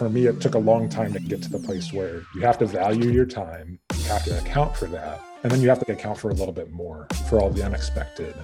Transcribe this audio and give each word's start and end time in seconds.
for 0.00 0.08
me, 0.08 0.24
it 0.24 0.40
took 0.40 0.54
a 0.54 0.58
long 0.58 0.88
time 0.88 1.12
to 1.12 1.20
get 1.20 1.42
to 1.42 1.50
the 1.50 1.58
place 1.58 1.92
where 1.92 2.22
you 2.34 2.40
have 2.40 2.56
to 2.56 2.64
value 2.64 3.10
your 3.10 3.26
time, 3.26 3.78
you 3.94 4.04
have 4.04 4.24
to 4.24 4.38
account 4.38 4.74
for 4.74 4.86
that, 4.86 5.20
and 5.42 5.52
then 5.52 5.60
you 5.60 5.68
have 5.68 5.78
to 5.78 5.92
account 5.92 6.16
for 6.16 6.30
a 6.30 6.32
little 6.32 6.54
bit 6.54 6.70
more 6.70 7.06
for 7.28 7.38
all 7.38 7.50
the 7.50 7.62
unexpected. 7.62 8.34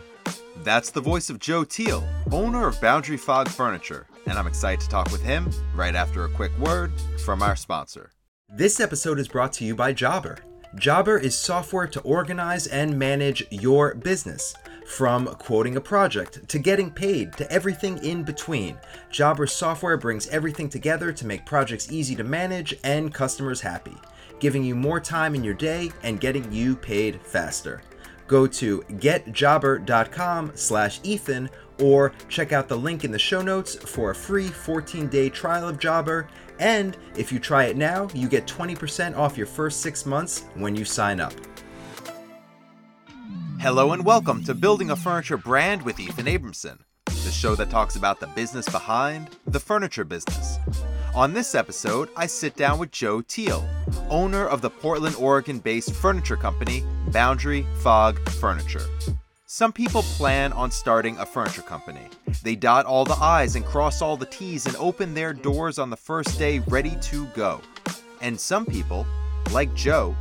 That's 0.65 0.91
the 0.91 1.01
voice 1.01 1.31
of 1.31 1.39
Joe 1.39 1.65
Teal, 1.65 2.07
owner 2.31 2.69
of 2.69 2.79
Boundary 2.83 3.17
Fog 3.17 3.49
Furniture, 3.49 4.07
and 4.27 4.39
I'm 4.39 4.47
excited 4.47 4.81
to 4.81 4.89
talk 4.91 5.11
with 5.11 5.23
him 5.23 5.51
right 5.75 5.95
after 5.95 6.27
a 6.27 6.29
quick 6.29 6.53
word 6.59 6.93
from 7.25 7.41
our 7.41 7.57
sponsor. 7.57 8.13
This 8.51 8.79
episode 8.79 9.19
is 9.19 9.27
brought 9.27 9.55
to 9.55 9.65
you 9.65 9.75
by 9.75 9.95
Jobber. 9.95 10.37
Jobber 10.75 11.17
is 11.17 11.35
software 11.35 11.87
to 11.87 12.01
organize 12.03 12.67
and 12.67 12.99
manage 12.99 13.47
your 13.51 13.95
business. 13.95 14.55
From 14.87 15.27
quoting 15.27 15.77
a 15.77 15.81
project 15.81 16.49
to 16.49 16.59
getting 16.59 16.91
paid 16.91 17.33
to 17.35 17.51
everything 17.51 17.99
in 18.05 18.23
between, 18.23 18.79
Jobber 19.11 19.47
software 19.47 19.97
brings 19.97 20.29
everything 20.29 20.69
together 20.69 21.13
to 21.13 21.27
make 21.27 21.45
projects 21.45 21.91
easy 21.91 22.15
to 22.15 22.25
manage 22.25 22.75
and 22.85 23.13
customers 23.13 23.61
happy, 23.61 23.97
giving 24.39 24.63
you 24.63 24.75
more 24.75 25.01
time 25.01 25.35
in 25.35 25.43
your 25.43 25.55
day 25.55 25.91
and 26.05 26.21
getting 26.21 26.51
you 26.53 26.77
paid 26.77 27.21
faster. 27.21 27.83
Go 28.29 28.47
to 28.47 28.81
getjobber.com 28.93 30.53
slash 30.55 31.01
Ethan 31.03 31.51
or 31.81 32.13
check 32.29 32.53
out 32.53 32.69
the 32.69 32.79
link 32.79 33.05
in 33.05 33.11
the 33.11 33.19
show 33.19 33.43
notes 33.43 33.75
for 33.75 34.13
a 34.13 34.15
free 34.15 34.49
14-day 34.49 35.29
trial 35.31 35.69
of 35.69 35.79
Jobber. 35.79 36.29
And 36.59 36.97
if 37.17 37.33
you 37.33 37.41
try 37.41 37.65
it 37.65 37.77
now, 37.77 38.09
you 38.15 38.29
get 38.29 38.47
20% 38.47 39.17
off 39.17 39.37
your 39.37 39.47
first 39.47 39.81
six 39.81 40.07
months 40.07 40.45
when 40.55 40.75
you 40.75 40.85
sign 40.85 41.21
up. 41.21 41.35
Hello 43.61 43.93
and 43.93 44.05
welcome 44.05 44.45
to 44.45 44.55
Building 44.55 44.91
a 44.91 44.97
Furniture 44.97 45.39
Brand 45.39 45.83
with 45.83 45.99
Ethan 45.99 46.27
Abramson, 46.27 46.79
the 47.07 47.31
show 47.31 47.55
that 47.55 47.71
talks 47.71 47.97
about 47.97 48.21
the 48.21 48.27
business 48.29 48.69
behind 48.69 49.31
the 49.47 49.59
furniture 49.59 50.05
business. 50.05 50.59
On 51.15 51.33
this 51.33 51.55
episode, 51.55 52.11
I 52.17 52.27
sit 52.27 52.55
down 52.55 52.79
with 52.79 52.93
Joe 52.93 53.23
Teal, 53.23 53.67
owner 54.11 54.47
of 54.47 54.61
the 54.61 54.71
Portland, 54.71 55.17
Oregon 55.17 55.59
based 55.59 55.93
furniture 55.95 56.37
company 56.37 56.85
Boundary 57.09 57.67
Fog 57.83 58.21
Furniture. 58.33 58.87
Some 59.47 59.73
people 59.73 60.03
plan 60.03 60.53
on 60.53 60.71
starting 60.71 61.17
a 61.19 61.27
furniture 61.27 61.63
company. 61.63 62.09
They 62.43 62.57
dot 62.57 62.85
all 62.85 63.05
the 63.05 63.15
I's 63.15 63.57
and 63.57 63.65
cross 63.65 64.03
all 64.03 64.19
the 64.19 64.27
T's 64.27 64.67
and 64.67 64.77
open 64.77 65.15
their 65.15 65.33
doors 65.33 65.79
on 65.79 65.91
the 65.91 65.97
first 65.97 66.39
day 66.39 66.59
ready 66.61 66.97
to 67.03 67.27
go. 67.29 67.63
And 68.21 68.39
some 68.39 68.67
people, 68.67 69.07
like 69.51 69.75
Joe, 69.75 70.15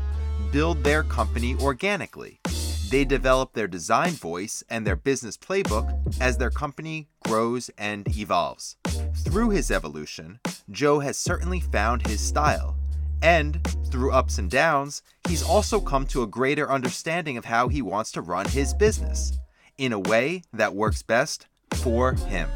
build 0.51 0.83
their 0.83 1.03
company 1.03 1.55
organically 1.59 2.39
they 2.89 3.05
develop 3.05 3.53
their 3.53 3.67
design 3.67 4.11
voice 4.11 4.63
and 4.69 4.85
their 4.85 4.95
business 4.95 5.37
playbook 5.37 6.21
as 6.21 6.37
their 6.37 6.49
company 6.49 7.07
grows 7.25 7.69
and 7.77 8.07
evolves. 8.17 8.77
Through 9.17 9.49
his 9.49 9.71
evolution, 9.71 10.39
Joe 10.69 10.99
has 10.99 11.17
certainly 11.17 11.59
found 11.59 12.05
his 12.05 12.21
style. 12.21 12.75
And 13.21 13.65
through 13.89 14.11
ups 14.11 14.37
and 14.37 14.51
downs, 14.51 15.01
he's 15.27 15.41
also 15.41 15.79
come 15.79 16.05
to 16.07 16.21
a 16.21 16.27
greater 16.27 16.69
understanding 16.69 17.37
of 17.37 17.45
how 17.45 17.69
he 17.69 17.81
wants 17.81 18.11
to 18.11 18.21
run 18.21 18.45
his 18.47 18.73
business 18.73 19.37
in 19.77 19.93
a 19.93 19.99
way 19.99 20.43
that 20.53 20.75
works 20.75 21.01
best 21.01 21.47
for 21.73 22.13
him. 22.13 22.49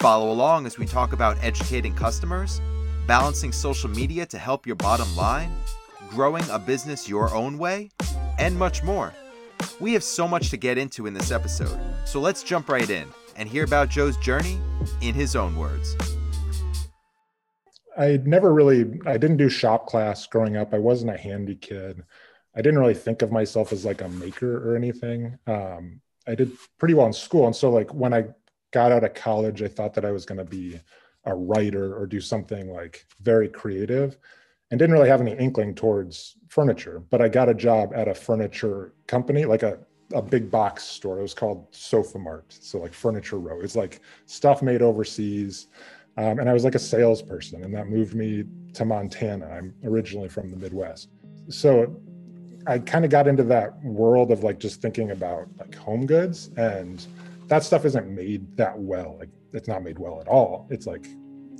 Follow 0.00 0.30
along 0.30 0.66
as 0.66 0.78
we 0.78 0.86
talk 0.86 1.12
about 1.12 1.42
educating 1.42 1.94
customers, 1.94 2.60
balancing 3.06 3.52
social 3.52 3.88
media 3.90 4.26
to 4.26 4.38
help 4.38 4.66
your 4.66 4.76
bottom 4.76 5.14
line, 5.16 5.54
growing 6.10 6.44
a 6.50 6.58
business 6.58 7.08
your 7.08 7.32
own 7.34 7.56
way, 7.56 7.90
and 8.38 8.58
much 8.58 8.82
more. 8.82 9.14
We 9.80 9.92
have 9.92 10.04
so 10.04 10.26
much 10.26 10.50
to 10.50 10.56
get 10.56 10.78
into 10.78 11.06
in 11.06 11.14
this 11.14 11.30
episode, 11.30 11.78
so 12.04 12.20
let's 12.20 12.42
jump 12.42 12.68
right 12.68 12.88
in 12.88 13.08
and 13.36 13.48
hear 13.48 13.64
about 13.64 13.88
Joe's 13.88 14.16
journey 14.18 14.58
in 15.00 15.14
his 15.14 15.36
own 15.36 15.56
words. 15.56 15.96
I 17.96 18.20
never 18.24 18.52
really, 18.52 19.00
I 19.06 19.16
didn't 19.16 19.36
do 19.36 19.48
shop 19.48 19.86
class 19.86 20.26
growing 20.26 20.56
up. 20.56 20.74
I 20.74 20.78
wasn't 20.78 21.14
a 21.14 21.16
handy 21.16 21.54
kid. 21.54 22.02
I 22.56 22.62
didn't 22.62 22.78
really 22.78 22.94
think 22.94 23.22
of 23.22 23.32
myself 23.32 23.72
as 23.72 23.84
like 23.84 24.00
a 24.00 24.08
maker 24.08 24.68
or 24.68 24.76
anything. 24.76 25.38
Um, 25.46 26.00
I 26.26 26.34
did 26.34 26.52
pretty 26.78 26.94
well 26.94 27.06
in 27.06 27.12
school. 27.12 27.46
And 27.46 27.54
so, 27.54 27.70
like, 27.70 27.92
when 27.92 28.14
I 28.14 28.26
got 28.72 28.92
out 28.92 29.04
of 29.04 29.14
college, 29.14 29.62
I 29.62 29.68
thought 29.68 29.94
that 29.94 30.04
I 30.04 30.10
was 30.10 30.24
going 30.24 30.38
to 30.38 30.44
be 30.44 30.80
a 31.24 31.34
writer 31.34 31.96
or 31.96 32.06
do 32.06 32.20
something 32.20 32.70
like 32.72 33.06
very 33.20 33.48
creative 33.48 34.18
and 34.70 34.78
didn't 34.78 34.94
really 34.94 35.08
have 35.08 35.20
any 35.20 35.32
inkling 35.36 35.74
towards 35.74 36.36
furniture. 36.48 37.02
But 37.10 37.20
I 37.20 37.28
got 37.28 37.48
a 37.48 37.54
job 37.54 37.92
at 37.94 38.08
a 38.08 38.14
furniture 38.14 38.94
company, 39.06 39.44
like 39.44 39.62
a, 39.62 39.78
a 40.12 40.22
big 40.22 40.50
box 40.50 40.84
store. 40.84 41.18
It 41.18 41.22
was 41.22 41.34
called 41.34 41.66
Sofa 41.70 42.18
Mart. 42.18 42.46
So 42.48 42.78
like 42.78 42.94
furniture 42.94 43.38
row. 43.38 43.60
It's 43.60 43.76
like 43.76 44.00
stuff 44.26 44.62
made 44.62 44.82
overseas. 44.82 45.68
Um, 46.16 46.38
and 46.38 46.48
I 46.48 46.52
was 46.52 46.64
like 46.64 46.76
a 46.76 46.80
salesperson, 46.80 47.64
and 47.64 47.74
that 47.74 47.88
moved 47.88 48.14
me 48.14 48.44
to 48.74 48.84
Montana. 48.84 49.46
I'm 49.46 49.74
originally 49.84 50.28
from 50.28 50.50
the 50.50 50.56
Midwest. 50.56 51.08
So 51.48 52.00
I 52.66 52.78
kind 52.78 53.04
of 53.04 53.10
got 53.10 53.28
into 53.28 53.42
that 53.44 53.82
world 53.82 54.30
of 54.30 54.42
like 54.42 54.58
just 54.58 54.80
thinking 54.80 55.10
about 55.10 55.48
like 55.58 55.74
home 55.74 56.06
goods 56.06 56.50
and 56.56 57.06
that 57.48 57.62
stuff 57.62 57.84
isn't 57.84 58.08
made 58.08 58.56
that 58.56 58.78
well. 58.78 59.16
Like 59.18 59.28
it's 59.52 59.68
not 59.68 59.82
made 59.82 59.98
well 59.98 60.20
at 60.20 60.28
all. 60.28 60.66
It's 60.70 60.86
like 60.86 61.06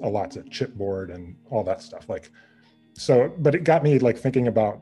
a 0.03 0.09
lot 0.09 0.37
of 0.37 0.47
chipboard 0.47 1.15
and 1.15 1.37
all 1.51 1.63
that 1.65 1.83
stuff. 1.83 2.09
Like 2.09 2.31
so 2.95 3.33
but 3.39 3.55
it 3.55 3.65
got 3.65 3.83
me 3.83 3.99
like 3.99 4.17
thinking 4.17 4.49
about 4.49 4.81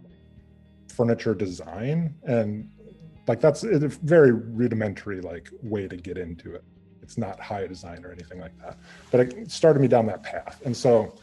furniture 0.88 1.34
design 1.34 2.14
and 2.24 2.70
like 3.26 3.40
that's 3.40 3.64
a 3.64 3.88
very 3.88 4.32
rudimentary 4.32 5.20
like 5.20 5.48
way 5.62 5.88
to 5.88 5.96
get 5.96 6.18
into 6.18 6.54
it. 6.54 6.64
It's 7.02 7.16
not 7.16 7.40
high 7.40 7.66
design 7.66 8.04
or 8.04 8.12
anything 8.12 8.40
like 8.40 8.56
that 8.58 8.78
but 9.10 9.20
it 9.20 9.50
started 9.50 9.80
me 9.80 9.88
down 9.88 10.06
that 10.06 10.22
path. 10.22 10.60
And 10.64 10.76
so 10.76 11.18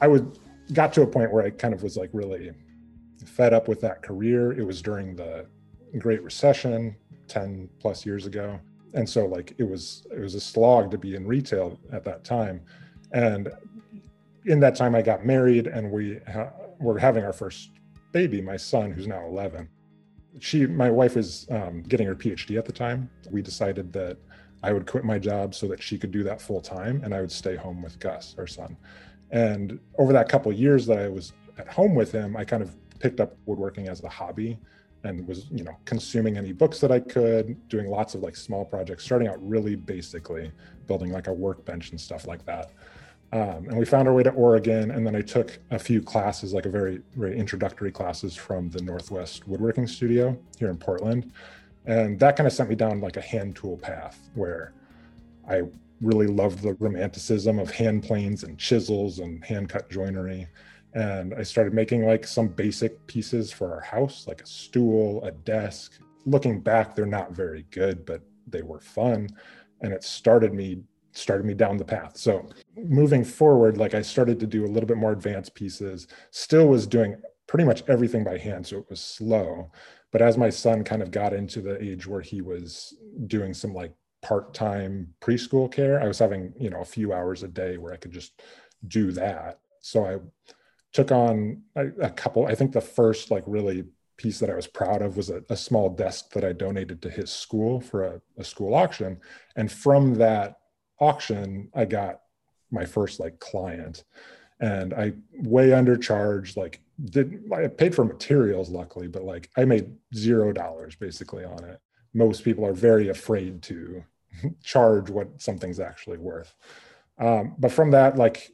i 0.00 0.06
would 0.06 0.38
got 0.72 0.92
to 0.92 1.02
a 1.02 1.06
point 1.06 1.32
where 1.32 1.44
i 1.44 1.50
kind 1.50 1.72
of 1.72 1.82
was 1.82 1.96
like 1.96 2.10
really 2.12 2.52
fed 3.24 3.52
up 3.52 3.68
with 3.68 3.80
that 3.82 4.02
career. 4.02 4.52
It 4.52 4.64
was 4.64 4.80
during 4.80 5.16
the 5.16 5.46
great 5.98 6.22
recession 6.22 6.96
10 7.28 7.68
plus 7.80 8.06
years 8.06 8.26
ago. 8.26 8.58
And 8.94 9.08
so 9.08 9.26
like 9.26 9.54
it 9.58 9.68
was 9.68 10.06
it 10.10 10.20
was 10.20 10.34
a 10.34 10.40
slog 10.40 10.90
to 10.92 10.98
be 10.98 11.14
in 11.16 11.26
retail 11.26 11.78
at 11.92 12.04
that 12.04 12.24
time. 12.24 12.62
And 13.12 13.50
in 14.46 14.60
that 14.60 14.76
time, 14.76 14.94
I 14.94 15.02
got 15.02 15.26
married 15.26 15.66
and 15.66 15.90
we 15.90 16.20
ha- 16.32 16.52
were 16.78 16.98
having 16.98 17.24
our 17.24 17.32
first 17.32 17.70
baby, 18.12 18.40
my 18.40 18.56
son, 18.56 18.92
who's 18.92 19.06
now 19.06 19.24
11. 19.26 19.68
She, 20.38 20.66
my 20.66 20.90
wife, 20.90 21.16
is 21.16 21.46
um, 21.50 21.82
getting 21.82 22.06
her 22.06 22.14
PhD 22.14 22.58
at 22.58 22.64
the 22.64 22.72
time. 22.72 23.10
We 23.30 23.42
decided 23.42 23.92
that 23.94 24.18
I 24.62 24.72
would 24.72 24.86
quit 24.86 25.04
my 25.04 25.18
job 25.18 25.54
so 25.54 25.66
that 25.68 25.82
she 25.82 25.98
could 25.98 26.10
do 26.10 26.22
that 26.24 26.40
full 26.40 26.60
time, 26.60 27.02
and 27.04 27.14
I 27.14 27.20
would 27.20 27.32
stay 27.32 27.56
home 27.56 27.82
with 27.82 27.98
Gus, 27.98 28.34
our 28.38 28.46
son. 28.46 28.76
And 29.30 29.78
over 29.98 30.12
that 30.12 30.28
couple 30.28 30.52
years 30.52 30.86
that 30.86 30.98
I 30.98 31.08
was 31.08 31.32
at 31.58 31.68
home 31.68 31.94
with 31.94 32.12
him, 32.12 32.36
I 32.36 32.44
kind 32.44 32.62
of 32.62 32.74
picked 33.00 33.20
up 33.20 33.36
woodworking 33.46 33.88
as 33.88 34.02
a 34.04 34.08
hobby 34.08 34.58
and 35.04 35.26
was 35.26 35.46
you 35.50 35.62
know 35.62 35.76
consuming 35.84 36.36
any 36.36 36.52
books 36.52 36.80
that 36.80 36.90
i 36.90 36.98
could 36.98 37.56
doing 37.68 37.86
lots 37.86 38.14
of 38.14 38.22
like 38.22 38.34
small 38.34 38.64
projects 38.64 39.04
starting 39.04 39.28
out 39.28 39.36
really 39.46 39.76
basically 39.76 40.50
building 40.86 41.12
like 41.12 41.26
a 41.26 41.32
workbench 41.32 41.90
and 41.90 42.00
stuff 42.00 42.26
like 42.26 42.44
that 42.46 42.72
um, 43.36 43.68
and 43.68 43.76
we 43.76 43.84
found 43.84 44.08
our 44.08 44.14
way 44.14 44.22
to 44.22 44.30
Oregon, 44.30 44.90
and 44.92 45.06
then 45.06 45.14
I 45.14 45.20
took 45.20 45.58
a 45.70 45.78
few 45.78 46.00
classes, 46.00 46.54
like 46.54 46.64
a 46.64 46.70
very, 46.70 47.02
very 47.16 47.38
introductory 47.38 47.92
classes 47.92 48.34
from 48.34 48.70
the 48.70 48.80
Northwest 48.80 49.46
Woodworking 49.46 49.86
Studio 49.86 50.38
here 50.58 50.70
in 50.70 50.78
Portland. 50.78 51.30
And 51.84 52.18
that 52.18 52.36
kind 52.36 52.46
of 52.46 52.54
sent 52.54 52.70
me 52.70 52.76
down 52.76 53.02
like 53.02 53.18
a 53.18 53.20
hand 53.20 53.54
tool 53.54 53.76
path 53.76 54.30
where 54.36 54.72
I 55.46 55.64
really 56.00 56.28
loved 56.28 56.62
the 56.62 56.72
romanticism 56.80 57.58
of 57.58 57.70
hand 57.70 58.04
planes 58.04 58.42
and 58.42 58.58
chisels 58.58 59.18
and 59.18 59.44
hand 59.44 59.68
cut 59.68 59.90
joinery. 59.90 60.48
And 60.94 61.34
I 61.34 61.42
started 61.42 61.74
making 61.74 62.06
like 62.06 62.26
some 62.26 62.48
basic 62.48 63.06
pieces 63.06 63.52
for 63.52 63.70
our 63.70 63.82
house, 63.82 64.26
like 64.26 64.40
a 64.40 64.46
stool, 64.46 65.22
a 65.24 65.32
desk. 65.32 66.00
Looking 66.24 66.58
back, 66.58 66.96
they're 66.96 67.04
not 67.04 67.32
very 67.32 67.66
good, 67.70 68.06
but 68.06 68.22
they 68.46 68.62
were 68.62 68.80
fun. 68.80 69.28
And 69.82 69.92
it 69.92 70.04
started 70.04 70.54
me 70.54 70.78
started 71.16 71.46
me 71.46 71.54
down 71.54 71.76
the 71.76 71.84
path. 71.84 72.16
So 72.16 72.48
moving 72.76 73.24
forward, 73.24 73.78
like 73.78 73.94
I 73.94 74.02
started 74.02 74.38
to 74.40 74.46
do 74.46 74.64
a 74.64 74.68
little 74.68 74.86
bit 74.86 74.96
more 74.96 75.12
advanced 75.12 75.54
pieces, 75.54 76.06
still 76.30 76.68
was 76.68 76.86
doing 76.86 77.16
pretty 77.46 77.64
much 77.64 77.82
everything 77.88 78.24
by 78.24 78.38
hand. 78.38 78.66
So 78.66 78.78
it 78.78 78.90
was 78.90 79.00
slow. 79.00 79.70
But 80.12 80.22
as 80.22 80.36
my 80.38 80.50
son 80.50 80.84
kind 80.84 81.02
of 81.02 81.10
got 81.10 81.32
into 81.32 81.60
the 81.60 81.82
age 81.82 82.06
where 82.06 82.20
he 82.20 82.40
was 82.40 82.94
doing 83.26 83.54
some 83.54 83.74
like 83.74 83.92
part-time 84.22 85.14
preschool 85.20 85.70
care, 85.70 86.00
I 86.00 86.06
was 86.06 86.18
having, 86.18 86.52
you 86.58 86.70
know, 86.70 86.80
a 86.80 86.84
few 86.84 87.12
hours 87.12 87.42
a 87.42 87.48
day 87.48 87.76
where 87.76 87.92
I 87.92 87.96
could 87.96 88.12
just 88.12 88.40
do 88.88 89.12
that. 89.12 89.60
So 89.80 90.04
I 90.04 90.18
took 90.92 91.12
on 91.12 91.62
a, 91.76 91.86
a 92.00 92.10
couple, 92.10 92.46
I 92.46 92.54
think 92.54 92.72
the 92.72 92.80
first 92.80 93.30
like 93.30 93.44
really 93.46 93.84
piece 94.16 94.38
that 94.38 94.50
I 94.50 94.54
was 94.54 94.66
proud 94.66 95.02
of 95.02 95.16
was 95.16 95.30
a, 95.30 95.42
a 95.50 95.56
small 95.56 95.90
desk 95.90 96.30
that 96.30 96.44
I 96.44 96.52
donated 96.52 97.02
to 97.02 97.10
his 97.10 97.30
school 97.30 97.80
for 97.80 98.04
a, 98.04 98.20
a 98.38 98.44
school 98.44 98.74
auction. 98.74 99.18
And 99.56 99.70
from 99.70 100.14
that 100.14 100.56
auction, 101.00 101.70
I 101.74 101.84
got 101.84 102.22
my 102.70 102.84
first 102.84 103.20
like 103.20 103.38
client 103.38 104.04
and 104.60 104.94
I 104.94 105.12
way 105.34 105.68
undercharged, 105.68 106.56
like 106.56 106.80
did 107.04 107.42
I 107.52 107.68
paid 107.68 107.94
for 107.94 108.04
materials 108.04 108.70
luckily, 108.70 109.06
but 109.06 109.22
like 109.22 109.50
I 109.56 109.64
made 109.64 109.94
zero 110.14 110.52
dollars 110.52 110.96
basically 110.96 111.44
on 111.44 111.64
it. 111.64 111.80
Most 112.14 112.44
people 112.44 112.64
are 112.64 112.72
very 112.72 113.08
afraid 113.08 113.62
to 113.64 114.02
charge 114.62 115.10
what 115.10 115.40
something's 115.40 115.80
actually 115.80 116.18
worth. 116.18 116.54
Um, 117.18 117.54
but 117.58 117.72
from 117.72 117.90
that, 117.90 118.16
like 118.16 118.50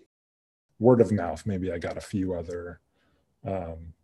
word 0.82 1.00
of 1.00 1.12
mouth. 1.12 1.46
Maybe 1.46 1.72
I 1.72 1.78
got 1.78 1.96
a 1.96 2.02
few 2.02 2.34
other 2.34 2.80
um, 3.46 3.94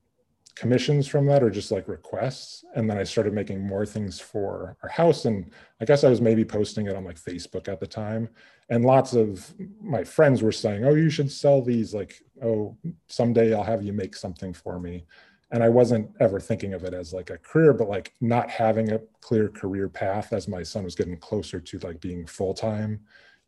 commissions 0.58 1.06
from 1.06 1.24
that 1.26 1.42
or 1.42 1.50
just 1.50 1.70
like 1.70 1.86
requests. 1.86 2.64
And 2.74 2.90
then 2.90 2.98
I 2.98 3.04
started 3.04 3.32
making 3.32 3.64
more 3.64 3.86
things 3.86 4.18
for 4.18 4.76
our 4.82 4.88
house. 4.88 5.24
And 5.24 5.52
I 5.80 5.84
guess 5.84 6.02
I 6.02 6.10
was 6.10 6.20
maybe 6.20 6.44
posting 6.44 6.88
it 6.88 6.96
on 6.96 7.04
like 7.04 7.20
Facebook 7.20 7.68
at 7.68 7.78
the 7.78 7.86
time. 7.86 8.28
And 8.68 8.84
lots 8.84 9.12
of 9.12 9.54
my 9.80 10.02
friends 10.02 10.42
were 10.42 10.50
saying, 10.50 10.84
oh, 10.84 10.94
you 10.94 11.10
should 11.10 11.30
sell 11.30 11.62
these. 11.62 11.94
Like, 11.94 12.20
oh, 12.42 12.76
someday 13.06 13.54
I'll 13.54 13.62
have 13.62 13.84
you 13.84 13.92
make 13.92 14.16
something 14.16 14.52
for 14.52 14.80
me. 14.80 15.04
And 15.52 15.62
I 15.62 15.68
wasn't 15.68 16.10
ever 16.18 16.40
thinking 16.40 16.74
of 16.74 16.82
it 16.82 16.92
as 16.92 17.12
like 17.12 17.30
a 17.30 17.38
career, 17.38 17.72
but 17.72 17.88
like 17.88 18.12
not 18.20 18.50
having 18.50 18.92
a 18.92 19.00
clear 19.20 19.48
career 19.48 19.88
path 19.88 20.32
as 20.32 20.48
my 20.48 20.64
son 20.64 20.82
was 20.82 20.96
getting 20.96 21.16
closer 21.18 21.60
to 21.60 21.78
like 21.78 22.00
being 22.00 22.26
full 22.26 22.52
time 22.52 23.00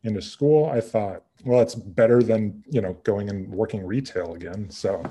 into 0.03 0.21
school. 0.21 0.69
I 0.69 0.79
thought, 0.79 1.23
well, 1.43 1.61
it's 1.61 1.75
better 1.75 2.23
than, 2.23 2.63
you 2.67 2.81
know, 2.81 2.93
going 3.03 3.29
and 3.29 3.49
working 3.49 3.85
retail 3.85 4.33
again. 4.33 4.69
So 4.69 5.03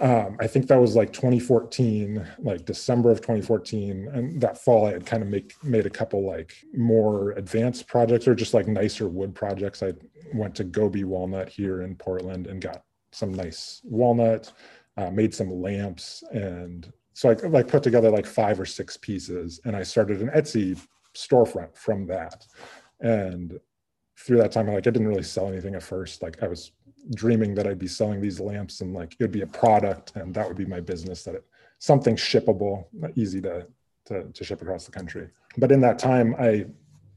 um, 0.00 0.36
I 0.40 0.48
think 0.48 0.66
that 0.66 0.80
was 0.80 0.96
like 0.96 1.12
2014, 1.12 2.26
like 2.40 2.64
December 2.64 3.12
of 3.12 3.20
2014. 3.20 4.08
And 4.12 4.40
that 4.40 4.58
fall, 4.58 4.86
I 4.86 4.92
had 4.92 5.06
kind 5.06 5.22
of 5.22 5.28
make, 5.28 5.54
made 5.62 5.86
a 5.86 5.90
couple 5.90 6.26
like 6.26 6.54
more 6.76 7.30
advanced 7.32 7.86
projects 7.86 8.26
or 8.26 8.34
just 8.34 8.54
like 8.54 8.66
nicer 8.66 9.08
wood 9.08 9.34
projects. 9.34 9.82
I 9.82 9.92
went 10.32 10.56
to 10.56 10.64
Goby 10.64 11.04
Walnut 11.04 11.48
here 11.48 11.82
in 11.82 11.94
Portland 11.94 12.48
and 12.48 12.60
got 12.60 12.82
some 13.12 13.32
nice 13.32 13.82
walnut, 13.84 14.52
uh, 14.96 15.10
made 15.10 15.32
some 15.32 15.50
lamps. 15.50 16.24
And 16.32 16.92
so 17.12 17.30
I 17.30 17.34
like 17.46 17.68
put 17.68 17.84
together 17.84 18.10
like 18.10 18.26
five 18.26 18.58
or 18.58 18.66
six 18.66 18.96
pieces 18.96 19.60
and 19.64 19.76
I 19.76 19.84
started 19.84 20.20
an 20.20 20.30
Etsy 20.30 20.76
storefront 21.14 21.76
from 21.76 22.06
that. 22.08 22.44
And 23.00 23.60
through 24.18 24.38
that 24.38 24.50
time, 24.50 24.66
like 24.66 24.78
I 24.78 24.90
didn't 24.90 25.06
really 25.06 25.22
sell 25.22 25.48
anything 25.48 25.76
at 25.76 25.84
first. 25.84 26.20
Like 26.20 26.42
I 26.42 26.48
was 26.48 26.72
dreaming 27.10 27.54
that 27.54 27.66
I'd 27.66 27.78
be 27.78 27.86
selling 27.86 28.20
these 28.20 28.40
lamps 28.40 28.80
and 28.80 28.94
like 28.94 29.12
it 29.12 29.22
would 29.22 29.32
be 29.32 29.42
a 29.42 29.46
product 29.46 30.12
and 30.16 30.34
that 30.34 30.46
would 30.46 30.56
be 30.56 30.64
my 30.64 30.80
business 30.80 31.22
that 31.24 31.34
it 31.34 31.44
something 31.78 32.16
shippable, 32.16 32.86
easy 33.14 33.42
to, 33.42 33.66
to, 34.06 34.24
to 34.32 34.44
ship 34.44 34.62
across 34.62 34.86
the 34.86 34.92
country. 34.92 35.28
But 35.58 35.70
in 35.70 35.80
that 35.82 35.98
time, 35.98 36.34
I 36.38 36.66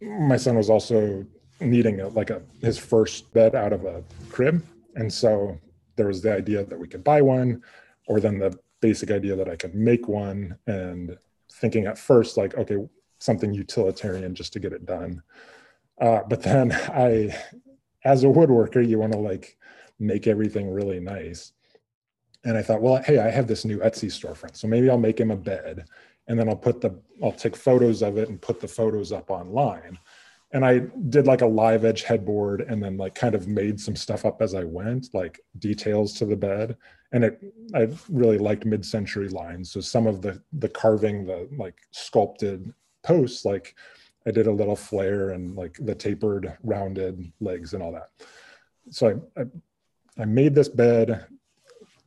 my 0.01 0.37
son 0.37 0.55
was 0.55 0.69
also 0.69 1.25
needing 1.59 2.01
a, 2.01 2.07
like 2.09 2.29
a 2.29 2.41
his 2.61 2.77
first 2.77 3.33
bed 3.33 3.55
out 3.55 3.73
of 3.73 3.85
a 3.85 4.03
crib, 4.29 4.63
and 4.95 5.11
so 5.11 5.57
there 5.95 6.07
was 6.07 6.21
the 6.21 6.33
idea 6.33 6.63
that 6.65 6.77
we 6.77 6.87
could 6.87 7.03
buy 7.03 7.21
one, 7.21 7.63
or 8.07 8.19
then 8.19 8.37
the 8.37 8.57
basic 8.79 9.09
idea 9.09 9.35
that 9.35 9.49
I 9.49 9.55
could 9.55 9.73
make 9.73 10.07
one, 10.07 10.57
and 10.67 11.17
thinking 11.51 11.87
at 11.87 11.97
first 11.97 12.37
like 12.37 12.55
okay 12.57 12.77
something 13.19 13.53
utilitarian 13.53 14.35
just 14.35 14.53
to 14.53 14.59
get 14.59 14.73
it 14.73 14.85
done. 14.85 15.23
Uh, 15.99 16.21
but 16.29 16.43
then 16.43 16.71
I, 16.93 17.35
as 18.03 18.23
a 18.23 18.27
woodworker, 18.27 18.87
you 18.87 18.99
want 18.99 19.13
to 19.13 19.19
like 19.19 19.56
make 19.99 20.27
everything 20.27 20.69
really 20.69 20.99
nice. 20.99 21.53
And 22.43 22.57
I 22.57 22.61
thought, 22.61 22.81
well, 22.81 23.01
hey, 23.03 23.19
I 23.19 23.29
have 23.29 23.47
this 23.47 23.65
new 23.65 23.79
Etsy 23.79 24.09
storefront. 24.09 24.55
So 24.55 24.67
maybe 24.67 24.89
I'll 24.89 24.97
make 24.97 25.19
him 25.19 25.31
a 25.31 25.37
bed 25.37 25.85
and 26.27 26.37
then 26.37 26.47
I'll 26.49 26.55
put 26.55 26.81
the, 26.81 26.99
I'll 27.23 27.31
take 27.31 27.55
photos 27.55 28.01
of 28.01 28.17
it 28.17 28.29
and 28.29 28.41
put 28.41 28.59
the 28.59 28.67
photos 28.67 29.11
up 29.11 29.29
online. 29.29 29.97
And 30.51 30.63
I 30.63 30.79
did 31.09 31.27
like 31.27 31.41
a 31.41 31.47
live 31.47 31.83
edge 31.83 32.03
headboard 32.03 32.61
and 32.61 32.81
then 32.81 32.95
like 32.95 33.15
kind 33.15 33.35
of 33.35 33.47
made 33.47 33.79
some 33.79 33.95
stuff 33.95 34.25
up 34.25 34.41
as 34.41 34.55
I 34.55 34.63
went, 34.63 35.13
like 35.13 35.41
details 35.59 36.13
to 36.13 36.25
the 36.25 36.37
bed. 36.37 36.77
And 37.11 37.25
it, 37.25 37.41
I 37.73 37.89
really 38.09 38.37
liked 38.37 38.65
mid-century 38.65 39.29
lines. 39.29 39.71
So 39.71 39.81
some 39.81 40.07
of 40.07 40.21
the, 40.21 40.41
the 40.53 40.69
carving, 40.69 41.25
the 41.25 41.49
like 41.57 41.75
sculpted 41.91 42.73
posts, 43.03 43.43
like 43.43 43.75
I 44.25 44.31
did 44.31 44.47
a 44.47 44.51
little 44.51 44.75
flare 44.75 45.31
and 45.31 45.55
like 45.55 45.77
the 45.81 45.95
tapered 45.95 46.57
rounded 46.63 47.31
legs 47.39 47.73
and 47.73 47.83
all 47.83 47.93
that. 47.93 48.09
So 48.89 49.21
I, 49.37 49.41
I 49.41 49.45
I 50.19 50.25
made 50.25 50.55
this 50.55 50.69
bed, 50.69 51.25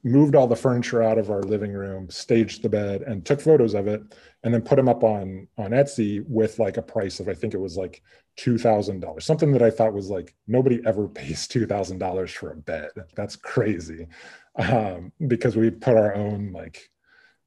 moved 0.03 0.35
all 0.35 0.47
the 0.47 0.57
furniture 0.57 1.03
out 1.03 1.19
of 1.19 1.31
our 1.31 1.43
living 1.43 1.73
room, 1.73 2.09
staged 2.11 2.63
the 2.63 2.69
bed, 2.69 3.03
and 3.03 3.25
took 3.25 3.41
photos 3.41 3.75
of 3.75 3.87
it, 3.87 4.03
and 4.43 4.53
then 4.53 4.63
put 4.63 4.77
them 4.77 4.89
up 4.89 5.05
on 5.05 5.47
on 5.59 5.71
Etsy 5.71 6.25
with 6.27 6.59
like 6.59 6.77
a 6.77 6.83
price 6.83 7.21
of 7.21 7.29
I 7.29 7.35
think 7.35 7.55
it 7.55 7.61
was 7.61 7.77
like 7.77 8.03
two 8.37 8.59
thousand 8.59 9.01
dollars, 9.01 9.25
something 9.25 9.53
that 9.53 9.63
I 9.63 9.71
thought 9.71 9.93
was 9.93 10.09
like 10.09 10.35
nobody 10.47 10.81
ever 10.87 11.09
pays 11.21 11.47
two 11.47 11.67
thousand 11.67 11.99
dollars 11.99 12.31
for 12.31 12.53
a 12.53 12.57
bed. 12.57 12.91
That's 13.15 13.37
crazy, 13.37 14.07
um, 14.57 15.13
because 15.27 15.57
we 15.57 15.71
put 15.71 15.97
our 15.97 16.15
own 16.15 16.53
like 16.53 16.91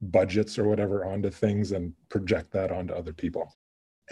budgets 0.02 0.60
or 0.60 0.68
whatever 0.68 1.06
onto 1.06 1.30
things 1.30 1.72
and 1.72 1.94
project 2.10 2.52
that 2.52 2.72
onto 2.72 2.94
other 2.94 3.14
people. 3.14 3.56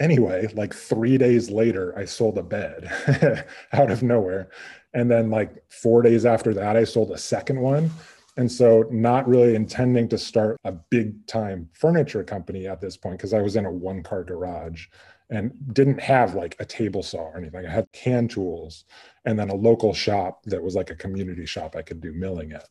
Anyway, 0.00 0.48
like 0.54 0.74
three 0.74 1.18
days 1.18 1.50
later, 1.50 1.96
I 1.98 2.06
sold 2.06 2.38
a 2.38 2.42
bed 2.42 3.44
out 3.72 3.90
of 3.90 4.02
nowhere 4.02 4.48
and 4.94 5.10
then 5.10 5.30
like 5.30 5.62
four 5.68 6.02
days 6.02 6.26
after 6.26 6.52
that, 6.54 6.76
I 6.76 6.84
sold 6.84 7.10
a 7.10 7.18
second 7.18 7.60
one. 7.60 7.90
And 8.38 8.50
so, 8.50 8.86
not 8.90 9.28
really 9.28 9.54
intending 9.54 10.08
to 10.08 10.16
start 10.16 10.58
a 10.64 10.72
big 10.72 11.26
time 11.26 11.68
furniture 11.74 12.24
company 12.24 12.66
at 12.66 12.80
this 12.80 12.96
point, 12.96 13.18
because 13.18 13.34
I 13.34 13.42
was 13.42 13.56
in 13.56 13.66
a 13.66 13.70
one 13.70 14.02
car 14.02 14.24
garage 14.24 14.86
and 15.28 15.52
didn't 15.74 16.00
have 16.00 16.34
like 16.34 16.56
a 16.58 16.64
table 16.64 17.02
saw 17.02 17.24
or 17.24 17.36
anything. 17.36 17.66
I 17.66 17.70
had 17.70 17.88
hand 18.02 18.30
tools 18.30 18.84
and 19.26 19.38
then 19.38 19.50
a 19.50 19.54
local 19.54 19.92
shop 19.92 20.44
that 20.44 20.62
was 20.62 20.74
like 20.74 20.90
a 20.90 20.94
community 20.94 21.44
shop 21.44 21.76
I 21.76 21.82
could 21.82 22.00
do 22.00 22.12
milling 22.12 22.52
at. 22.52 22.68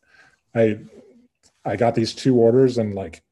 I 0.52 0.80
I 1.64 1.76
got 1.76 1.94
these 1.94 2.12
two 2.12 2.36
orders 2.36 2.78
and 2.78 2.94
like 2.94 3.22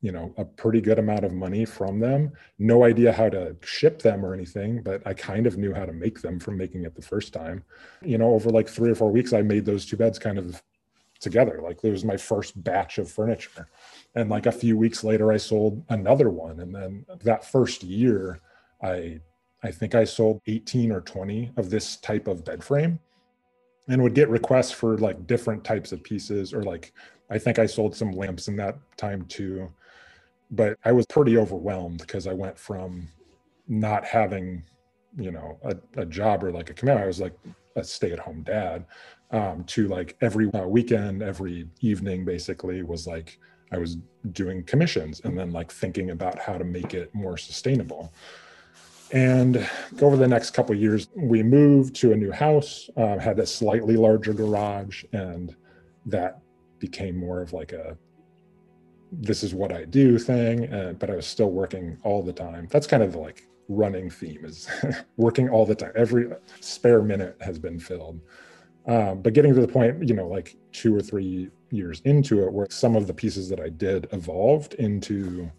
you 0.00 0.12
know 0.12 0.32
a 0.36 0.44
pretty 0.44 0.80
good 0.80 0.98
amount 0.98 1.24
of 1.24 1.32
money 1.32 1.64
from 1.64 1.98
them. 1.98 2.32
No 2.58 2.84
idea 2.84 3.12
how 3.12 3.28
to 3.28 3.56
ship 3.62 4.00
them 4.00 4.24
or 4.24 4.32
anything 4.32 4.82
but 4.82 5.02
i 5.06 5.12
kind 5.12 5.46
of 5.46 5.58
knew 5.58 5.74
how 5.74 5.84
to 5.84 5.92
make 5.92 6.20
them 6.20 6.38
from 6.38 6.56
making 6.56 6.84
it 6.84 6.94
the 6.94 7.02
first 7.02 7.32
time. 7.32 7.64
You 8.02 8.18
know 8.18 8.34
over 8.34 8.50
like 8.50 8.68
three 8.68 8.90
or 8.90 8.94
four 8.94 9.10
weeks 9.10 9.32
i 9.32 9.42
made 9.42 9.64
those 9.64 9.86
two 9.86 9.96
beds 9.96 10.18
kind 10.18 10.38
of 10.38 10.62
together. 11.20 11.60
Like 11.62 11.82
it 11.82 11.90
was 11.90 12.04
my 12.04 12.16
first 12.16 12.62
batch 12.62 12.98
of 12.98 13.10
furniture. 13.10 13.68
And 14.14 14.30
like 14.30 14.46
a 14.46 14.52
few 14.52 14.76
weeks 14.76 15.02
later 15.02 15.32
i 15.32 15.36
sold 15.36 15.84
another 15.88 16.30
one. 16.30 16.60
And 16.60 16.74
then 16.74 17.06
that 17.24 17.44
first 17.44 17.82
year 17.82 18.40
i 18.82 19.20
i 19.64 19.72
think 19.72 19.96
i 19.96 20.04
sold 20.04 20.40
18 20.46 20.92
or 20.92 21.00
20 21.00 21.52
of 21.56 21.70
this 21.70 21.96
type 21.96 22.28
of 22.28 22.44
bed 22.44 22.62
frame 22.62 23.00
and 23.88 24.02
would 24.02 24.14
get 24.14 24.28
requests 24.28 24.70
for 24.70 24.98
like 24.98 25.26
different 25.26 25.64
types 25.64 25.92
of 25.92 26.02
pieces. 26.04 26.52
Or 26.54 26.62
like 26.62 26.92
I 27.30 27.38
think 27.38 27.58
I 27.58 27.66
sold 27.66 27.94
some 27.94 28.12
lamps 28.12 28.48
in 28.48 28.56
that 28.56 28.78
time 28.96 29.24
too. 29.26 29.72
But 30.50 30.78
I 30.84 30.92
was 30.92 31.06
pretty 31.06 31.36
overwhelmed 31.36 31.98
because 31.98 32.26
I 32.26 32.32
went 32.32 32.58
from 32.58 33.08
not 33.66 34.04
having, 34.04 34.64
you 35.16 35.30
know, 35.30 35.58
a, 35.62 35.76
a 36.00 36.06
job 36.06 36.42
or 36.42 36.50
like 36.52 36.70
a 36.70 36.74
command. 36.74 37.00
I 37.00 37.06
was 37.06 37.20
like 37.20 37.34
a 37.76 37.84
stay 37.84 38.12
at 38.12 38.18
home 38.18 38.42
dad 38.42 38.86
um, 39.30 39.64
to 39.64 39.88
like 39.88 40.16
every 40.20 40.50
uh, 40.52 40.66
weekend, 40.66 41.22
every 41.22 41.68
evening, 41.80 42.24
basically 42.24 42.82
was 42.82 43.06
like 43.06 43.38
I 43.72 43.78
was 43.78 43.98
doing 44.32 44.64
commissions 44.64 45.20
and 45.24 45.38
then 45.38 45.52
like 45.52 45.70
thinking 45.70 46.10
about 46.10 46.38
how 46.38 46.56
to 46.56 46.64
make 46.64 46.94
it 46.94 47.14
more 47.14 47.36
sustainable. 47.36 48.12
And 49.12 49.68
over 50.02 50.16
the 50.16 50.28
next 50.28 50.50
couple 50.50 50.74
years, 50.74 51.08
we 51.16 51.42
moved 51.42 51.94
to 51.96 52.12
a 52.12 52.16
new 52.16 52.30
house, 52.30 52.90
uh, 52.96 53.18
had 53.18 53.38
a 53.38 53.46
slightly 53.46 53.96
larger 53.96 54.34
garage, 54.34 55.04
and 55.12 55.54
that 56.06 56.40
became 56.78 57.16
more 57.16 57.40
of 57.40 57.52
like 57.52 57.72
a 57.72 57.96
this 59.12 59.42
is 59.42 59.54
what 59.54 59.72
I 59.72 59.84
do 59.84 60.18
thing, 60.18 60.72
uh, 60.72 60.94
but 60.98 61.10
I 61.10 61.16
was 61.16 61.26
still 61.26 61.50
working 61.50 61.98
all 62.02 62.22
the 62.22 62.32
time. 62.32 62.68
That's 62.70 62.86
kind 62.86 63.02
of 63.02 63.12
the 63.12 63.18
like 63.18 63.46
running 63.68 64.10
theme 64.10 64.44
is 64.44 64.68
working 65.16 65.48
all 65.48 65.66
the 65.66 65.74
time. 65.74 65.92
Every 65.94 66.28
spare 66.60 67.02
minute 67.02 67.36
has 67.40 67.58
been 67.58 67.78
filled. 67.78 68.20
Um, 68.86 69.20
but 69.20 69.34
getting 69.34 69.54
to 69.54 69.60
the 69.60 69.68
point, 69.68 70.08
you 70.08 70.14
know, 70.14 70.26
like 70.26 70.56
two 70.72 70.96
or 70.96 71.00
three 71.00 71.50
years 71.70 72.00
into 72.04 72.42
it, 72.44 72.52
where 72.52 72.66
some 72.70 72.96
of 72.96 73.06
the 73.06 73.12
pieces 73.12 73.48
that 73.50 73.60
I 73.60 73.68
did 73.68 74.08
evolved 74.12 74.74
into 74.74 75.50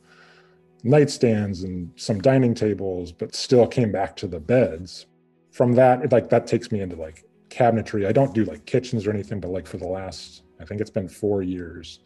nightstands 0.84 1.64
and 1.64 1.92
some 1.96 2.22
dining 2.22 2.56
tables, 2.56 3.12
but 3.12 3.36
still 3.36 3.68
came 3.68 3.92
back 3.92 4.16
to 4.18 4.28
the 4.28 4.40
beds. 4.40 5.06
From 5.52 5.74
that, 5.74 6.12
like 6.12 6.30
that 6.30 6.48
takes 6.48 6.72
me 6.72 6.82
into 6.82 6.96
like 6.96 7.24
cabinetry. 7.50 8.08
I 8.08 8.12
don't 8.12 8.34
do 8.34 8.46
like 8.46 8.66
kitchens 8.66 9.06
or 9.06 9.12
anything, 9.12 9.40
but 9.40 9.52
like 9.52 9.68
for 9.68 9.78
the 9.78 9.88
last 9.88 10.44
I 10.60 10.66
think 10.66 10.82
it's 10.82 10.90
been 10.90 11.08
four 11.08 11.42
years. 11.42 12.00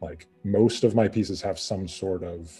Like 0.00 0.26
most 0.44 0.84
of 0.84 0.94
my 0.94 1.08
pieces 1.08 1.42
have 1.42 1.58
some 1.58 1.86
sort 1.86 2.22
of 2.22 2.50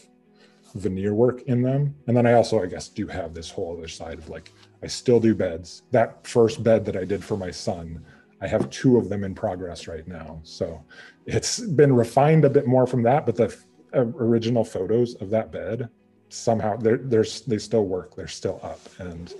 veneer 0.75 1.15
work 1.15 1.43
in 1.43 1.63
them. 1.63 1.95
And 2.07 2.17
then 2.17 2.27
I 2.27 2.35
also, 2.35 2.63
I 2.63 2.67
guess, 2.67 2.89
do 2.89 3.07
have 3.07 3.35
this 3.35 3.51
whole 3.51 3.77
other 3.77 3.89
side 3.89 4.19
of 4.19 4.29
like, 4.29 4.53
I 4.83 4.87
still 4.87 5.21
do 5.21 5.35
beds. 5.35 5.83
That 5.91 6.27
first 6.27 6.63
bed 6.63 6.85
that 6.85 6.97
I 6.97 7.05
did 7.05 7.25
for 7.25 7.37
my 7.37 7.51
son, 7.51 8.05
I 8.41 8.47
have 8.47 8.71
two 8.71 8.97
of 8.97 9.09
them 9.09 9.25
in 9.25 9.35
progress 9.35 9.87
right 9.89 10.07
now. 10.07 10.41
So 10.43 10.83
it's 11.27 11.61
been 11.61 11.95
refined 11.95 12.45
a 12.45 12.51
bit 12.51 12.67
more 12.67 12.87
from 12.87 13.03
that, 13.03 13.27
but 13.27 13.37
the 13.37 13.55
uh, 13.95 14.01
original 14.01 14.65
photos 14.65 15.15
of 15.17 15.31
that 15.31 15.51
bed 15.51 15.89
somehow 16.29 16.77
they're, 16.77 16.99
they're 16.99 17.25
they 17.47 17.59
still 17.59 17.85
work. 17.85 18.15
They're 18.15 18.29
still 18.29 18.61
up. 18.63 18.81
And 18.99 19.35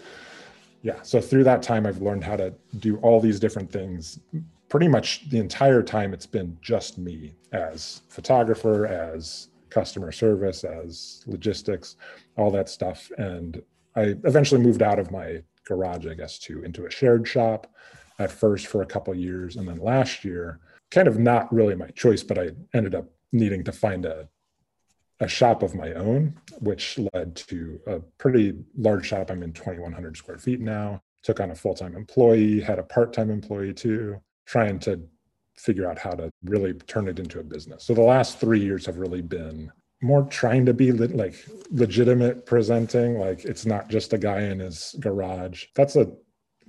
yeah, 0.83 1.01
so 1.03 1.21
through 1.21 1.45
that 1.45 1.63
time, 1.63 1.87
I've 1.87 2.03
learned 2.03 2.25
how 2.25 2.37
to 2.37 2.53
do 2.79 2.97
all 2.99 3.21
these 3.21 3.39
different 3.39 3.71
things 3.71 4.19
pretty 4.71 4.89
much 4.89 5.29
the 5.29 5.39
entire 5.39 5.83
time 5.83 6.15
it's 6.15 6.27
been 6.27 6.57
just 6.63 6.97
me 6.97 7.35
as 7.53 8.03
photographer 8.09 8.87
as 8.87 9.49
customer 9.69 10.11
service 10.11 10.65
as 10.65 11.23
logistics 11.27 11.97
all 12.37 12.51
that 12.51 12.69
stuff 12.69 13.11
and 13.19 13.63
i 13.97 14.15
eventually 14.25 14.61
moved 14.61 14.83
out 14.83 14.99
of 14.99 15.11
my 15.11 15.43
garage 15.67 16.07
i 16.07 16.15
guess 16.15 16.39
to 16.39 16.63
into 16.63 16.87
a 16.87 16.91
shared 16.91 17.29
shop 17.29 17.67
at 18.21 18.31
first 18.31 18.67
for 18.67 18.83
a 18.83 18.87
couple 18.87 19.15
years. 19.15 19.57
And 19.57 19.67
then 19.67 19.79
last 19.79 20.25
year, 20.25 20.61
kind 20.91 21.09
of 21.09 21.19
not 21.19 21.53
really 21.53 21.75
my 21.75 21.89
choice, 21.89 22.23
but 22.23 22.39
I 22.39 22.51
ended 22.75 22.95
up 22.95 23.07
needing 23.33 23.65
to 23.65 23.73
find 23.73 24.07
a 24.07 24.29
a 25.23 25.29
shop 25.29 25.63
of 25.63 25.75
my 25.75 25.93
own, 25.93 26.35
which 26.61 26.99
led 27.13 27.37
to 27.37 27.79
a 27.87 28.01
pretty 28.17 28.55
large 28.79 29.07
shop. 29.07 29.31
I'm 29.31 29.43
in 29.43 29.53
2,100 29.53 30.17
square 30.17 30.39
feet 30.39 30.61
now. 30.61 31.03
Took 31.23 31.41
on 31.41 31.51
a 31.51 31.55
full 31.55 31.75
time 31.75 31.95
employee, 31.95 32.61
had 32.61 32.79
a 32.79 32.83
part 32.83 33.13
time 33.13 33.31
employee 33.31 33.75
too, 33.75 34.19
trying 34.47 34.79
to 34.81 35.01
figure 35.57 35.89
out 35.89 35.99
how 35.99 36.13
to 36.13 36.31
really 36.45 36.73
turn 36.73 37.09
it 37.09 37.19
into 37.19 37.39
a 37.39 37.43
business. 37.43 37.85
So 37.85 37.95
the 37.95 38.01
last 38.01 38.39
three 38.39 38.61
years 38.61 38.87
have 38.87 38.97
really 38.97 39.23
been 39.23 39.71
more 40.03 40.25
trying 40.25 40.65
to 40.67 40.73
be 40.73 40.93
le- 40.93 41.07
like 41.07 41.35
legitimate 41.71 42.47
presenting, 42.47 43.19
like 43.19 43.45
it's 43.45 43.67
not 43.67 43.91
just 43.91 44.13
a 44.13 44.19
guy 44.19 44.41
in 44.43 44.61
his 44.61 44.95
garage. 45.01 45.67
That's 45.75 45.97
a 45.97 46.11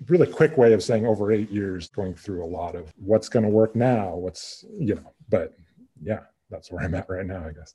really 0.08 0.28
quick 0.28 0.58
way 0.58 0.74
of 0.74 0.84
saying 0.84 1.06
over 1.06 1.32
eight 1.32 1.50
years 1.50 1.88
going 1.90 2.16
through 2.16 2.44
a 2.44 2.48
lot 2.48 2.76
of 2.76 2.92
what's 2.98 3.30
going 3.30 3.44
to 3.44 3.50
work 3.50 3.76
now, 3.76 4.16
what's, 4.16 4.66
you 4.78 4.96
know, 4.96 5.14
but 5.30 5.54
yeah, 6.02 6.22
that's 6.50 6.72
where 6.72 6.84
I'm 6.84 6.96
at 6.96 7.10
right 7.10 7.26
now, 7.26 7.46
I 7.48 7.54
guess. 7.54 7.74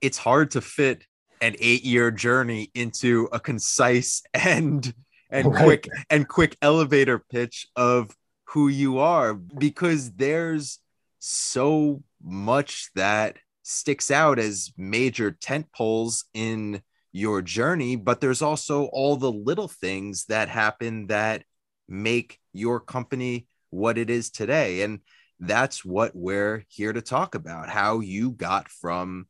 It's 0.00 0.18
hard 0.18 0.52
to 0.52 0.60
fit 0.60 1.06
an 1.40 1.56
eight 1.58 1.84
year 1.84 2.10
journey 2.10 2.70
into 2.74 3.28
a 3.32 3.40
concise 3.40 4.22
and 4.34 4.94
and 5.30 5.52
right. 5.52 5.64
quick 5.64 5.88
and 6.10 6.28
quick 6.28 6.56
elevator 6.62 7.18
pitch 7.18 7.66
of 7.74 8.14
who 8.52 8.68
you 8.68 8.98
are 8.98 9.34
because 9.34 10.12
there's 10.12 10.78
so 11.18 12.02
much 12.22 12.90
that 12.94 13.38
sticks 13.62 14.10
out 14.10 14.38
as 14.38 14.72
major 14.76 15.30
tent 15.30 15.66
poles 15.74 16.24
in 16.34 16.82
your 17.12 17.40
journey, 17.40 17.96
but 17.96 18.20
there's 18.20 18.42
also 18.42 18.84
all 18.86 19.16
the 19.16 19.32
little 19.32 19.68
things 19.68 20.26
that 20.26 20.48
happen 20.48 21.06
that 21.06 21.44
make 21.88 22.38
your 22.52 22.80
company 22.80 23.46
what 23.70 23.96
it 23.96 24.10
is 24.10 24.30
today. 24.30 24.82
And 24.82 25.00
that's 25.40 25.84
what 25.84 26.12
we're 26.14 26.64
here 26.68 26.92
to 26.92 27.02
talk 27.02 27.34
about 27.34 27.68
how 27.68 28.00
you 28.00 28.32
got 28.32 28.68
from 28.68 29.26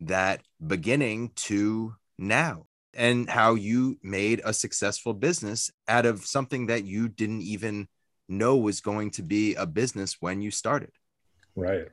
that 0.00 0.42
beginning 0.64 1.30
to 1.36 1.94
now 2.18 2.66
and 2.94 3.28
how 3.28 3.54
you 3.54 3.98
made 4.02 4.40
a 4.44 4.52
successful 4.52 5.14
business 5.14 5.70
out 5.88 6.06
of 6.06 6.24
something 6.24 6.66
that 6.66 6.84
you 6.84 7.08
didn't 7.08 7.42
even 7.42 7.88
know 8.28 8.56
was 8.56 8.80
going 8.80 9.10
to 9.12 9.22
be 9.22 9.54
a 9.54 9.66
business 9.66 10.16
when 10.20 10.40
you 10.40 10.50
started. 10.50 10.90
Right. 11.54 11.88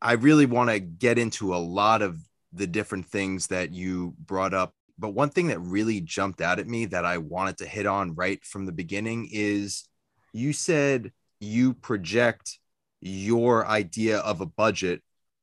I 0.00 0.12
really 0.12 0.46
want 0.46 0.70
to 0.70 0.78
get 0.78 1.18
into 1.18 1.54
a 1.54 1.58
lot 1.58 2.02
of 2.02 2.18
the 2.52 2.66
different 2.66 3.06
things 3.06 3.48
that 3.48 3.72
you 3.72 4.14
brought 4.18 4.54
up. 4.54 4.74
But 4.98 5.10
one 5.10 5.30
thing 5.30 5.48
that 5.48 5.58
really 5.60 6.00
jumped 6.00 6.40
out 6.40 6.58
at 6.58 6.68
me 6.68 6.86
that 6.86 7.04
I 7.04 7.18
wanted 7.18 7.58
to 7.58 7.66
hit 7.66 7.86
on 7.86 8.14
right 8.14 8.42
from 8.44 8.66
the 8.66 8.72
beginning 8.72 9.28
is 9.30 9.84
you 10.32 10.52
said 10.52 11.12
you 11.40 11.74
project 11.74 12.58
your 13.00 13.66
idea 13.66 14.18
of 14.18 14.40
a 14.40 14.46
budget 14.46 15.02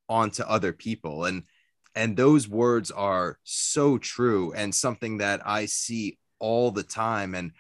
onto 0.10 0.44
other 0.44 0.74
people 0.74 1.26
and 1.26 1.44
and 1.96 2.18
those 2.18 2.48
words 2.48 2.90
are 2.90 3.38
so 3.44 4.00
true 4.00 4.52
and 4.54 4.74
something 4.74 5.20
that 5.20 5.42
I 5.46 5.68
see 5.68 6.18
all 6.40 6.72
the 6.72 6.84
time 6.84 7.36
and 7.36 7.52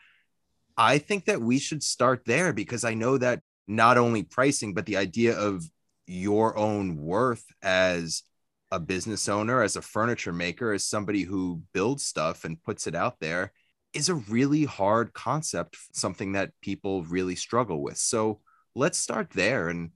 I 0.77 0.97
think 0.97 1.25
that 1.25 1.41
we 1.41 1.59
should 1.59 1.83
start 1.83 2.23
there 2.25 2.53
because 2.53 2.83
I 2.83 2.93
know 2.93 3.17
that 3.17 3.41
not 3.67 3.97
only 3.97 4.23
pricing 4.23 4.73
but 4.73 4.85
the 4.85 4.97
idea 4.97 5.37
of 5.37 5.63
your 6.05 6.57
own 6.57 6.97
worth 6.97 7.45
as 7.61 8.23
a 8.71 8.79
business 8.79 9.29
owner, 9.29 9.61
as 9.61 9.75
a 9.75 9.81
furniture 9.81 10.33
maker, 10.33 10.73
as 10.73 10.83
somebody 10.83 11.23
who 11.23 11.61
builds 11.73 12.03
stuff 12.03 12.43
and 12.43 12.61
puts 12.63 12.87
it 12.87 12.95
out 12.95 13.19
there 13.19 13.51
is 13.93 14.09
a 14.09 14.15
really 14.15 14.65
hard 14.65 15.13
concept, 15.13 15.77
something 15.93 16.31
that 16.33 16.51
people 16.61 17.03
really 17.03 17.35
struggle 17.35 17.81
with. 17.81 17.97
So 17.97 18.41
let's 18.75 18.97
start 18.97 19.29
there. 19.29 19.69
And 19.69 19.91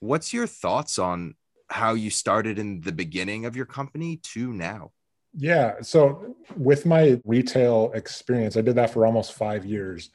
what's 0.00 0.32
your 0.32 0.46
thoughts 0.46 0.98
on 0.98 1.34
how 1.68 1.92
you 1.92 2.10
started 2.10 2.58
in 2.58 2.80
the 2.80 2.92
beginning 2.92 3.44
of 3.44 3.56
your 3.56 3.66
company 3.66 4.16
to 4.32 4.52
now? 4.52 4.92
Yeah. 5.36 5.74
So 5.82 6.36
with 6.56 6.86
my 6.86 7.20
retail 7.24 7.90
experience, 7.94 8.56
I 8.56 8.60
did 8.60 8.76
that 8.76 8.90
for 8.90 9.04
almost 9.04 9.32
five 9.32 9.64
years 9.64 10.10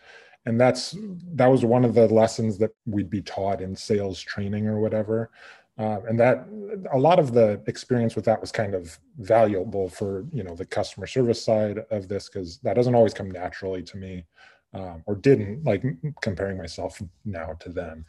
and 0.46 0.60
that's 0.60 0.96
that 1.34 1.48
was 1.48 1.66
one 1.66 1.86
of 1.86 1.94
the 1.94 2.08
lessons 2.08 2.58
that 2.58 2.72
we'd 2.86 3.10
be 3.10 3.22
taught 3.22 3.62
in 3.62 3.76
sales 3.76 4.20
training 4.20 4.68
or 4.68 4.80
whatever 4.80 5.30
uh, 5.78 6.00
and 6.08 6.20
that 6.20 6.46
a 6.92 6.98
lot 6.98 7.20
of 7.20 7.34
the 7.34 7.62
experience 7.68 8.16
with 8.16 8.26
that 8.26 8.42
was 8.42 8.52
kind 8.52 8.74
of 8.74 9.00
valuable 9.20 9.90
for 9.90 10.26
you 10.32 10.44
know 10.44 10.56
the 10.56 10.66
customer 10.66 11.08
service 11.08 11.44
side 11.44 11.80
of 11.92 12.08
this 12.08 12.30
because 12.30 12.58
that 12.60 12.76
doesn't 12.76 12.96
always 12.96 13.14
come 13.14 13.30
naturally 13.32 13.84
to 13.84 13.98
me 13.98 14.26
um, 14.74 15.04
or 15.06 15.16
didn't 15.16 15.64
like 15.64 15.84
comparing 16.22 16.58
myself 16.58 17.02
now 17.26 17.54
to 17.60 17.70
then 17.70 18.06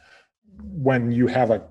when 0.59 1.11
you 1.11 1.27
have 1.27 1.51
a 1.51 1.63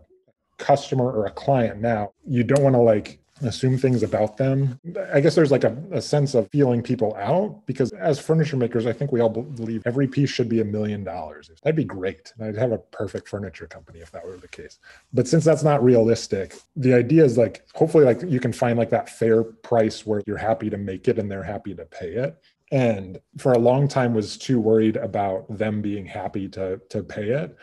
customer 0.57 1.09
or 1.11 1.25
a 1.25 1.31
client 1.31 1.79
now 1.79 2.11
you 2.27 2.43
don't 2.43 2.63
want 2.63 2.75
to 2.75 2.81
like 2.81 3.19
assume 3.41 3.77
things 3.77 4.03
about 4.03 4.37
them. 4.37 4.79
I 5.13 5.19
guess 5.19 5.35
there's 5.35 5.51
like 5.51 5.63
a, 5.63 5.77
a, 5.91 6.01
sense 6.01 6.33
of 6.33 6.49
feeling 6.51 6.81
people 6.81 7.15
out 7.15 7.65
because 7.65 7.91
as 7.93 8.19
furniture 8.19 8.57
makers, 8.57 8.85
I 8.85 8.93
think 8.93 9.11
we 9.11 9.19
all 9.21 9.29
believe 9.29 9.83
every 9.85 10.07
piece 10.07 10.29
should 10.29 10.49
be 10.49 10.61
a 10.61 10.65
million 10.65 11.03
dollars. 11.03 11.49
That'd 11.63 11.75
be 11.75 11.83
great. 11.83 12.33
I'd 12.41 12.57
have 12.57 12.71
a 12.71 12.77
perfect 12.77 13.29
furniture 13.29 13.67
company 13.67 13.99
if 13.99 14.11
that 14.11 14.25
were 14.25 14.37
the 14.37 14.47
case. 14.47 14.79
But 15.13 15.27
since 15.27 15.45
that's 15.45 15.63
not 15.63 15.83
realistic, 15.83 16.55
the 16.75 16.93
idea 16.93 17.23
is 17.23 17.37
like 17.37 17.65
hopefully 17.73 18.05
like 18.05 18.21
you 18.27 18.39
can 18.39 18.53
find 18.53 18.77
like 18.77 18.89
that 18.89 19.09
fair 19.09 19.43
price 19.43 20.05
where 20.05 20.21
you're 20.25 20.37
happy 20.37 20.69
to 20.69 20.77
make 20.77 21.07
it 21.07 21.19
and 21.19 21.29
they're 21.29 21.43
happy 21.43 21.73
to 21.75 21.85
pay 21.85 22.13
it. 22.13 22.41
And 22.71 23.19
for 23.37 23.53
a 23.53 23.59
long 23.59 23.87
time 23.87 24.13
was 24.13 24.37
too 24.37 24.59
worried 24.59 24.95
about 24.95 25.57
them 25.57 25.81
being 25.81 26.05
happy 26.05 26.47
to 26.49 26.79
to 26.89 27.03
pay 27.03 27.29
it 27.29 27.55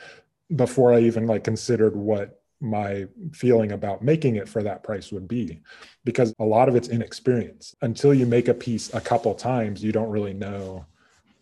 before 0.55 0.95
I 0.95 1.01
even 1.01 1.27
like 1.27 1.45
considered 1.45 1.97
what 1.97 2.41
my 2.61 3.07
feeling 3.33 3.73
about 3.73 4.03
making 4.03 4.37
it 4.37 4.49
for 4.49 4.63
that 4.63 4.83
price 4.83 5.13
would 5.13 5.29
be 5.29 5.61
because 6.05 6.35
a 6.39 6.45
lot 6.45 6.69
of 6.69 6.77
it's 6.77 6.89
inexperience. 6.89 7.75
Until 7.83 8.15
you 8.15 8.27
make 8.27 8.49
a 8.49 8.55
piece 8.55 8.93
a 8.95 9.01
couple 9.01 9.35
times 9.35 9.83
you 9.83 9.93
don't 9.93 10.11
really 10.11 10.35
know 10.35 10.87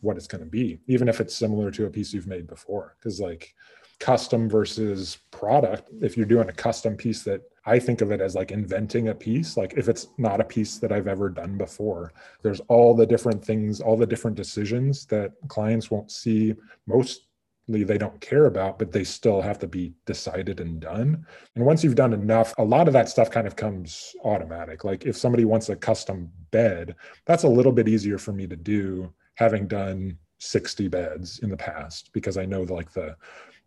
what 0.01 0.17
it's 0.17 0.27
going 0.27 0.45
to 0.45 0.51
be 0.51 0.79
even 0.87 1.09
if 1.09 1.21
it's 1.21 1.35
similar 1.35 1.71
to 1.71 1.87
a 1.87 1.91
piece 1.91 2.13
you've 2.13 2.27
made 2.27 2.47
before. 2.47 2.97
Because 2.99 3.21
like 3.21 3.55
custom 4.01 4.49
versus 4.49 5.19
product 5.31 5.89
if 6.03 6.17
you're 6.17 6.27
doing 6.27 6.49
a 6.49 6.53
custom 6.53 6.97
piece 6.97 7.23
that 7.23 7.41
i 7.65 7.79
think 7.79 8.01
of 8.01 8.11
it 8.11 8.21
as 8.21 8.35
like 8.35 8.51
inventing 8.51 9.09
a 9.09 9.15
piece 9.15 9.57
like 9.57 9.75
if 9.77 9.89
it's 9.89 10.09
not 10.19 10.41
a 10.41 10.45
piece 10.45 10.79
that 10.79 10.93
i've 10.93 11.07
ever 11.07 11.29
done 11.29 11.57
before 11.57 12.13
there's 12.43 12.61
all 12.69 12.95
the 12.95 13.07
different 13.07 13.43
things 13.43 13.81
all 13.81 13.97
the 13.97 14.07
different 14.07 14.37
decisions 14.37 15.07
that 15.07 15.33
clients 15.49 15.91
won't 15.91 16.11
see 16.11 16.55
most 16.87 17.29
they 17.67 17.99
don't 17.99 18.21
care 18.21 18.47
about, 18.47 18.79
but 18.79 18.93
they 18.93 19.05
still 19.05 19.41
have 19.41 19.59
to 19.61 19.67
be 19.67 19.95
decided 20.05 20.61
and 20.61 20.81
done. 20.81 21.27
And 21.55 21.65
once 21.65 21.83
you've 21.83 21.95
done 21.95 22.13
enough, 22.13 22.53
a 22.59 22.65
lot 22.65 22.89
of 22.89 22.93
that 22.93 23.09
stuff 23.09 23.31
kind 23.31 23.47
of 23.47 23.57
comes 23.57 24.15
automatic. 24.25 24.85
Like 24.85 25.07
if 25.07 25.17
somebody 25.17 25.45
wants 25.45 25.71
a 25.71 25.77
custom 25.77 26.31
bed, 26.51 26.95
that's 27.25 27.45
a 27.45 27.49
little 27.49 27.73
bit 27.73 27.89
easier 27.89 28.19
for 28.19 28.33
me 28.33 28.47
to 28.47 28.57
do 28.57 29.13
having 29.37 29.67
done 29.67 30.19
60 30.39 30.89
beds 30.89 31.39
in 31.39 31.49
the 31.49 31.57
past 31.57 32.11
because 32.13 32.37
I 32.37 32.45
know 32.45 32.65
the, 32.65 32.75
like 32.75 32.93
the 32.93 33.17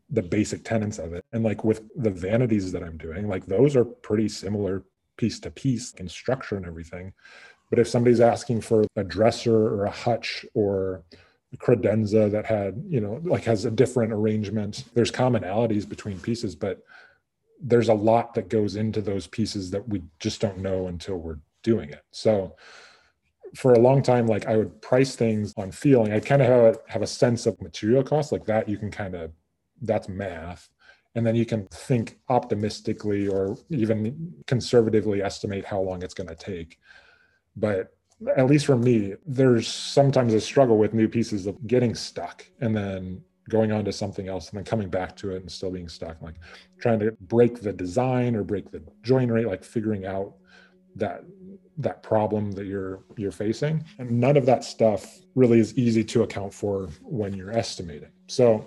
the 0.09 0.23
basic 0.23 0.63
tenets 0.63 0.99
of 0.99 1.11
it. 1.13 1.25
And 1.33 1.43
like 1.43 1.65
with 1.65 1.81
the 1.97 2.09
vanities 2.09 2.71
that 2.71 2.83
I'm 2.83 2.97
doing, 2.97 3.27
like 3.27 3.45
those 3.45 3.75
are 3.75 3.83
pretty 3.83 4.29
similar 4.29 4.85
piece 5.17 5.39
to 5.41 5.51
piece 5.51 5.93
in 5.95 6.07
structure 6.07 6.55
and 6.55 6.65
everything. 6.65 7.13
But 7.69 7.79
if 7.79 7.89
somebody's 7.89 8.21
asking 8.21 8.61
for 8.61 8.85
a 8.95 9.03
dresser 9.03 9.55
or 9.55 9.85
a 9.85 9.91
hutch 9.91 10.45
or 10.53 11.03
credenza 11.55 12.29
that 12.29 12.45
had 12.45 12.83
you 12.87 12.99
know 12.99 13.21
like 13.23 13.45
has 13.45 13.65
a 13.65 13.71
different 13.71 14.11
arrangement. 14.11 14.83
There's 14.93 15.11
commonalities 15.11 15.87
between 15.87 16.19
pieces 16.19 16.55
but 16.55 16.83
there's 17.59 17.89
a 17.89 17.93
lot 17.93 18.33
that 18.35 18.49
goes 18.49 18.75
into 18.75 19.01
those 19.01 19.25
pieces 19.25 19.71
that 19.71 19.87
we 19.87 20.03
just 20.19 20.41
don't 20.41 20.59
know 20.59 20.87
until 20.87 21.17
we're 21.17 21.39
doing 21.63 21.89
it. 21.89 22.03
So 22.11 22.55
for 23.55 23.73
a 23.73 23.79
long 23.79 24.01
time 24.01 24.27
like 24.27 24.45
i 24.45 24.57
would 24.57 24.81
price 24.81 25.15
things 25.15 25.53
on 25.57 25.71
feeling. 25.71 26.11
I 26.11 26.19
kind 26.19 26.41
of 26.41 26.47
have 26.49 26.75
a, 26.75 26.91
have 26.91 27.01
a 27.01 27.07
sense 27.07 27.45
of 27.45 27.59
material 27.61 28.03
costs 28.03 28.31
like 28.31 28.45
that 28.45 28.67
you 28.67 28.77
can 28.77 28.91
kind 28.91 29.15
of 29.15 29.31
that's 29.81 30.09
math. 30.09 30.69
And 31.15 31.25
then 31.25 31.35
you 31.35 31.45
can 31.45 31.65
think 31.67 32.19
optimistically 32.29 33.27
or 33.27 33.57
even 33.69 34.33
conservatively 34.45 35.23
estimate 35.23 35.65
how 35.65 35.79
long 35.79 36.03
it's 36.03 36.13
going 36.13 36.27
to 36.27 36.35
take. 36.35 36.77
But 37.55 37.96
at 38.35 38.47
least 38.47 38.65
for 38.65 38.75
me, 38.75 39.13
there's 39.25 39.67
sometimes 39.67 40.33
a 40.33 40.41
struggle 40.41 40.77
with 40.77 40.93
new 40.93 41.07
pieces 41.07 41.45
of 41.45 41.67
getting 41.67 41.93
stuck 41.93 42.45
and 42.61 42.75
then 42.75 43.21
going 43.49 43.71
on 43.71 43.85
to 43.85 43.93
something 43.93 44.27
else 44.27 44.49
and 44.49 44.57
then 44.57 44.65
coming 44.65 44.89
back 44.89 45.15
to 45.15 45.31
it 45.31 45.41
and 45.41 45.51
still 45.51 45.71
being 45.71 45.87
stuck. 45.87 46.21
Like 46.21 46.35
trying 46.79 46.99
to 46.99 47.11
break 47.21 47.61
the 47.61 47.71
design 47.71 48.35
or 48.35 48.43
break 48.43 48.71
the 48.71 48.83
joinery, 49.03 49.45
like 49.45 49.63
figuring 49.63 50.05
out 50.05 50.33
that 50.95 51.23
that 51.77 52.01
problem 52.01 52.51
that 52.53 52.65
you're 52.65 53.03
you're 53.17 53.31
facing. 53.31 53.85
And 53.99 54.11
none 54.11 54.35
of 54.35 54.45
that 54.47 54.63
stuff 54.63 55.19
really 55.35 55.59
is 55.59 55.77
easy 55.77 56.03
to 56.05 56.23
account 56.23 56.53
for 56.53 56.89
when 57.03 57.33
you're 57.33 57.55
estimating. 57.55 58.11
So 58.25 58.65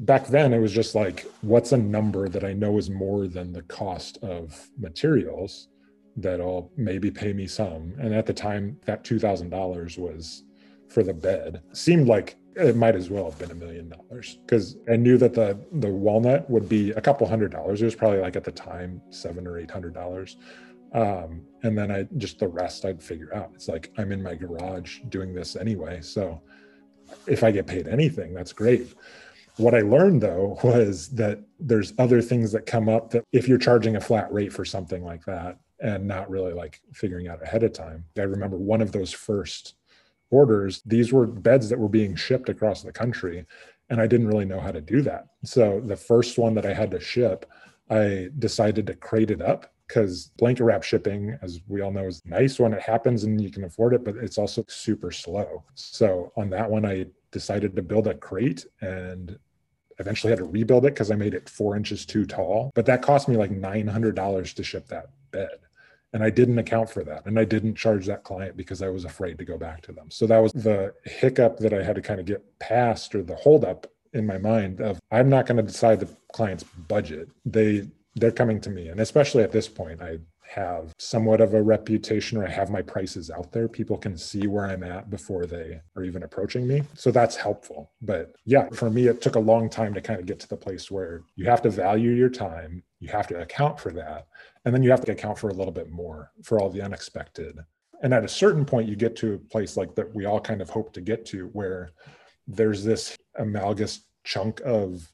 back 0.00 0.26
then 0.26 0.52
it 0.52 0.58
was 0.58 0.72
just 0.72 0.96
like 0.96 1.24
what's 1.42 1.70
a 1.70 1.76
number 1.76 2.28
that 2.28 2.42
I 2.42 2.52
know 2.52 2.78
is 2.78 2.90
more 2.90 3.28
than 3.28 3.52
the 3.52 3.62
cost 3.62 4.18
of 4.22 4.68
materials 4.76 5.68
that'll 6.16 6.70
maybe 6.76 7.10
pay 7.10 7.32
me 7.32 7.46
some. 7.46 7.94
And 7.98 8.14
at 8.14 8.26
the 8.26 8.34
time, 8.34 8.78
that 8.84 9.04
$2,000 9.04 9.98
was 9.98 10.44
for 10.88 11.02
the 11.02 11.14
bed. 11.14 11.62
Seemed 11.72 12.06
like 12.06 12.36
it 12.54 12.76
might 12.76 12.94
as 12.94 13.08
well 13.08 13.24
have 13.24 13.38
been 13.38 13.50
a 13.50 13.54
million 13.54 13.88
dollars 13.88 14.38
because 14.44 14.76
I 14.90 14.96
knew 14.96 15.16
that 15.18 15.34
the 15.34 15.58
the 15.72 15.88
walnut 15.88 16.48
would 16.50 16.68
be 16.68 16.90
a 16.90 17.00
couple 17.00 17.26
hundred 17.26 17.50
dollars. 17.50 17.80
It 17.80 17.86
was 17.86 17.94
probably 17.94 18.20
like 18.20 18.36
at 18.36 18.44
the 18.44 18.52
time 18.52 19.00
seven 19.10 19.46
or 19.46 19.58
eight 19.58 19.70
hundred 19.70 19.94
dollars. 19.94 20.36
Um, 20.94 21.46
and 21.62 21.76
then 21.76 21.90
I 21.90 22.06
just 22.18 22.38
the 22.38 22.48
rest 22.48 22.84
I'd 22.84 23.02
figure 23.02 23.34
out. 23.34 23.52
It's 23.54 23.68
like 23.68 23.90
I'm 23.96 24.12
in 24.12 24.22
my 24.22 24.34
garage 24.34 25.00
doing 25.08 25.34
this 25.34 25.56
anyway. 25.56 26.02
So 26.02 26.42
if 27.26 27.42
I 27.42 27.50
get 27.50 27.66
paid 27.66 27.88
anything, 27.88 28.34
that's 28.34 28.52
great. 28.52 28.94
What 29.56 29.74
I 29.74 29.80
learned 29.80 30.20
though 30.20 30.58
was 30.62 31.08
that 31.10 31.40
there's 31.58 31.94
other 31.98 32.20
things 32.20 32.52
that 32.52 32.66
come 32.66 32.88
up 32.88 33.10
that 33.10 33.24
if 33.32 33.48
you're 33.48 33.58
charging 33.58 33.96
a 33.96 34.00
flat 34.00 34.30
rate 34.32 34.52
for 34.52 34.64
something 34.64 35.04
like 35.04 35.24
that 35.24 35.58
and 35.82 36.06
not 36.06 36.30
really 36.30 36.52
like 36.52 36.80
figuring 36.92 37.28
out 37.28 37.42
ahead 37.42 37.64
of 37.64 37.72
time. 37.72 38.04
I 38.16 38.22
remember 38.22 38.56
one 38.56 38.80
of 38.80 38.92
those 38.92 39.12
first 39.12 39.74
orders, 40.30 40.80
these 40.86 41.12
were 41.12 41.26
beds 41.26 41.68
that 41.68 41.78
were 41.78 41.88
being 41.88 42.14
shipped 42.14 42.48
across 42.48 42.82
the 42.82 42.92
country 42.92 43.44
and 43.90 44.00
I 44.00 44.06
didn't 44.06 44.28
really 44.28 44.46
know 44.46 44.60
how 44.60 44.72
to 44.72 44.80
do 44.80 45.02
that. 45.02 45.26
So 45.44 45.82
the 45.84 45.96
first 45.96 46.38
one 46.38 46.54
that 46.54 46.64
I 46.64 46.72
had 46.72 46.90
to 46.92 47.00
ship, 47.00 47.44
I 47.90 48.28
decided 48.38 48.86
to 48.86 48.94
crate 48.94 49.30
it 49.30 49.42
up 49.42 49.70
because 49.86 50.30
blanket 50.38 50.64
wrap 50.64 50.82
shipping, 50.82 51.36
as 51.42 51.60
we 51.68 51.82
all 51.82 51.90
know, 51.90 52.06
is 52.06 52.22
nice 52.24 52.58
when 52.58 52.72
it 52.72 52.80
happens 52.80 53.24
and 53.24 53.38
you 53.38 53.50
can 53.50 53.64
afford 53.64 53.92
it, 53.92 54.04
but 54.04 54.16
it's 54.16 54.38
also 54.38 54.64
super 54.68 55.10
slow. 55.10 55.64
So 55.74 56.32
on 56.36 56.48
that 56.50 56.70
one, 56.70 56.86
I 56.86 57.06
decided 57.32 57.76
to 57.76 57.82
build 57.82 58.06
a 58.06 58.14
crate 58.14 58.64
and 58.80 59.38
eventually 59.98 60.30
had 60.30 60.38
to 60.38 60.44
rebuild 60.44 60.86
it 60.86 60.94
because 60.94 61.10
I 61.10 61.16
made 61.16 61.34
it 61.34 61.48
four 61.48 61.76
inches 61.76 62.06
too 62.06 62.24
tall. 62.24 62.70
But 62.74 62.86
that 62.86 63.02
cost 63.02 63.28
me 63.28 63.36
like 63.36 63.50
$900 63.50 64.54
to 64.54 64.64
ship 64.64 64.86
that 64.88 65.10
bed. 65.32 65.58
And 66.12 66.22
I 66.22 66.30
didn't 66.30 66.58
account 66.58 66.90
for 66.90 67.02
that. 67.04 67.24
And 67.26 67.38
I 67.38 67.44
didn't 67.44 67.74
charge 67.74 68.06
that 68.06 68.22
client 68.22 68.56
because 68.56 68.82
I 68.82 68.88
was 68.88 69.04
afraid 69.04 69.38
to 69.38 69.44
go 69.44 69.56
back 69.56 69.80
to 69.82 69.92
them. 69.92 70.10
So 70.10 70.26
that 70.26 70.38
was 70.38 70.52
the 70.52 70.92
hiccup 71.04 71.58
that 71.58 71.72
I 71.72 71.82
had 71.82 71.94
to 71.94 72.02
kind 72.02 72.20
of 72.20 72.26
get 72.26 72.58
past 72.58 73.14
or 73.14 73.22
the 73.22 73.36
holdup 73.36 73.86
in 74.12 74.26
my 74.26 74.38
mind 74.38 74.80
of 74.80 75.00
I'm 75.10 75.30
not 75.30 75.46
going 75.46 75.56
to 75.56 75.62
decide 75.62 76.00
the 76.00 76.08
client's 76.32 76.64
budget. 76.64 77.30
They 77.46 77.88
they're 78.14 78.30
coming 78.30 78.60
to 78.60 78.70
me. 78.70 78.88
And 78.88 79.00
especially 79.00 79.42
at 79.42 79.52
this 79.52 79.68
point, 79.68 80.02
I 80.02 80.18
have 80.54 80.92
somewhat 80.98 81.40
of 81.40 81.54
a 81.54 81.62
reputation 81.62 82.36
or 82.36 82.46
I 82.46 82.50
have 82.50 82.68
my 82.68 82.82
prices 82.82 83.30
out 83.30 83.52
there. 83.52 83.68
People 83.68 83.96
can 83.96 84.18
see 84.18 84.46
where 84.46 84.66
I'm 84.66 84.82
at 84.82 85.08
before 85.08 85.46
they 85.46 85.80
are 85.96 86.04
even 86.04 86.24
approaching 86.24 86.66
me. 86.66 86.82
So 86.92 87.10
that's 87.10 87.36
helpful. 87.36 87.90
But 88.02 88.34
yeah, 88.44 88.68
for 88.68 88.90
me, 88.90 89.06
it 89.06 89.22
took 89.22 89.36
a 89.36 89.40
long 89.40 89.70
time 89.70 89.94
to 89.94 90.02
kind 90.02 90.20
of 90.20 90.26
get 90.26 90.40
to 90.40 90.48
the 90.48 90.56
place 90.56 90.90
where 90.90 91.22
you 91.36 91.46
have 91.46 91.62
to 91.62 91.70
value 91.70 92.10
your 92.10 92.28
time, 92.28 92.82
you 93.00 93.08
have 93.08 93.26
to 93.28 93.40
account 93.40 93.80
for 93.80 93.92
that, 93.92 94.26
and 94.64 94.74
then 94.74 94.82
you 94.82 94.90
have 94.90 95.04
to 95.04 95.12
account 95.12 95.38
for 95.38 95.50
a 95.50 95.54
little 95.54 95.72
bit 95.72 95.90
more 95.90 96.32
for 96.42 96.60
all 96.60 96.70
the 96.70 96.82
unexpected. 96.82 97.58
And 98.02 98.12
at 98.12 98.24
a 98.24 98.28
certain 98.28 98.64
point, 98.64 98.88
you 98.88 98.96
get 98.96 99.16
to 99.16 99.34
a 99.34 99.38
place 99.38 99.76
like 99.76 99.94
that 99.94 100.14
we 100.14 100.24
all 100.24 100.40
kind 100.40 100.60
of 100.60 100.70
hope 100.70 100.92
to 100.94 101.00
get 101.00 101.24
to 101.26 101.46
where 101.52 101.92
there's 102.46 102.84
this 102.84 103.16
amalgamous 103.38 104.00
chunk 104.24 104.60
of 104.64 105.10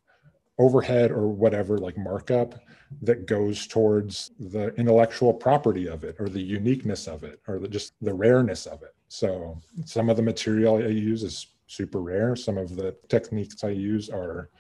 overhead 0.59 1.11
or 1.11 1.29
whatever 1.29 1.79
like 1.79 1.97
markup 1.97 2.61
that 3.03 3.27
goes 3.27 3.67
towards 3.67 4.33
the 4.41 4.75
intellectual 4.75 5.33
property 5.33 5.89
of 5.89 6.05
it 6.05 6.17
or 6.19 6.29
the 6.29 6.43
uniqueness 6.43 7.07
of 7.07 7.23
it 7.23 7.41
or 7.47 7.59
the, 7.59 7.69
just 7.69 7.93
the 8.01 8.13
rareness 8.13 8.67
of 8.67 8.83
it. 8.83 8.95
So 9.09 9.61
some 9.85 10.11
of 10.11 10.17
the 10.17 10.23
material 10.23 10.77
i 10.77 10.89
use 10.89 11.23
is 11.23 11.47
super 11.67 12.01
rare. 12.01 12.35
Some 12.35 12.59
of 12.59 12.75
the 12.75 12.97
techniques 13.09 13.63
i 13.63 13.69
use 13.69 14.09
are 14.09 14.51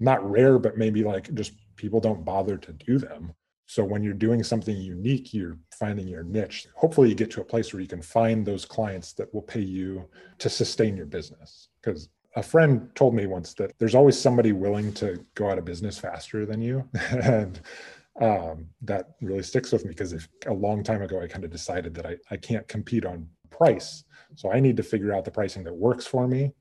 not 0.00 0.28
rare 0.28 0.58
but 0.58 0.78
maybe 0.78 1.04
like 1.04 1.32
just 1.34 1.52
people 1.76 2.00
don't 2.00 2.24
bother 2.24 2.56
to 2.56 2.72
do 2.72 2.98
them 2.98 3.34
so 3.66 3.84
when 3.84 4.02
you're 4.02 4.14
doing 4.14 4.42
something 4.42 4.76
unique 4.76 5.34
you're 5.34 5.58
finding 5.78 6.08
your 6.08 6.22
niche. 6.22 6.66
Hopefully 6.74 7.08
you 7.08 7.14
get 7.14 7.30
to 7.32 7.40
a 7.40 7.44
place 7.44 7.72
where 7.72 7.80
you 7.80 7.88
can 7.88 8.02
find 8.02 8.44
those 8.44 8.64
clients 8.64 9.12
that 9.14 9.32
will 9.32 9.42
pay 9.42 9.60
you 9.60 10.08
to 10.38 10.48
sustain 10.48 10.96
your 10.96 11.06
business. 11.06 11.68
Because 11.80 12.08
a 12.34 12.42
friend 12.42 12.90
told 12.94 13.14
me 13.14 13.26
once 13.26 13.54
that 13.54 13.72
there's 13.78 13.94
always 13.94 14.18
somebody 14.18 14.52
willing 14.52 14.92
to 14.94 15.24
go 15.34 15.50
out 15.50 15.58
of 15.58 15.64
business 15.64 15.98
faster 15.98 16.46
than 16.46 16.60
you. 16.60 16.88
And 17.22 17.60
um, 18.20 18.66
that 18.80 19.10
really 19.20 19.42
sticks 19.42 19.72
with 19.72 19.84
me 19.84 19.90
because 19.90 20.14
a 20.46 20.52
long 20.52 20.82
time 20.82 21.02
ago 21.02 21.20
i 21.20 21.26
kind 21.26 21.44
of 21.44 21.50
decided 21.50 21.92
that 21.94 22.06
I, 22.06 22.16
I 22.30 22.38
can't 22.38 22.66
compete 22.66 23.04
on 23.04 23.28
price. 23.50 24.04
So 24.36 24.50
i 24.50 24.58
need 24.58 24.76
to 24.78 24.82
figure 24.82 25.12
out 25.12 25.26
the 25.26 25.30
pricing 25.30 25.64
that 25.64 25.74
works 25.74 26.06
for 26.06 26.26
me. 26.26 26.52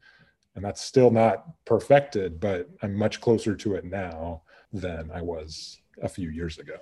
And 0.56 0.64
that's 0.66 0.82
still 0.82 1.12
not 1.12 1.46
perfected 1.66 2.40
but 2.40 2.70
i'm 2.82 2.94
much 2.94 3.20
closer 3.20 3.56
to 3.56 3.76
it 3.76 3.84
now 3.84 4.42
than 4.72 5.12
i 5.12 5.22
was 5.22 5.78
a 6.02 6.08
few 6.08 6.30
years 6.30 6.60
ago 6.60 6.78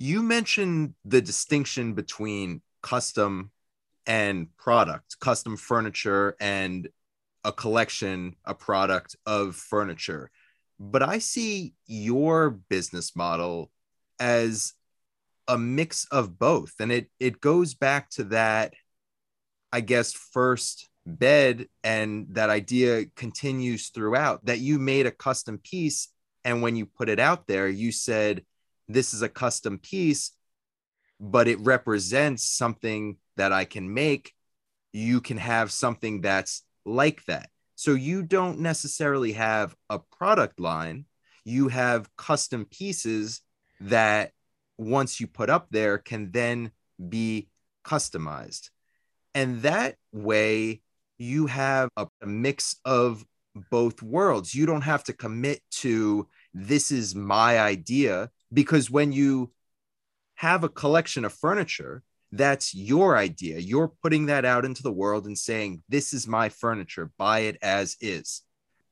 you 0.00 0.22
mentioned 0.22 0.94
the 1.04 1.20
distinction 1.20 1.92
between 1.92 2.62
custom 2.82 3.50
and 4.06 4.48
product 4.56 5.20
custom 5.20 5.58
furniture 5.58 6.34
and 6.40 6.88
a 7.44 7.52
collection, 7.52 8.34
a 8.46 8.54
product 8.54 9.14
of 9.26 9.54
furniture. 9.54 10.30
But 10.78 11.02
I 11.02 11.18
see 11.18 11.74
your 11.86 12.50
business 12.50 13.14
model 13.14 13.70
as 14.18 14.72
a 15.46 15.58
mix 15.58 16.06
of 16.06 16.38
both. 16.38 16.72
And 16.80 16.90
it 16.90 17.10
it 17.20 17.40
goes 17.40 17.74
back 17.74 18.08
to 18.12 18.24
that, 18.24 18.72
I 19.70 19.82
guess, 19.82 20.14
first 20.14 20.88
bed 21.04 21.66
and 21.84 22.26
that 22.30 22.48
idea 22.48 23.04
continues 23.16 23.88
throughout 23.88 24.46
that 24.46 24.60
you 24.60 24.78
made 24.78 25.04
a 25.04 25.10
custom 25.10 25.58
piece. 25.58 26.08
And 26.42 26.62
when 26.62 26.74
you 26.74 26.86
put 26.86 27.10
it 27.10 27.20
out 27.20 27.46
there, 27.46 27.68
you 27.68 27.92
said, 27.92 28.46
This 28.92 29.14
is 29.14 29.22
a 29.22 29.28
custom 29.28 29.78
piece, 29.78 30.32
but 31.20 31.46
it 31.46 31.60
represents 31.60 32.44
something 32.44 33.16
that 33.36 33.52
I 33.52 33.64
can 33.64 33.92
make. 33.92 34.32
You 34.92 35.20
can 35.20 35.36
have 35.36 35.70
something 35.70 36.22
that's 36.22 36.62
like 36.84 37.24
that. 37.26 37.50
So 37.76 37.92
you 37.92 38.22
don't 38.22 38.58
necessarily 38.58 39.32
have 39.32 39.74
a 39.88 39.98
product 39.98 40.60
line, 40.60 41.06
you 41.44 41.68
have 41.68 42.14
custom 42.16 42.66
pieces 42.66 43.40
that 43.80 44.32
once 44.76 45.20
you 45.20 45.26
put 45.26 45.50
up 45.50 45.68
there 45.70 45.96
can 45.96 46.32
then 46.32 46.72
be 47.08 47.48
customized. 47.84 48.70
And 49.34 49.62
that 49.62 49.96
way 50.12 50.82
you 51.16 51.46
have 51.46 51.90
a, 51.96 52.08
mix 52.26 52.76
of 52.84 53.24
both 53.70 54.02
worlds. 54.02 54.54
You 54.54 54.66
don't 54.66 54.82
have 54.82 55.04
to 55.04 55.12
commit 55.12 55.60
to 55.82 56.28
this 56.52 56.90
is 56.90 57.14
my 57.14 57.58
idea 57.58 58.30
because 58.52 58.90
when 58.90 59.12
you 59.12 59.52
have 60.34 60.64
a 60.64 60.68
collection 60.68 61.24
of 61.24 61.32
furniture, 61.32 62.02
that's 62.32 62.74
your 62.74 63.16
idea. 63.16 63.58
You're 63.58 63.92
putting 64.02 64.26
that 64.26 64.44
out 64.44 64.64
into 64.64 64.82
the 64.82 64.92
world 64.92 65.26
and 65.26 65.36
saying, 65.36 65.82
This 65.88 66.12
is 66.12 66.28
my 66.28 66.48
furniture, 66.48 67.10
buy 67.18 67.40
it 67.40 67.58
as 67.62 67.96
is. 68.00 68.42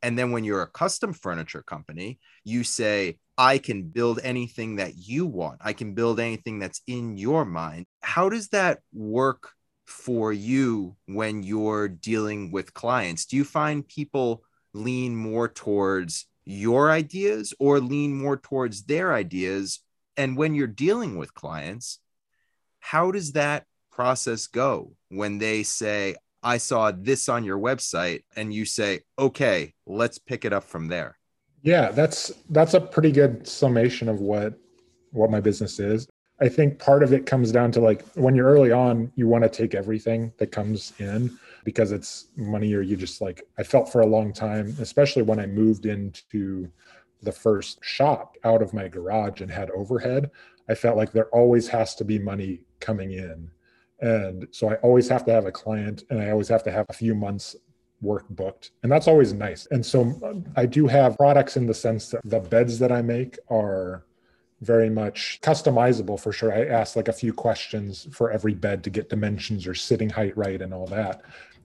And 0.02 0.18
then 0.18 0.30
when 0.30 0.44
you're 0.44 0.62
a 0.62 0.66
custom 0.66 1.12
furniture 1.12 1.62
company, 1.62 2.20
you 2.44 2.64
say, 2.64 3.18
I 3.36 3.58
can 3.58 3.84
build 3.84 4.20
anything 4.22 4.76
that 4.76 4.96
you 4.96 5.26
want. 5.26 5.60
I 5.60 5.72
can 5.72 5.94
build 5.94 6.18
anything 6.18 6.58
that's 6.58 6.82
in 6.86 7.16
your 7.16 7.44
mind. 7.44 7.86
How 8.02 8.28
does 8.28 8.48
that 8.48 8.80
work 8.92 9.52
for 9.86 10.32
you 10.32 10.96
when 11.06 11.42
you're 11.42 11.88
dealing 11.88 12.50
with 12.50 12.74
clients? 12.74 13.26
Do 13.26 13.36
you 13.36 13.44
find 13.44 13.86
people 13.86 14.42
lean 14.74 15.16
more 15.16 15.48
towards 15.48 16.26
your 16.48 16.90
ideas 16.90 17.52
or 17.58 17.78
lean 17.78 18.16
more 18.16 18.38
towards 18.38 18.84
their 18.84 19.12
ideas? 19.12 19.80
And 20.16 20.36
when 20.36 20.54
you're 20.54 20.66
dealing 20.66 21.18
with 21.18 21.34
clients, 21.34 22.00
how 22.80 23.10
does 23.10 23.32
that 23.32 23.66
process 23.92 24.46
go 24.46 24.94
when 25.10 25.38
they 25.38 25.62
say, 25.62 26.16
I 26.42 26.56
saw 26.56 26.90
this 26.90 27.28
on 27.28 27.44
your 27.44 27.58
website, 27.58 28.22
and 28.34 28.54
you 28.54 28.64
say, 28.64 29.00
okay, 29.18 29.74
let's 29.86 30.18
pick 30.18 30.44
it 30.44 30.52
up 30.52 30.64
from 30.64 30.88
there? 30.88 31.18
Yeah, 31.62 31.90
that's 31.90 32.32
that's 32.50 32.74
a 32.74 32.80
pretty 32.80 33.12
good 33.12 33.46
summation 33.46 34.08
of 34.08 34.20
what 34.20 34.54
what 35.10 35.30
my 35.30 35.40
business 35.40 35.80
is. 35.80 36.08
I 36.40 36.48
think 36.48 36.78
part 36.78 37.02
of 37.02 37.12
it 37.12 37.26
comes 37.26 37.50
down 37.50 37.72
to 37.72 37.80
like 37.80 38.06
when 38.14 38.34
you're 38.36 38.46
early 38.46 38.70
on, 38.70 39.12
you 39.16 39.26
want 39.26 39.42
to 39.42 39.50
take 39.50 39.74
everything 39.74 40.32
that 40.38 40.52
comes 40.52 40.92
in 41.00 41.36
because 41.64 41.92
it's 41.92 42.28
money 42.36 42.74
or 42.74 42.82
you 42.82 42.96
just 42.96 43.20
like 43.20 43.42
I 43.58 43.62
felt 43.62 43.90
for 43.90 44.00
a 44.00 44.06
long 44.06 44.32
time, 44.32 44.74
especially 44.80 45.22
when 45.22 45.40
I 45.40 45.46
moved 45.46 45.86
into 45.86 46.70
the 47.22 47.32
first 47.32 47.78
shop 47.82 48.36
out 48.44 48.62
of 48.62 48.72
my 48.72 48.88
garage 48.88 49.40
and 49.40 49.50
had 49.50 49.70
overhead, 49.70 50.30
I 50.68 50.74
felt 50.74 50.96
like 50.96 51.12
there 51.12 51.28
always 51.28 51.68
has 51.68 51.94
to 51.96 52.04
be 52.04 52.18
money 52.18 52.60
coming 52.80 53.12
in. 53.12 53.50
And 54.00 54.46
so 54.52 54.70
I 54.70 54.74
always 54.76 55.08
have 55.08 55.24
to 55.24 55.32
have 55.32 55.46
a 55.46 55.52
client 55.52 56.04
and 56.10 56.20
I 56.20 56.30
always 56.30 56.48
have 56.48 56.62
to 56.64 56.70
have 56.70 56.86
a 56.88 56.92
few 56.92 57.14
months 57.14 57.56
work 58.00 58.28
booked. 58.30 58.70
And 58.82 58.92
that's 58.92 59.08
always 59.08 59.32
nice. 59.32 59.66
And 59.70 59.84
so 59.84 60.02
um, 60.24 60.44
I 60.56 60.66
do 60.66 60.86
have 60.86 61.16
products 61.16 61.56
in 61.56 61.66
the 61.66 61.74
sense 61.74 62.10
that 62.10 62.20
the 62.24 62.38
beds 62.38 62.78
that 62.78 62.92
I 62.92 63.02
make 63.02 63.38
are 63.50 64.04
very 64.60 64.90
much 64.90 65.38
customizable 65.42 66.18
for 66.18 66.32
sure. 66.32 66.52
I 66.52 66.66
ask 66.66 66.96
like 66.96 67.08
a 67.08 67.12
few 67.12 67.32
questions 67.32 68.08
for 68.10 68.30
every 68.30 68.54
bed 68.54 68.82
to 68.84 68.90
get 68.90 69.08
dimensions 69.08 69.66
or 69.66 69.74
sitting 69.74 70.10
height 70.10 70.36
right 70.36 70.60
and 70.60 70.74
all 70.74 70.86
that. 70.88 71.22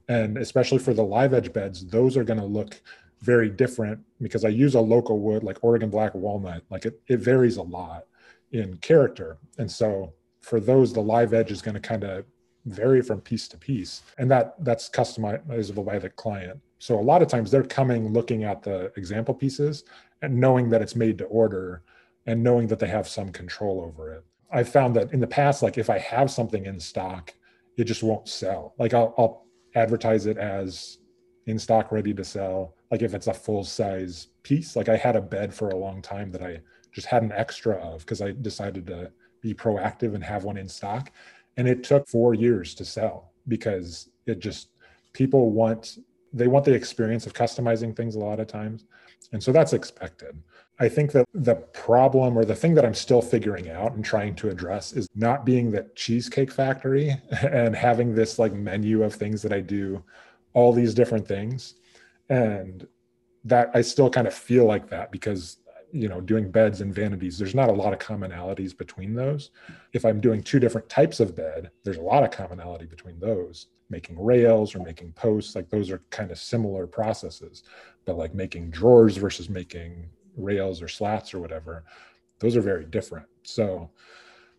And 0.08 0.38
especially 0.38 0.78
for 0.78 0.94
the 0.94 1.02
live 1.02 1.34
edge 1.34 1.52
beds, 1.52 1.86
those 1.86 2.16
are 2.16 2.24
going 2.24 2.38
to 2.38 2.46
look 2.46 2.80
very 3.20 3.48
different 3.48 4.00
because 4.20 4.44
I 4.44 4.48
use 4.48 4.74
a 4.74 4.80
local 4.80 5.18
wood 5.18 5.42
like 5.42 5.64
Oregon 5.64 5.90
black 5.90 6.14
walnut. 6.14 6.62
Like 6.70 6.84
it, 6.84 7.00
it 7.08 7.20
varies 7.20 7.56
a 7.56 7.62
lot 7.62 8.04
in 8.52 8.76
character. 8.76 9.38
And 9.58 9.70
so 9.70 10.12
for 10.40 10.60
those, 10.60 10.92
the 10.92 11.00
live 11.00 11.32
edge 11.32 11.50
is 11.50 11.62
going 11.62 11.74
to 11.74 11.80
kind 11.80 12.04
of 12.04 12.24
vary 12.66 13.02
from 13.02 13.20
piece 13.20 13.48
to 13.48 13.56
piece. 13.56 14.02
And 14.18 14.30
that 14.30 14.54
that's 14.64 14.88
customizable 14.88 15.84
by 15.84 15.98
the 15.98 16.10
client. 16.10 16.60
So 16.78 16.98
a 16.98 17.02
lot 17.02 17.22
of 17.22 17.28
times 17.28 17.50
they're 17.50 17.62
coming 17.62 18.12
looking 18.12 18.44
at 18.44 18.62
the 18.62 18.92
example 18.96 19.34
pieces 19.34 19.84
and 20.22 20.38
knowing 20.38 20.68
that 20.70 20.82
it's 20.82 20.94
made 20.94 21.18
to 21.18 21.24
order 21.24 21.82
and 22.26 22.42
knowing 22.42 22.66
that 22.68 22.78
they 22.78 22.88
have 22.88 23.08
some 23.08 23.30
control 23.30 23.80
over 23.80 24.12
it. 24.12 24.24
I've 24.50 24.68
found 24.68 24.94
that 24.96 25.12
in 25.12 25.20
the 25.20 25.26
past, 25.26 25.62
like 25.62 25.78
if 25.78 25.90
I 25.90 25.98
have 25.98 26.30
something 26.30 26.66
in 26.66 26.78
stock, 26.78 27.34
it 27.76 27.84
just 27.84 28.02
won't 28.02 28.28
sell. 28.28 28.74
Like 28.78 28.94
I'll, 28.94 29.14
I'll 29.18 29.46
advertise 29.74 30.26
it 30.26 30.38
as 30.38 30.98
in 31.46 31.58
stock, 31.58 31.92
ready 31.92 32.14
to 32.14 32.24
sell. 32.24 32.74
Like 32.90 33.02
if 33.02 33.14
it's 33.14 33.26
a 33.26 33.34
full 33.34 33.64
size 33.64 34.28
piece, 34.42 34.76
like 34.76 34.88
I 34.88 34.96
had 34.96 35.16
a 35.16 35.20
bed 35.20 35.52
for 35.52 35.70
a 35.70 35.76
long 35.76 36.00
time 36.00 36.30
that 36.32 36.42
I 36.42 36.60
just 36.92 37.06
had 37.06 37.22
an 37.22 37.32
extra 37.32 37.74
of 37.74 38.00
because 38.00 38.22
I 38.22 38.30
decided 38.30 38.86
to 38.86 39.10
be 39.40 39.52
proactive 39.52 40.14
and 40.14 40.22
have 40.22 40.44
one 40.44 40.56
in 40.56 40.68
stock. 40.68 41.10
And 41.56 41.68
it 41.68 41.84
took 41.84 42.08
four 42.08 42.34
years 42.34 42.74
to 42.76 42.84
sell 42.84 43.32
because 43.48 44.10
it 44.26 44.38
just, 44.38 44.70
people 45.12 45.50
want, 45.50 45.98
they 46.32 46.46
want 46.46 46.64
the 46.64 46.74
experience 46.74 47.26
of 47.26 47.34
customizing 47.34 47.94
things 47.94 48.14
a 48.14 48.20
lot 48.20 48.40
of 48.40 48.46
times. 48.46 48.86
And 49.32 49.42
so 49.42 49.52
that's 49.52 49.72
expected. 49.72 50.36
I 50.78 50.88
think 50.88 51.12
that 51.12 51.24
the 51.32 51.54
problem 51.54 52.36
or 52.36 52.44
the 52.44 52.56
thing 52.56 52.74
that 52.74 52.84
I'm 52.84 52.94
still 52.94 53.22
figuring 53.22 53.70
out 53.70 53.92
and 53.92 54.04
trying 54.04 54.34
to 54.36 54.48
address 54.48 54.92
is 54.92 55.08
not 55.14 55.46
being 55.46 55.70
that 55.70 55.94
cheesecake 55.94 56.50
factory 56.50 57.16
and 57.42 57.76
having 57.76 58.14
this 58.14 58.38
like 58.38 58.52
menu 58.52 59.02
of 59.04 59.14
things 59.14 59.40
that 59.42 59.52
I 59.52 59.60
do, 59.60 60.02
all 60.52 60.72
these 60.72 60.94
different 60.94 61.28
things. 61.28 61.74
And 62.28 62.86
that 63.44 63.70
I 63.74 63.82
still 63.82 64.10
kind 64.10 64.26
of 64.26 64.34
feel 64.34 64.64
like 64.64 64.88
that 64.88 65.12
because 65.12 65.58
you 65.92 66.08
know 66.08 66.20
doing 66.20 66.50
beds 66.50 66.80
and 66.80 66.92
vanities 66.92 67.38
there's 67.38 67.54
not 67.54 67.68
a 67.68 67.72
lot 67.72 67.92
of 67.92 68.00
commonalities 68.00 68.76
between 68.76 69.14
those. 69.14 69.50
If 69.92 70.04
i'm 70.04 70.20
doing 70.20 70.42
two 70.42 70.58
different 70.58 70.88
types 70.88 71.20
of 71.20 71.36
bed 71.36 71.70
there's 71.84 71.98
a 71.98 72.02
lot 72.02 72.24
of 72.24 72.30
commonality 72.30 72.86
between 72.86 73.20
those. 73.20 73.66
Making 73.90 74.20
rails 74.20 74.74
or 74.74 74.80
making 74.80 75.12
posts 75.12 75.54
like 75.54 75.68
those 75.68 75.90
are 75.90 76.02
kind 76.10 76.30
of 76.32 76.38
similar 76.38 76.86
processes. 76.86 77.62
But 78.06 78.16
like 78.16 78.34
making 78.34 78.70
drawers 78.70 79.18
versus 79.18 79.48
making 79.48 80.08
rails 80.36 80.82
or 80.82 80.88
slats 80.88 81.34
or 81.34 81.40
whatever 81.40 81.84
those 82.40 82.56
are 82.56 82.60
very 82.60 82.84
different. 82.84 83.26
So 83.44 83.90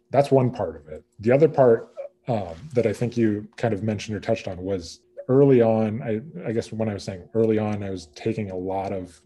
that's 0.10 0.32
one 0.32 0.50
part 0.50 0.76
of 0.76 0.88
it. 0.88 1.04
The 1.20 1.32
other 1.32 1.48
part 1.48 1.96
um, 2.28 2.56
that 2.74 2.88
i 2.88 2.94
think 2.94 3.18
you 3.18 3.48
kind 3.56 3.74
of 3.74 3.84
mentioned 3.84 4.18
or 4.18 4.20
touched 4.20 4.48
on 4.48 4.58
was 4.58 5.02
early 5.28 5.62
on 5.62 6.02
I, 6.02 6.48
I 6.48 6.52
guess 6.54 6.72
when 6.72 6.90
i 6.90 6.94
was 6.94 7.04
saying 7.04 7.28
early 7.34 7.60
on 7.60 7.84
i 7.84 7.90
was 7.90 8.08
taking 8.16 8.52
a 8.52 8.56
lot 8.56 8.92
of 8.92 9.22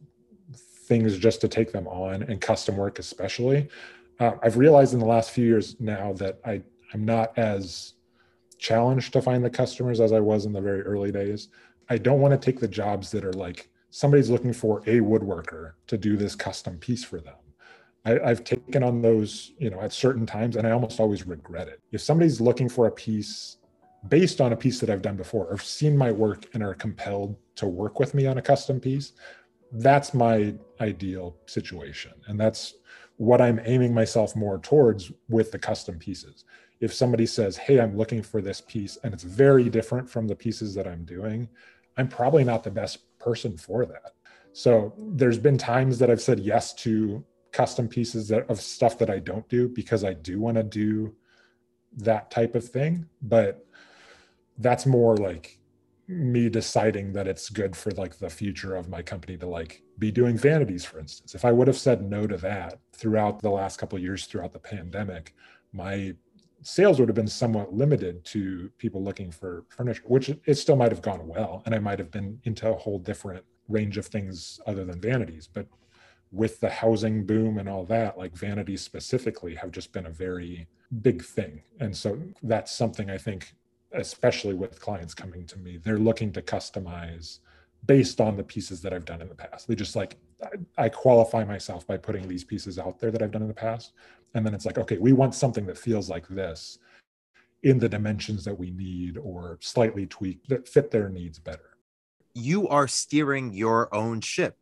things 0.53 1.17
just 1.17 1.39
to 1.41 1.47
take 1.47 1.71
them 1.71 1.87
on 1.87 2.23
and 2.23 2.41
custom 2.41 2.75
work 2.75 2.99
especially. 2.99 3.69
Uh, 4.19 4.33
i've 4.43 4.57
realized 4.57 4.93
in 4.93 4.99
the 4.99 5.05
last 5.05 5.31
few 5.31 5.45
years 5.45 5.79
now 5.79 6.13
that 6.13 6.39
i 6.45 6.61
i'm 6.93 7.05
not 7.05 7.37
as 7.37 7.93
challenged 8.57 9.13
to 9.13 9.21
find 9.21 9.45
the 9.45 9.49
customers 9.49 10.01
as 10.01 10.11
i 10.11 10.19
was 10.19 10.45
in 10.45 10.51
the 10.51 10.61
very 10.61 10.81
early 10.81 11.11
days. 11.11 11.47
I 11.89 11.97
don't 11.97 12.19
want 12.19 12.33
to 12.33 12.45
take 12.45 12.59
the 12.59 12.67
jobs 12.67 13.11
that 13.11 13.23
are 13.23 13.33
like 13.33 13.69
somebody's 13.89 14.29
looking 14.29 14.53
for 14.53 14.79
a 14.81 14.99
woodworker 14.99 15.73
to 15.87 15.97
do 15.97 16.15
this 16.17 16.35
custom 16.35 16.77
piece 16.77 17.03
for 17.03 17.19
them 17.19 17.35
I, 18.05 18.19
i've 18.19 18.43
taken 18.43 18.83
on 18.83 19.01
those 19.01 19.51
you 19.57 19.69
know 19.69 19.81
at 19.81 19.93
certain 19.93 20.25
times 20.25 20.55
and 20.55 20.67
i 20.67 20.71
almost 20.71 20.99
always 20.99 21.25
regret 21.25 21.67
it 21.67 21.79
if 21.91 22.01
somebody's 22.01 22.39
looking 22.39 22.69
for 22.69 22.87
a 22.87 22.91
piece 22.91 23.57
based 24.07 24.39
on 24.39 24.53
a 24.53 24.57
piece 24.57 24.79
that 24.79 24.89
I've 24.89 25.01
done 25.01 25.17
before 25.17 25.45
or 25.47 25.57
seen 25.57 25.97
my 25.97 26.11
work 26.11 26.45
and 26.53 26.63
are 26.63 26.73
compelled 26.73 27.35
to 27.55 27.67
work 27.67 27.99
with 27.99 28.13
me 28.13 28.25
on 28.27 28.37
a 28.37 28.41
custom 28.41 28.79
piece, 28.79 29.13
that's 29.73 30.13
my 30.13 30.53
ideal 30.79 31.35
situation. 31.45 32.13
And 32.27 32.39
that's 32.39 32.75
what 33.17 33.41
I'm 33.41 33.59
aiming 33.65 33.93
myself 33.93 34.35
more 34.35 34.59
towards 34.59 35.11
with 35.27 35.51
the 35.51 35.59
custom 35.59 35.99
pieces. 35.99 36.45
If 36.79 36.93
somebody 36.93 37.25
says, 37.25 37.57
Hey, 37.57 37.81
I'm 37.81 37.97
looking 37.97 38.23
for 38.23 38.41
this 38.41 38.61
piece 38.61 38.97
and 39.03 39.13
it's 39.13 39.23
very 39.23 39.69
different 39.69 40.09
from 40.09 40.27
the 40.27 40.35
pieces 40.35 40.73
that 40.75 40.87
I'm 40.87 41.03
doing, 41.03 41.49
I'm 41.97 42.07
probably 42.07 42.45
not 42.45 42.63
the 42.63 42.71
best 42.71 42.99
person 43.19 43.57
for 43.57 43.85
that. 43.85 44.13
So 44.53 44.93
there's 44.97 45.37
been 45.37 45.57
times 45.57 45.99
that 45.99 46.09
I've 46.09 46.21
said 46.21 46.39
yes 46.39 46.73
to 46.75 47.23
custom 47.51 47.87
pieces 47.87 48.27
that, 48.29 48.49
of 48.49 48.61
stuff 48.61 48.97
that 48.99 49.09
I 49.09 49.19
don't 49.19 49.47
do 49.49 49.69
because 49.69 50.03
I 50.03 50.13
do 50.13 50.39
want 50.39 50.57
to 50.57 50.63
do 50.63 51.15
that 51.97 52.31
type 52.31 52.55
of 52.55 52.67
thing. 52.67 53.07
But 53.21 53.65
that's 54.57 54.85
more 54.85 55.15
like 55.17 55.59
me 56.09 56.49
deciding 56.49 57.13
that 57.13 57.27
it's 57.27 57.49
good 57.49 57.75
for 57.75 57.91
like 57.91 58.17
the 58.17 58.29
future 58.29 58.75
of 58.75 58.89
my 58.89 59.01
company 59.01 59.37
to 59.37 59.45
like 59.45 59.83
be 59.99 60.11
doing 60.11 60.35
vanities 60.35 60.83
for 60.83 60.97
instance 60.97 61.35
if 61.35 61.45
i 61.45 61.51
would 61.51 61.67
have 61.67 61.77
said 61.77 62.01
no 62.01 62.25
to 62.25 62.35
that 62.35 62.79
throughout 62.93 63.39
the 63.43 63.49
last 63.49 63.77
couple 63.77 63.99
years 63.99 64.25
throughout 64.25 64.51
the 64.51 64.57
pandemic 64.57 65.35
my 65.71 66.11
sales 66.61 66.99
would 66.99 67.09
have 67.09 67.15
been 67.15 67.27
somewhat 67.27 67.73
limited 67.73 68.23
to 68.25 68.69
people 68.77 69.03
looking 69.03 69.31
for 69.31 69.65
furniture 69.69 70.03
which 70.05 70.29
it 70.45 70.55
still 70.55 70.75
might 70.75 70.91
have 70.91 71.01
gone 71.01 71.27
well 71.27 71.63
and 71.65 71.73
i 71.73 71.79
might 71.79 71.99
have 71.99 72.11
been 72.11 72.39
into 72.43 72.69
a 72.69 72.75
whole 72.75 72.99
different 72.99 73.43
range 73.67 73.97
of 73.97 74.05
things 74.05 74.59
other 74.65 74.85
than 74.85 74.99
vanities 74.99 75.47
but 75.47 75.67
with 76.31 76.59
the 76.59 76.69
housing 76.69 77.25
boom 77.25 77.57
and 77.57 77.67
all 77.67 77.85
that 77.85 78.17
like 78.17 78.35
vanities 78.35 78.81
specifically 78.81 79.55
have 79.55 79.71
just 79.71 79.91
been 79.93 80.05
a 80.05 80.11
very 80.11 80.67
big 81.01 81.23
thing 81.23 81.61
and 81.79 81.95
so 81.95 82.19
that's 82.43 82.75
something 82.75 83.09
i 83.09 83.17
think 83.17 83.53
especially 83.93 84.53
with 84.53 84.79
clients 84.79 85.13
coming 85.13 85.45
to 85.47 85.57
me, 85.57 85.77
they're 85.77 85.97
looking 85.97 86.31
to 86.33 86.41
customize 86.41 87.39
based 87.85 88.19
on 88.19 88.35
the 88.35 88.43
pieces 88.43 88.81
that 88.81 88.93
I've 88.93 89.05
done 89.05 89.21
in 89.21 89.29
the 89.29 89.35
past. 89.35 89.67
They 89.67 89.75
just 89.75 89.95
like, 89.95 90.17
I, 90.77 90.89
qualify 90.89 91.43
myself 91.43 91.87
by 91.87 91.97
putting 91.97 92.27
these 92.27 92.43
pieces 92.43 92.77
out 92.77 92.99
there 92.99 93.11
that 93.11 93.21
I've 93.21 93.31
done 93.31 93.41
in 93.41 93.47
the 93.47 93.53
past. 93.53 93.93
And 94.33 94.45
then 94.45 94.53
it's 94.53 94.65
like, 94.65 94.77
okay, 94.77 94.97
we 94.97 95.13
want 95.13 95.35
something 95.35 95.65
that 95.65 95.77
feels 95.77 96.09
like 96.09 96.27
this 96.27 96.77
in 97.63 97.79
the 97.79 97.89
dimensions 97.89 98.45
that 98.45 98.57
we 98.57 98.71
need 98.71 99.17
or 99.17 99.57
slightly 99.61 100.05
tweaked 100.05 100.47
that 100.49 100.67
fit 100.67 100.91
their 100.91 101.09
needs 101.09 101.39
better. 101.39 101.77
You 102.33 102.67
are 102.67 102.87
steering 102.87 103.53
your 103.53 103.93
own 103.93 104.21
ship. 104.21 104.57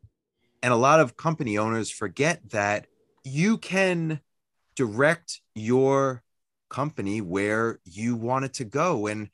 And 0.63 0.73
a 0.73 0.77
lot 0.77 0.99
of 0.99 1.15
company 1.15 1.57
owners 1.57 1.91
forget 1.91 2.49
that 2.49 2.87
you 3.23 3.57
can 3.57 4.21
direct 4.75 5.41
your 5.53 6.23
company 6.69 7.21
where 7.21 7.79
you 7.85 8.15
want 8.15 8.45
it 8.45 8.53
to 8.53 8.65
go 8.65 9.07
and 9.07 9.29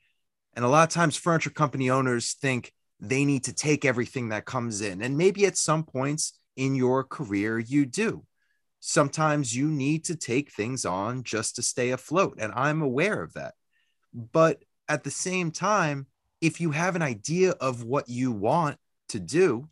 and 0.54 0.64
a 0.64 0.68
lot 0.68 0.86
of 0.86 0.94
times 0.94 1.16
furniture 1.16 1.50
company 1.50 1.90
owners 1.90 2.32
think 2.34 2.72
they 3.00 3.24
need 3.24 3.42
to 3.44 3.52
take 3.52 3.84
everything 3.84 4.28
that 4.28 4.44
comes 4.44 4.80
in 4.80 5.02
and 5.02 5.18
maybe 5.18 5.44
at 5.46 5.56
some 5.56 5.82
points 5.82 6.38
in 6.56 6.74
your 6.74 7.02
career 7.02 7.58
you 7.58 7.84
do 7.84 8.24
sometimes 8.86 9.56
you 9.56 9.70
need 9.70 10.04
to 10.04 10.14
take 10.14 10.52
things 10.52 10.84
on 10.84 11.22
just 11.22 11.56
to 11.56 11.62
stay 11.62 11.90
afloat 11.90 12.36
and 12.38 12.52
i'm 12.54 12.82
aware 12.82 13.22
of 13.22 13.32
that 13.32 13.54
but 14.12 14.62
at 14.88 15.04
the 15.04 15.10
same 15.10 15.50
time 15.50 16.06
if 16.42 16.60
you 16.60 16.70
have 16.70 16.94
an 16.94 17.00
idea 17.00 17.52
of 17.52 17.82
what 17.82 18.08
you 18.10 18.30
want 18.30 18.76
to 19.08 19.18
do 19.18 19.66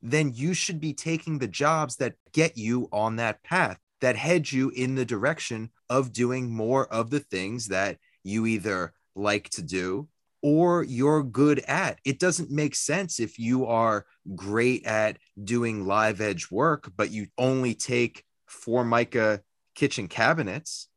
then 0.00 0.32
you 0.34 0.54
should 0.54 0.80
be 0.80 0.94
taking 0.94 1.38
the 1.38 1.46
jobs 1.46 1.96
that 1.96 2.14
get 2.32 2.56
you 2.56 2.88
on 2.92 3.16
that 3.16 3.42
path 3.42 3.78
that 4.00 4.16
head 4.16 4.50
you 4.50 4.70
in 4.70 4.94
the 4.94 5.04
direction 5.04 5.68
of 5.90 6.10
doing 6.10 6.50
more 6.50 6.90
of 6.90 7.10
the 7.10 7.20
things 7.20 7.68
that 7.68 7.98
you 8.24 8.46
either 8.46 8.94
like 9.14 9.50
to 9.50 9.62
do 9.62 10.08
or 10.42 10.82
you're 10.84 11.22
good 11.22 11.58
at. 11.68 11.98
It 12.04 12.18
doesn't 12.18 12.50
make 12.50 12.74
sense 12.74 13.20
if 13.20 13.38
you 13.38 13.66
are 13.66 14.06
great 14.34 14.86
at 14.86 15.18
doing 15.42 15.86
live 15.86 16.22
edge 16.22 16.50
work, 16.50 16.90
but 16.96 17.10
you 17.10 17.26
only 17.36 17.74
take 17.74 18.24
Formica 18.50 19.40
kitchen 19.74 20.08
cabinets. 20.08 20.88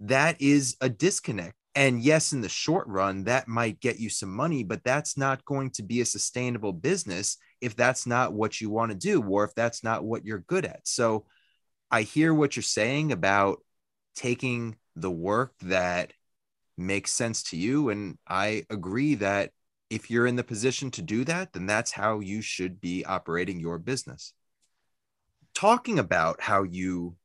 That 0.00 0.40
is 0.40 0.76
a 0.80 0.88
disconnect. 0.88 1.54
And 1.76 2.00
yes, 2.00 2.32
in 2.32 2.40
the 2.40 2.48
short 2.48 2.86
run, 2.86 3.24
that 3.24 3.48
might 3.48 3.80
get 3.80 3.98
you 3.98 4.08
some 4.08 4.32
money, 4.34 4.62
but 4.62 4.84
that's 4.84 5.16
not 5.16 5.44
going 5.44 5.70
to 5.70 5.82
be 5.82 6.00
a 6.00 6.06
sustainable 6.06 6.72
business 6.72 7.36
if 7.60 7.74
that's 7.74 8.06
not 8.06 8.32
what 8.32 8.60
you 8.60 8.70
want 8.70 8.92
to 8.92 8.96
do 8.96 9.22
or 9.22 9.44
if 9.44 9.54
that's 9.54 9.82
not 9.82 10.04
what 10.04 10.24
you're 10.24 10.44
good 10.46 10.64
at. 10.64 10.86
So 10.86 11.26
I 11.90 12.02
hear 12.02 12.32
what 12.32 12.54
you're 12.54 12.62
saying 12.62 13.12
about 13.12 13.58
taking 14.14 14.76
the 14.94 15.10
work 15.10 15.54
that 15.62 16.12
makes 16.76 17.10
sense 17.10 17.42
to 17.44 17.56
you. 17.56 17.88
And 17.88 18.18
I 18.26 18.64
agree 18.70 19.16
that 19.16 19.50
if 19.90 20.10
you're 20.10 20.26
in 20.26 20.36
the 20.36 20.44
position 20.44 20.90
to 20.92 21.02
do 21.02 21.24
that, 21.24 21.52
then 21.52 21.66
that's 21.66 21.90
how 21.90 22.20
you 22.20 22.40
should 22.40 22.80
be 22.80 23.04
operating 23.04 23.58
your 23.60 23.78
business. 23.78 24.32
Talking 25.54 25.98
about 25.98 26.40
how 26.40 26.62
you 26.64 27.16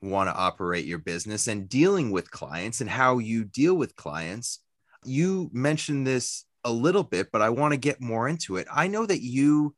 want 0.00 0.28
to 0.28 0.34
operate 0.34 0.84
your 0.84 0.98
business 0.98 1.48
and 1.48 1.68
dealing 1.68 2.10
with 2.10 2.30
clients 2.30 2.80
and 2.80 2.90
how 2.90 3.18
you 3.18 3.44
deal 3.44 3.74
with 3.74 3.96
clients, 3.96 4.60
you 5.04 5.50
mentioned 5.52 6.06
this 6.06 6.44
a 6.64 6.72
little 6.72 7.04
bit, 7.04 7.30
but 7.32 7.42
I 7.42 7.50
want 7.50 7.72
to 7.72 7.78
get 7.78 8.00
more 8.00 8.28
into 8.28 8.56
it. 8.56 8.66
I 8.72 8.88
know 8.88 9.06
that 9.06 9.22
you 9.22 9.74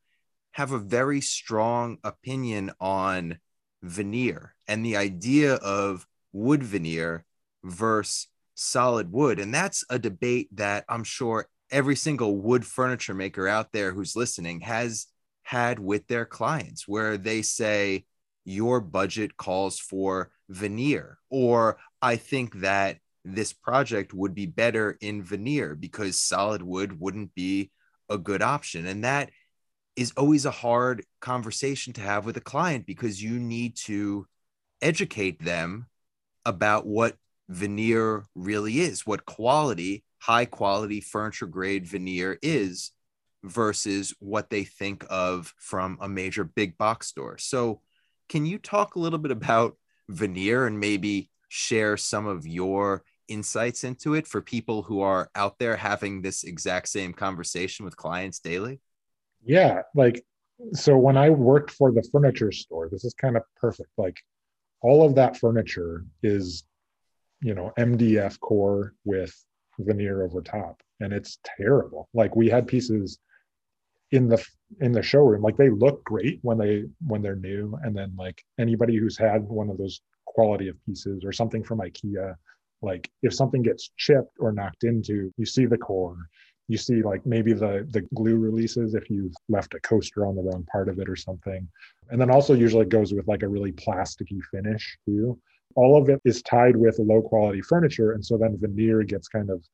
have 0.52 0.72
a 0.72 0.78
very 0.78 1.20
strong 1.20 1.98
opinion 2.02 2.72
on 2.80 3.38
veneer 3.82 4.54
and 4.66 4.84
the 4.84 4.96
idea 4.96 5.54
of 5.54 6.06
wood 6.32 6.62
veneer 6.62 7.24
versus 7.62 8.28
solid 8.54 9.10
wood. 9.10 9.38
And 9.38 9.54
that's 9.54 9.84
a 9.88 9.98
debate 9.98 10.48
that 10.56 10.84
I'm 10.88 11.04
sure 11.04 11.48
every 11.70 11.96
single 11.96 12.36
wood 12.36 12.66
furniture 12.66 13.14
maker 13.14 13.48
out 13.48 13.72
there 13.72 13.92
who's 13.92 14.16
listening 14.16 14.60
has 14.60 15.06
had 15.50 15.80
with 15.80 16.06
their 16.06 16.24
clients, 16.24 16.86
where 16.86 17.18
they 17.18 17.42
say, 17.42 18.04
Your 18.44 18.80
budget 18.80 19.36
calls 19.36 19.80
for 19.80 20.30
veneer, 20.48 21.18
or 21.28 21.76
I 22.00 22.14
think 22.14 22.60
that 22.60 22.98
this 23.24 23.52
project 23.52 24.14
would 24.14 24.32
be 24.32 24.46
better 24.46 24.96
in 25.00 25.24
veneer 25.24 25.74
because 25.74 26.20
solid 26.20 26.62
wood 26.62 27.00
wouldn't 27.00 27.34
be 27.34 27.72
a 28.08 28.16
good 28.16 28.42
option. 28.42 28.86
And 28.86 29.02
that 29.02 29.30
is 29.96 30.12
always 30.16 30.46
a 30.46 30.52
hard 30.52 31.04
conversation 31.20 31.94
to 31.94 32.00
have 32.00 32.24
with 32.24 32.36
a 32.36 32.40
client 32.52 32.86
because 32.86 33.20
you 33.20 33.40
need 33.40 33.76
to 33.86 34.28
educate 34.80 35.44
them 35.44 35.88
about 36.46 36.86
what 36.86 37.16
veneer 37.48 38.24
really 38.36 38.78
is, 38.78 39.04
what 39.04 39.26
quality, 39.26 40.04
high 40.20 40.44
quality 40.44 41.00
furniture 41.00 41.48
grade 41.48 41.88
veneer 41.88 42.38
is 42.40 42.92
versus 43.42 44.14
what 44.20 44.50
they 44.50 44.64
think 44.64 45.04
of 45.08 45.54
from 45.58 45.98
a 46.00 46.08
major 46.08 46.44
big 46.44 46.76
box 46.78 47.06
store. 47.06 47.38
So, 47.38 47.80
can 48.28 48.46
you 48.46 48.58
talk 48.58 48.94
a 48.94 49.00
little 49.00 49.18
bit 49.18 49.32
about 49.32 49.76
veneer 50.08 50.66
and 50.66 50.78
maybe 50.78 51.30
share 51.48 51.96
some 51.96 52.26
of 52.26 52.46
your 52.46 53.02
insights 53.28 53.84
into 53.84 54.14
it 54.14 54.26
for 54.26 54.40
people 54.40 54.82
who 54.82 55.00
are 55.00 55.30
out 55.34 55.58
there 55.58 55.76
having 55.76 56.20
this 56.20 56.44
exact 56.44 56.88
same 56.88 57.12
conversation 57.12 57.84
with 57.84 57.96
clients 57.96 58.40
daily? 58.40 58.80
Yeah, 59.44 59.82
like 59.94 60.22
so 60.74 60.96
when 60.96 61.16
I 61.16 61.30
worked 61.30 61.70
for 61.70 61.90
the 61.92 62.06
furniture 62.12 62.52
store, 62.52 62.88
this 62.90 63.04
is 63.04 63.14
kind 63.14 63.36
of 63.36 63.42
perfect. 63.56 63.90
Like 63.96 64.18
all 64.82 65.04
of 65.04 65.14
that 65.14 65.36
furniture 65.36 66.04
is, 66.22 66.64
you 67.40 67.54
know, 67.54 67.72
MDF 67.78 68.38
core 68.40 68.94
with 69.04 69.34
veneer 69.78 70.22
over 70.22 70.42
top, 70.42 70.82
and 71.00 71.12
it's 71.12 71.38
terrible. 71.56 72.08
Like 72.12 72.36
we 72.36 72.48
had 72.48 72.66
pieces 72.66 73.18
in 74.12 74.28
the 74.28 74.44
in 74.80 74.92
the 74.92 75.02
showroom, 75.02 75.42
like 75.42 75.56
they 75.56 75.70
look 75.70 76.04
great 76.04 76.38
when 76.42 76.58
they 76.58 76.84
when 77.06 77.22
they're 77.22 77.36
new, 77.36 77.78
and 77.82 77.96
then 77.96 78.12
like 78.18 78.42
anybody 78.58 78.96
who's 78.96 79.16
had 79.18 79.42
one 79.42 79.70
of 79.70 79.78
those 79.78 80.00
quality 80.26 80.68
of 80.68 80.76
pieces 80.86 81.24
or 81.24 81.32
something 81.32 81.62
from 81.62 81.80
IKEA, 81.80 82.34
like 82.82 83.10
if 83.22 83.34
something 83.34 83.62
gets 83.62 83.90
chipped 83.96 84.36
or 84.38 84.52
knocked 84.52 84.84
into, 84.84 85.32
you 85.36 85.46
see 85.46 85.66
the 85.66 85.78
core. 85.78 86.16
You 86.68 86.78
see 86.78 87.02
like 87.02 87.24
maybe 87.26 87.52
the 87.52 87.86
the 87.90 88.02
glue 88.14 88.36
releases 88.36 88.94
if 88.94 89.10
you've 89.10 89.34
left 89.48 89.74
a 89.74 89.80
coaster 89.80 90.26
on 90.26 90.36
the 90.36 90.42
wrong 90.42 90.66
part 90.70 90.88
of 90.88 90.98
it 90.98 91.08
or 91.08 91.16
something. 91.16 91.68
And 92.10 92.20
then 92.20 92.30
also 92.30 92.54
usually 92.54 92.86
goes 92.86 93.12
with 93.12 93.28
like 93.28 93.42
a 93.42 93.48
really 93.48 93.72
plasticky 93.72 94.40
finish 94.52 94.98
too. 95.04 95.38
All 95.76 96.00
of 96.00 96.08
it 96.08 96.20
is 96.24 96.42
tied 96.42 96.76
with 96.76 96.98
low 96.98 97.22
quality 97.22 97.60
furniture. 97.60 98.12
And 98.12 98.24
so 98.24 98.36
then 98.36 98.58
veneer 98.58 99.02
gets 99.02 99.28
kind 99.28 99.50
of 99.50 99.64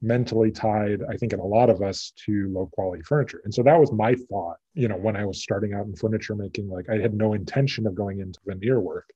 mentally 0.00 0.50
tied 0.50 1.02
i 1.10 1.16
think 1.16 1.32
in 1.32 1.40
a 1.40 1.44
lot 1.44 1.70
of 1.70 1.82
us 1.82 2.12
to 2.16 2.48
low 2.52 2.66
quality 2.72 3.02
furniture 3.02 3.40
and 3.44 3.52
so 3.52 3.62
that 3.62 3.78
was 3.78 3.92
my 3.92 4.14
thought 4.30 4.56
you 4.74 4.88
know 4.88 4.96
when 4.96 5.16
i 5.16 5.24
was 5.24 5.42
starting 5.42 5.74
out 5.74 5.86
in 5.86 5.96
furniture 5.96 6.36
making 6.36 6.68
like 6.68 6.88
i 6.88 6.96
had 6.96 7.14
no 7.14 7.32
intention 7.32 7.86
of 7.86 7.94
going 7.94 8.20
into 8.20 8.38
veneer 8.46 8.80
work 8.80 9.10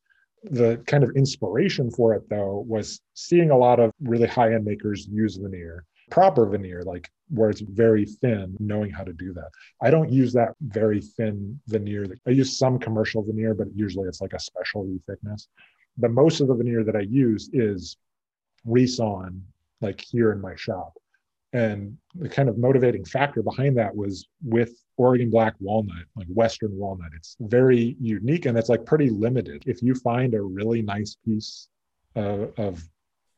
the 0.44 0.82
kind 0.88 1.04
of 1.04 1.10
inspiration 1.14 1.88
for 1.90 2.14
it 2.14 2.28
though 2.28 2.64
was 2.66 3.00
seeing 3.14 3.50
a 3.50 3.56
lot 3.56 3.78
of 3.78 3.92
really 4.02 4.26
high 4.26 4.52
end 4.52 4.64
makers 4.64 5.06
use 5.06 5.36
veneer 5.36 5.84
proper 6.12 6.44
veneer, 6.44 6.82
like 6.82 7.10
where 7.30 7.48
it's 7.48 7.62
very 7.62 8.04
thin, 8.04 8.54
knowing 8.60 8.90
how 8.90 9.02
to 9.02 9.14
do 9.14 9.32
that. 9.32 9.48
I 9.80 9.90
don't 9.90 10.12
use 10.12 10.34
that 10.34 10.54
very 10.60 11.00
thin 11.00 11.58
veneer. 11.68 12.06
I 12.26 12.30
use 12.30 12.58
some 12.58 12.78
commercial 12.78 13.22
veneer, 13.22 13.54
but 13.54 13.68
usually 13.74 14.08
it's 14.08 14.20
like 14.20 14.34
a 14.34 14.38
specialty 14.38 15.00
thickness. 15.06 15.48
But 15.96 16.10
most 16.10 16.40
of 16.40 16.48
the 16.48 16.54
veneer 16.54 16.84
that 16.84 16.96
I 16.96 17.00
use 17.00 17.48
is 17.54 17.96
resawn, 18.66 19.40
like 19.82 20.00
here 20.00 20.32
in 20.32 20.40
my 20.40 20.54
shop. 20.56 20.94
And 21.52 21.98
the 22.14 22.30
kind 22.30 22.48
of 22.48 22.56
motivating 22.56 23.04
factor 23.04 23.42
behind 23.42 23.76
that 23.76 23.94
was 23.94 24.26
with 24.42 24.72
Oregon 24.96 25.28
black 25.28 25.54
walnut, 25.60 26.04
like 26.16 26.26
Western 26.28 26.74
walnut. 26.74 27.10
It's 27.14 27.36
very 27.40 27.96
unique 28.00 28.46
and 28.46 28.56
it's 28.56 28.70
like 28.70 28.86
pretty 28.86 29.10
limited. 29.10 29.62
If 29.66 29.82
you 29.82 29.94
find 29.94 30.34
a 30.34 30.40
really 30.40 30.80
nice 30.80 31.16
piece 31.26 31.68
of 32.14 32.82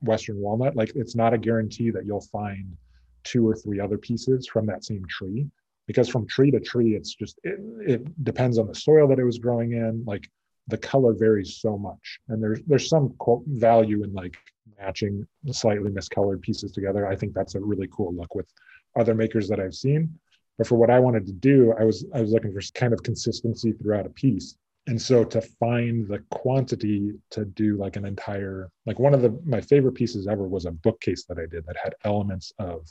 Western 0.01 0.39
walnut, 0.39 0.77
like 0.77 0.93
it's 0.95 1.17
not 1.17 1.35
a 1.35 1.39
guarantee 1.39 1.91
that 1.91 2.07
you'll 2.07 2.21
find 2.21 2.77
two 3.25 3.49
or 3.49 3.57
three 3.57 3.81
other 3.81 3.99
pieces 3.99 4.47
from 4.47 4.67
that 4.67 4.85
same 4.85 5.05
tree 5.09 5.49
because 5.87 6.09
from 6.09 6.27
tree 6.27 6.51
to 6.51 6.61
tree, 6.61 6.95
it's 6.95 7.15
just, 7.15 7.39
it, 7.43 7.59
it 7.87 8.25
depends 8.25 8.59
on 8.59 8.67
the 8.67 8.75
soil 8.75 9.09
that 9.09 9.19
it 9.19 9.25
was 9.25 9.39
growing 9.39 9.73
in. 9.73 10.05
Like 10.07 10.29
the 10.69 10.79
color 10.79 11.15
varies 11.15 11.57
so 11.57 11.77
much. 11.77 12.21
And 12.29 12.43
there's, 12.43 12.61
there's 12.67 12.89
some 12.89 13.15
value 13.47 14.03
in 14.05 14.13
like 14.13 14.37
matching 14.79 15.27
slightly 15.51 15.91
miscolored 15.91 16.43
pieces 16.43 16.73
together. 16.73 17.07
I 17.07 17.17
think 17.17 17.35
that's 17.35 17.55
a 17.55 17.61
really 17.61 17.89
cool 17.93 18.15
look 18.15 18.35
with 18.35 18.53
other 18.97 19.15
makers 19.15 19.49
that 19.49 19.61
I've 19.61 19.75
seen. 19.75 20.19
But 20.57 20.67
for 20.67 20.77
what 20.77 20.91
I 20.91 21.01
wanted 21.01 21.27
to 21.27 21.33
do, 21.33 21.75
I 21.79 21.85
was 21.85 22.05
I 22.15 22.21
was 22.21 22.33
looking 22.33 22.53
for 22.53 22.61
kind 22.75 22.93
of 22.93 23.03
consistency 23.03 23.73
throughout 23.73 24.07
a 24.07 24.11
piece 24.11 24.57
and 24.87 25.01
so 25.01 25.25
to 25.25 25.41
find 25.41 26.07
the 26.09 26.19
quantity 26.31 27.13
to 27.31 27.45
do 27.45 27.77
like 27.77 27.97
an 27.97 28.05
entire 28.05 28.71
like 28.87 28.99
one 28.99 29.15
of 29.15 29.23
the 29.23 29.39
my 29.45 29.61
favorite 29.61 29.95
pieces 29.95 30.27
ever 30.27 30.47
was 30.47 30.67
a 30.67 30.71
bookcase 30.71 31.25
that 31.25 31.39
i 31.39 31.47
did 31.47 31.65
that 31.67 31.77
had 31.83 31.95
elements 32.05 32.53
of 32.59 32.87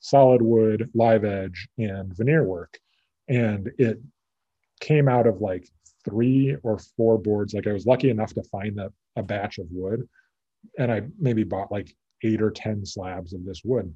solid 0.00 0.42
wood 0.42 0.90
live 0.94 1.24
edge 1.24 1.68
and 1.78 2.16
veneer 2.16 2.44
work 2.44 2.78
and 3.28 3.70
it 3.78 4.00
came 4.80 5.08
out 5.08 5.26
of 5.26 5.40
like 5.40 5.68
three 6.04 6.56
or 6.62 6.78
four 6.96 7.18
boards 7.18 7.54
like 7.54 7.66
i 7.66 7.72
was 7.72 7.86
lucky 7.86 8.10
enough 8.10 8.34
to 8.34 8.42
find 8.44 8.78
a, 8.78 8.92
a 9.16 9.22
batch 9.22 9.58
of 9.58 9.66
wood 9.70 10.08
and 10.78 10.90
i 10.92 11.02
maybe 11.18 11.44
bought 11.44 11.72
like 11.72 11.94
eight 12.22 12.42
or 12.42 12.50
ten 12.50 12.84
slabs 12.84 13.32
of 13.32 13.44
this 13.44 13.62
wood 13.64 13.92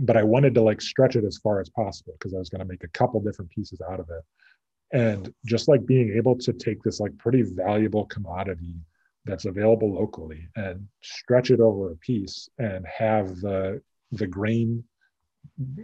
but 0.00 0.16
i 0.16 0.22
wanted 0.22 0.54
to 0.54 0.62
like 0.62 0.80
stretch 0.80 1.16
it 1.16 1.24
as 1.24 1.38
far 1.38 1.60
as 1.60 1.68
possible 1.70 2.14
because 2.18 2.34
i 2.34 2.38
was 2.38 2.48
going 2.48 2.60
to 2.60 2.68
make 2.68 2.84
a 2.84 2.88
couple 2.88 3.20
different 3.20 3.50
pieces 3.50 3.80
out 3.90 4.00
of 4.00 4.08
it. 4.10 4.22
And 4.92 5.34
just 5.44 5.66
like 5.66 5.84
being 5.86 6.12
able 6.16 6.36
to 6.38 6.52
take 6.52 6.82
this 6.82 7.00
like 7.00 7.16
pretty 7.18 7.42
valuable 7.42 8.04
commodity 8.06 8.74
that's 9.24 9.46
available 9.46 9.92
locally 9.92 10.46
and 10.54 10.86
stretch 11.02 11.50
it 11.50 11.58
over 11.58 11.90
a 11.90 11.96
piece 11.96 12.48
and 12.58 12.86
have 12.86 13.40
the 13.40 13.80
the 14.12 14.26
grain 14.26 14.84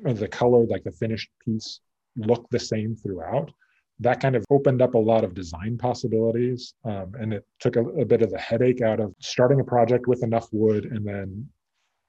the 0.04 0.28
color 0.28 0.64
like 0.66 0.84
the 0.84 0.92
finished 0.92 1.30
piece 1.44 1.80
look 2.16 2.48
the 2.50 2.58
same 2.58 2.94
throughout 2.94 3.50
that 4.00 4.20
kind 4.20 4.34
of 4.34 4.44
opened 4.50 4.80
up 4.80 4.94
a 4.94 4.98
lot 4.98 5.24
of 5.24 5.34
design 5.34 5.76
possibilities 5.78 6.74
um, 6.84 7.12
and 7.18 7.32
it 7.34 7.46
took 7.58 7.76
a, 7.76 7.80
a 7.80 8.04
bit 8.04 8.22
of 8.22 8.30
the 8.30 8.38
headache 8.38 8.80
out 8.80 9.00
of 9.00 9.14
starting 9.20 9.60
a 9.60 9.64
project 9.64 10.06
with 10.06 10.22
enough 10.22 10.48
wood 10.52 10.86
and 10.86 11.06
then 11.06 11.48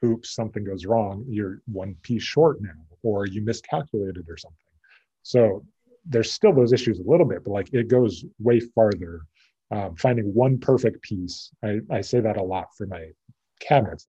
oops 0.03 0.33
something 0.33 0.63
goes 0.63 0.85
wrong 0.85 1.23
you're 1.27 1.61
one 1.65 1.95
piece 2.01 2.23
short 2.23 2.61
now 2.61 2.69
or 3.03 3.25
you 3.27 3.41
miscalculated 3.43 4.25
or 4.29 4.37
something 4.37 4.57
so 5.23 5.63
there's 6.05 6.31
still 6.31 6.53
those 6.53 6.73
issues 6.73 6.99
a 6.99 7.09
little 7.09 7.25
bit, 7.25 7.43
but 7.43 7.51
like 7.51 7.73
it 7.73 7.87
goes 7.87 8.25
way 8.39 8.59
farther. 8.59 9.21
Um, 9.71 9.95
finding 9.95 10.33
one 10.33 10.59
perfect 10.59 11.01
piece, 11.01 11.49
I, 11.63 11.79
I 11.89 12.01
say 12.01 12.19
that 12.19 12.35
a 12.35 12.43
lot 12.43 12.75
for 12.77 12.87
my 12.87 13.07
cabinets. 13.61 14.07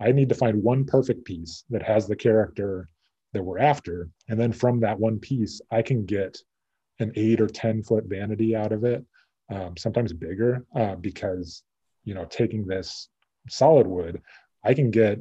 I 0.00 0.12
need 0.12 0.28
to 0.28 0.34
find 0.34 0.62
one 0.62 0.84
perfect 0.84 1.24
piece 1.24 1.64
that 1.70 1.82
has 1.82 2.06
the 2.06 2.14
character 2.14 2.88
that 3.32 3.42
we're 3.42 3.58
after. 3.58 4.10
And 4.28 4.38
then 4.38 4.52
from 4.52 4.78
that 4.80 5.00
one 5.00 5.18
piece, 5.18 5.60
I 5.72 5.82
can 5.82 6.04
get 6.04 6.38
an 7.02 7.12
eight 7.16 7.40
or 7.40 7.46
10 7.46 7.82
foot 7.82 8.04
vanity 8.06 8.56
out 8.56 8.72
of 8.72 8.84
it, 8.84 9.04
um, 9.50 9.76
sometimes 9.76 10.12
bigger, 10.12 10.64
uh, 10.74 10.94
because, 10.96 11.62
you 12.04 12.14
know, 12.14 12.24
taking 12.24 12.66
this 12.66 13.08
solid 13.48 13.86
wood, 13.86 14.22
I 14.64 14.74
can 14.74 14.90
get 14.90 15.18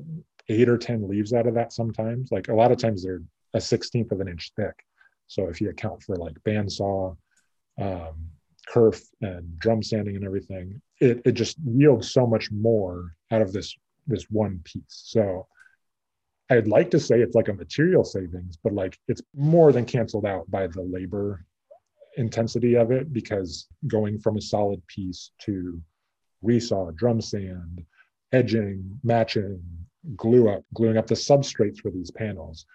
eight 0.49 0.69
or 0.69 0.77
10 0.77 1.07
leaves 1.07 1.33
out 1.33 1.47
of 1.47 1.55
that 1.55 1.73
sometimes. 1.73 2.31
Like 2.31 2.47
a 2.47 2.55
lot 2.55 2.71
of 2.71 2.77
times 2.77 3.03
they're 3.03 3.21
a 3.53 3.59
16th 3.59 4.11
of 4.11 4.21
an 4.21 4.27
inch 4.27 4.51
thick. 4.55 4.75
So 5.27 5.47
if 5.47 5.61
you 5.61 5.69
account 5.69 6.03
for 6.03 6.15
like 6.15 6.35
bandsaw, 6.45 7.15
um, 7.79 8.29
kerf, 8.67 9.01
and 9.21 9.57
drum 9.59 9.81
sanding 9.81 10.15
and 10.15 10.25
everything, 10.25 10.81
it, 10.99 11.21
it 11.25 11.31
just 11.33 11.57
yields 11.65 12.11
so 12.11 12.27
much 12.27 12.51
more 12.51 13.15
out 13.31 13.41
of 13.41 13.51
this 13.53 13.75
this 14.07 14.25
one 14.29 14.59
piece. 14.63 14.83
So 14.87 15.47
I'd 16.49 16.67
like 16.67 16.91
to 16.91 16.99
say 16.99 17.21
it's 17.21 17.35
like 17.35 17.47
a 17.47 17.53
material 17.53 18.03
savings, 18.03 18.57
but 18.61 18.73
like 18.73 18.97
it's 19.07 19.21
more 19.35 19.71
than 19.71 19.85
canceled 19.85 20.25
out 20.25 20.49
by 20.51 20.67
the 20.67 20.81
labor 20.81 21.45
intensity 22.17 22.75
of 22.75 22.91
it 22.91 23.13
because 23.13 23.67
going 23.87 24.19
from 24.19 24.37
a 24.37 24.41
solid 24.41 24.85
piece 24.87 25.31
to 25.39 25.81
resaw, 26.43 26.95
drum 26.95 27.21
sand, 27.21 27.83
edging, 28.31 28.99
matching, 29.03 29.61
glue 30.15 30.49
up, 30.49 30.63
gluing 30.73 30.97
up 30.97 31.07
the 31.07 31.15
substrates 31.15 31.79
for 31.79 31.91
these 31.91 32.11
panels, 32.11 32.65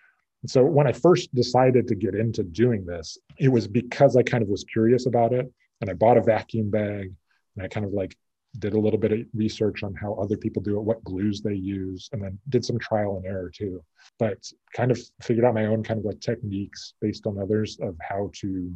so 0.47 0.65
when 0.65 0.87
I 0.87 0.93
first 0.93 1.35
decided 1.35 1.89
to 1.89 1.95
get 1.95 2.15
into 2.15 2.43
doing 2.43 2.85
this, 2.85 3.19
it 3.39 3.49
was 3.49 3.67
because 3.67 4.17
I 4.17 4.23
kind 4.23 4.43
of 4.43 4.49
was 4.49 4.65
curious 4.65 5.07
about 5.07 5.33
it. 5.33 5.51
And 5.81 5.91
I 5.91 5.95
bought 5.95 6.17
a 6.17 6.23
vacuum 6.23 6.71
bag 6.71 7.13
and 7.57 7.65
I 7.65 7.69
kind 7.69 7.85
of 7.85 7.93
like 7.93 8.17
did 8.59 8.73
a 8.73 8.79
little 8.79 8.99
bit 8.99 9.13
of 9.13 9.21
research 9.35 9.83
on 9.83 9.95
how 9.95 10.15
other 10.15 10.37
people 10.37 10.63
do 10.63 10.79
it, 10.79 10.83
what 10.83 11.05
glues 11.05 11.43
they 11.43 11.55
use, 11.55 12.09
and 12.13 12.23
then 12.23 12.39
did 12.49 12.65
some 12.65 12.79
trial 12.79 13.17
and 13.17 13.27
error 13.27 13.51
too. 13.55 13.83
But 14.19 14.51
kind 14.75 14.91
of 14.91 14.99
figured 15.21 15.45
out 15.45 15.55
my 15.55 15.67
own 15.67 15.83
kind 15.83 15.99
of 15.99 16.07
like 16.07 16.21
techniques 16.21 16.95
based 17.01 17.27
on 17.27 17.39
others 17.39 17.79
of 17.83 17.97
how 18.01 18.31
to 18.41 18.73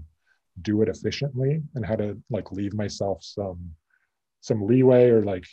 do 0.62 0.82
it 0.82 0.88
efficiently 0.88 1.62
and 1.74 1.84
how 1.84 1.96
to 1.96 2.18
like 2.30 2.52
leave 2.52 2.74
myself 2.74 3.22
some 3.22 3.70
some 4.40 4.66
leeway 4.66 5.10
or 5.10 5.22
like 5.22 5.44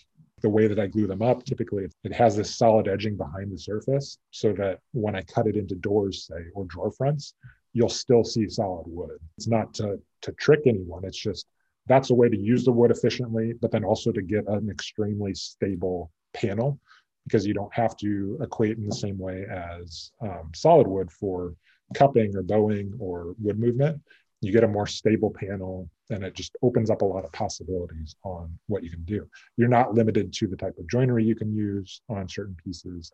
the 0.41 0.49
way 0.49 0.67
that 0.67 0.79
I 0.79 0.87
glue 0.87 1.07
them 1.07 1.21
up, 1.21 1.43
typically 1.43 1.87
it 2.03 2.13
has 2.13 2.35
this 2.35 2.55
solid 2.55 2.87
edging 2.87 3.17
behind 3.17 3.51
the 3.51 3.57
surface 3.57 4.19
so 4.31 4.53
that 4.53 4.79
when 4.91 5.15
I 5.15 5.23
cut 5.23 5.47
it 5.47 5.55
into 5.55 5.75
doors, 5.75 6.27
say, 6.27 6.45
or 6.53 6.65
drawer 6.65 6.91
fronts, 6.91 7.33
you'll 7.73 7.89
still 7.89 8.23
see 8.23 8.47
solid 8.47 8.85
wood. 8.87 9.17
It's 9.37 9.47
not 9.47 9.73
to, 9.75 9.99
to 10.21 10.31
trick 10.33 10.61
anyone. 10.65 11.05
It's 11.05 11.17
just 11.17 11.47
that's 11.87 12.11
a 12.11 12.15
way 12.15 12.29
to 12.29 12.37
use 12.37 12.65
the 12.65 12.71
wood 12.71 12.91
efficiently, 12.91 13.53
but 13.61 13.71
then 13.71 13.83
also 13.83 14.11
to 14.11 14.21
get 14.21 14.47
an 14.47 14.69
extremely 14.69 15.33
stable 15.33 16.11
panel 16.33 16.79
because 17.25 17.45
you 17.45 17.53
don't 17.53 17.73
have 17.73 17.97
to 17.97 18.37
equate 18.41 18.77
in 18.77 18.87
the 18.87 18.95
same 18.95 19.17
way 19.17 19.45
as 19.49 20.11
um, 20.21 20.51
solid 20.53 20.87
wood 20.87 21.11
for 21.11 21.53
cupping 21.93 22.35
or 22.35 22.43
bowing 22.43 22.93
or 22.99 23.35
wood 23.39 23.59
movement, 23.59 24.01
you 24.41 24.51
get 24.51 24.63
a 24.63 24.67
more 24.67 24.87
stable 24.87 25.31
panel 25.31 25.89
and 26.09 26.23
it 26.23 26.33
just 26.33 26.55
opens 26.61 26.89
up 26.89 27.01
a 27.01 27.05
lot 27.05 27.25
of 27.25 27.31
possibilities 27.31 28.15
on 28.23 28.57
what 28.67 28.83
you 28.83 28.89
can 28.89 29.03
do. 29.03 29.27
You're 29.57 29.67
not 29.67 29.93
limited 29.93 30.31
to 30.33 30.47
the 30.47 30.55
type 30.55 30.77
of 30.77 30.89
joinery 30.89 31.23
you 31.23 31.35
can 31.35 31.53
use 31.53 32.01
on 32.09 32.29
certain 32.29 32.55
pieces. 32.63 33.11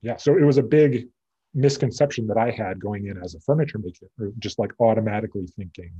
Yeah, 0.00 0.16
so 0.16 0.36
it 0.36 0.44
was 0.44 0.58
a 0.58 0.62
big 0.62 1.08
misconception 1.54 2.26
that 2.26 2.38
I 2.38 2.50
had 2.50 2.80
going 2.80 3.06
in 3.06 3.22
as 3.22 3.34
a 3.34 3.40
furniture 3.40 3.78
maker, 3.78 4.06
or 4.18 4.32
just 4.38 4.58
like 4.58 4.72
automatically 4.80 5.46
thinking 5.46 5.92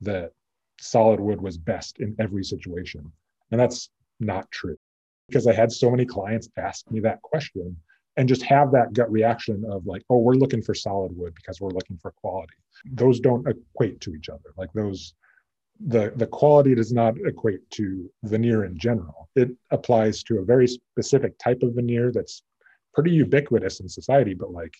that 0.00 0.32
solid 0.80 1.20
wood 1.20 1.40
was 1.40 1.58
best 1.58 2.00
in 2.00 2.16
every 2.18 2.44
situation. 2.44 3.12
And 3.50 3.60
that's 3.60 3.90
not 4.18 4.50
true 4.50 4.78
because 5.28 5.46
I 5.46 5.52
had 5.52 5.70
so 5.70 5.90
many 5.90 6.06
clients 6.06 6.48
ask 6.56 6.90
me 6.90 7.00
that 7.00 7.22
question 7.22 7.76
and 8.16 8.28
just 8.28 8.42
have 8.42 8.72
that 8.72 8.92
gut 8.94 9.10
reaction 9.10 9.64
of 9.70 9.86
like, 9.86 10.02
oh, 10.08 10.18
we're 10.18 10.34
looking 10.34 10.62
for 10.62 10.74
solid 10.74 11.16
wood 11.16 11.34
because 11.34 11.60
we're 11.60 11.70
looking 11.70 11.98
for 11.98 12.12
quality. 12.12 12.54
Those 12.84 13.20
don't 13.20 13.46
equate 13.46 14.00
to 14.02 14.14
each 14.14 14.28
other. 14.28 14.54
Like 14.56 14.72
those, 14.72 15.14
the 15.86 16.12
the 16.16 16.26
quality 16.26 16.74
does 16.74 16.92
not 16.92 17.14
equate 17.26 17.68
to 17.72 18.10
veneer 18.24 18.64
in 18.64 18.78
general. 18.78 19.28
It 19.36 19.50
applies 19.70 20.22
to 20.24 20.38
a 20.38 20.44
very 20.44 20.66
specific 20.66 21.38
type 21.38 21.62
of 21.62 21.74
veneer 21.74 22.10
that's 22.10 22.42
pretty 22.94 23.10
ubiquitous 23.10 23.80
in 23.80 23.88
society. 23.88 24.32
But 24.32 24.52
like, 24.52 24.74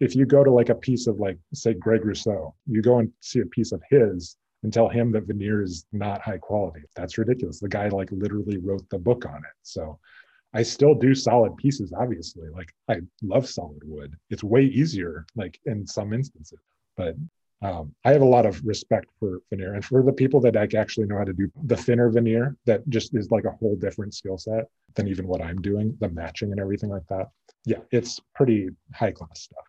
if 0.00 0.16
you 0.16 0.24
go 0.24 0.42
to 0.42 0.50
like 0.50 0.70
a 0.70 0.74
piece 0.74 1.06
of 1.06 1.20
like, 1.20 1.38
say, 1.52 1.74
Greg 1.74 2.04
Rousseau, 2.04 2.54
you 2.66 2.80
go 2.80 2.98
and 3.00 3.12
see 3.20 3.40
a 3.40 3.46
piece 3.46 3.72
of 3.72 3.82
his 3.90 4.36
and 4.62 4.72
tell 4.72 4.88
him 4.88 5.12
that 5.12 5.26
veneer 5.26 5.62
is 5.62 5.84
not 5.92 6.22
high 6.22 6.38
quality. 6.38 6.80
That's 6.96 7.18
ridiculous. 7.18 7.60
The 7.60 7.68
guy 7.68 7.88
like 7.88 8.10
literally 8.10 8.56
wrote 8.56 8.88
the 8.88 8.98
book 8.98 9.26
on 9.26 9.36
it. 9.36 9.56
So 9.62 9.98
I 10.54 10.62
still 10.62 10.94
do 10.94 11.14
solid 11.14 11.56
pieces, 11.56 11.92
obviously. 11.92 12.48
Like 12.48 12.72
I 12.88 13.00
love 13.22 13.48
solid 13.48 13.82
wood. 13.84 14.14
It's 14.30 14.44
way 14.44 14.62
easier, 14.62 15.26
like 15.34 15.58
in 15.66 15.86
some 15.86 16.12
instances. 16.12 16.60
But 16.96 17.16
um, 17.60 17.94
I 18.04 18.12
have 18.12 18.22
a 18.22 18.26
lot 18.26 18.46
of 18.46 18.62
respect 18.64 19.06
for 19.18 19.40
veneer 19.50 19.74
and 19.74 19.84
for 19.84 20.02
the 20.02 20.12
people 20.12 20.40
that 20.42 20.54
like 20.54 20.74
actually 20.74 21.06
know 21.06 21.18
how 21.18 21.24
to 21.24 21.32
do 21.32 21.50
the 21.64 21.76
thinner 21.76 22.08
veneer 22.10 22.56
that 22.66 22.88
just 22.88 23.14
is 23.16 23.30
like 23.30 23.44
a 23.44 23.50
whole 23.52 23.74
different 23.74 24.14
skill 24.14 24.38
set 24.38 24.66
than 24.94 25.08
even 25.08 25.26
what 25.26 25.42
I'm 25.42 25.60
doing, 25.60 25.96
the 26.00 26.08
matching 26.10 26.52
and 26.52 26.60
everything 26.60 26.90
like 26.90 27.06
that. 27.08 27.30
Yeah, 27.64 27.78
it's 27.90 28.20
pretty 28.34 28.68
high 28.94 29.12
class 29.12 29.40
stuff. 29.40 29.64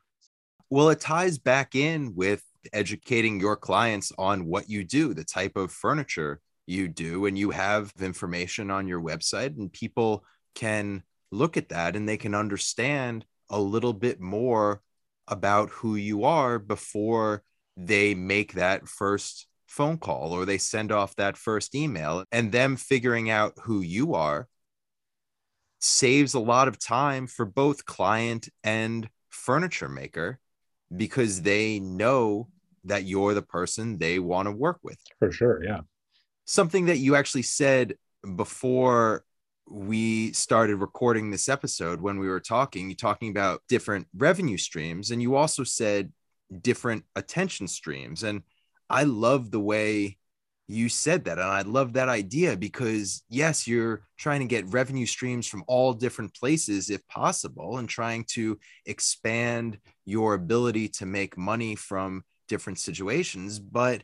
Well, 0.70 0.90
it 0.90 1.00
ties 1.00 1.38
back 1.38 1.74
in 1.74 2.14
with 2.16 2.44
educating 2.74 3.40
your 3.40 3.56
clients 3.56 4.12
on 4.18 4.46
what 4.46 4.70
you 4.70 4.84
do, 4.84 5.14
the 5.14 5.24
type 5.24 5.56
of 5.56 5.72
furniture 5.72 6.42
you 6.68 6.88
do, 6.88 7.28
and 7.28 7.38
you 7.38 7.52
have 7.52 7.94
information 8.00 8.72
on 8.72 8.88
your 8.88 9.00
website, 9.00 9.58
and 9.58 9.72
people 9.72 10.26
can 10.56 11.04
look 11.32 11.58
at 11.58 11.70
that 11.70 11.96
and 11.96 12.08
they 12.08 12.18
can 12.18 12.34
understand 12.34 13.26
a 13.50 13.60
little 13.60 13.94
bit 13.94 14.20
more 14.20 14.82
about 15.28 15.70
who 15.70 15.96
you 15.96 16.24
are 16.24 16.58
before 16.60 17.44
they 17.78 18.16
make 18.16 18.54
that 18.54 18.88
first 18.88 19.48
phone 19.68 19.98
call 19.98 20.32
or 20.32 20.46
they 20.46 20.58
send 20.58 20.92
off 20.92 21.16
that 21.16 21.38
first 21.38 21.76
email 21.76 22.24
and 22.32 22.52
them 22.52 22.76
figuring 22.76 23.30
out 23.30 23.54
who 23.64 23.82
you 23.82 24.14
are 24.14 24.48
saves 25.80 26.34
a 26.34 26.40
lot 26.40 26.68
of 26.68 26.80
time 26.80 27.28
for 27.28 27.46
both 27.46 27.86
client 27.86 28.50
and 28.64 29.10
furniture 29.30 29.90
maker 29.90 30.40
because 30.96 31.42
they 31.42 31.80
know 31.80 32.48
that 32.86 33.04
you're 33.04 33.34
the 33.34 33.42
person 33.42 33.98
they 33.98 34.20
want 34.20 34.48
to 34.48 34.52
work 34.52 34.80
with. 34.84 34.98
For 35.20 35.32
sure. 35.32 35.64
Yeah. 35.64 35.82
Something 36.46 36.86
that 36.86 36.98
you 36.98 37.16
actually 37.16 37.42
said 37.42 37.96
before 38.36 39.26
we 39.68 40.32
started 40.34 40.76
recording 40.78 41.32
this 41.32 41.50
episode 41.50 42.02
when 42.02 42.20
we 42.20 42.28
were 42.28 42.40
talking, 42.40 42.90
you 42.90 42.96
talking 42.96 43.30
about 43.30 43.62
different 43.68 44.08
revenue 44.16 44.58
streams, 44.58 45.12
and 45.12 45.22
you 45.22 45.36
also 45.36 45.64
said 45.64 46.12
different 46.62 47.04
attention 47.16 47.68
streams. 47.68 48.24
And 48.24 48.44
I 48.90 49.04
love 49.04 49.50
the 49.50 49.60
way 49.60 50.18
you 50.68 50.90
said 50.90 51.26
that. 51.26 51.40
And 51.40 51.48
I 51.48 51.62
love 51.62 51.94
that 51.94 52.10
idea 52.10 52.56
because, 52.58 53.24
yes, 53.30 53.68
you're 53.68 54.02
trying 54.18 54.40
to 54.42 54.48
get 54.48 54.72
revenue 54.72 55.06
streams 55.06 55.48
from 55.48 55.64
all 55.68 55.94
different 55.94 56.34
places 56.36 56.90
if 56.90 57.06
possible, 57.08 57.78
and 57.78 57.90
trying 57.90 58.26
to 58.30 58.60
expand 58.86 59.80
your 60.06 60.34
ability 60.36 60.90
to 60.90 61.06
make 61.06 61.38
money 61.38 61.76
from 61.76 62.24
different 62.48 62.80
situations. 62.80 63.60
But 63.60 64.04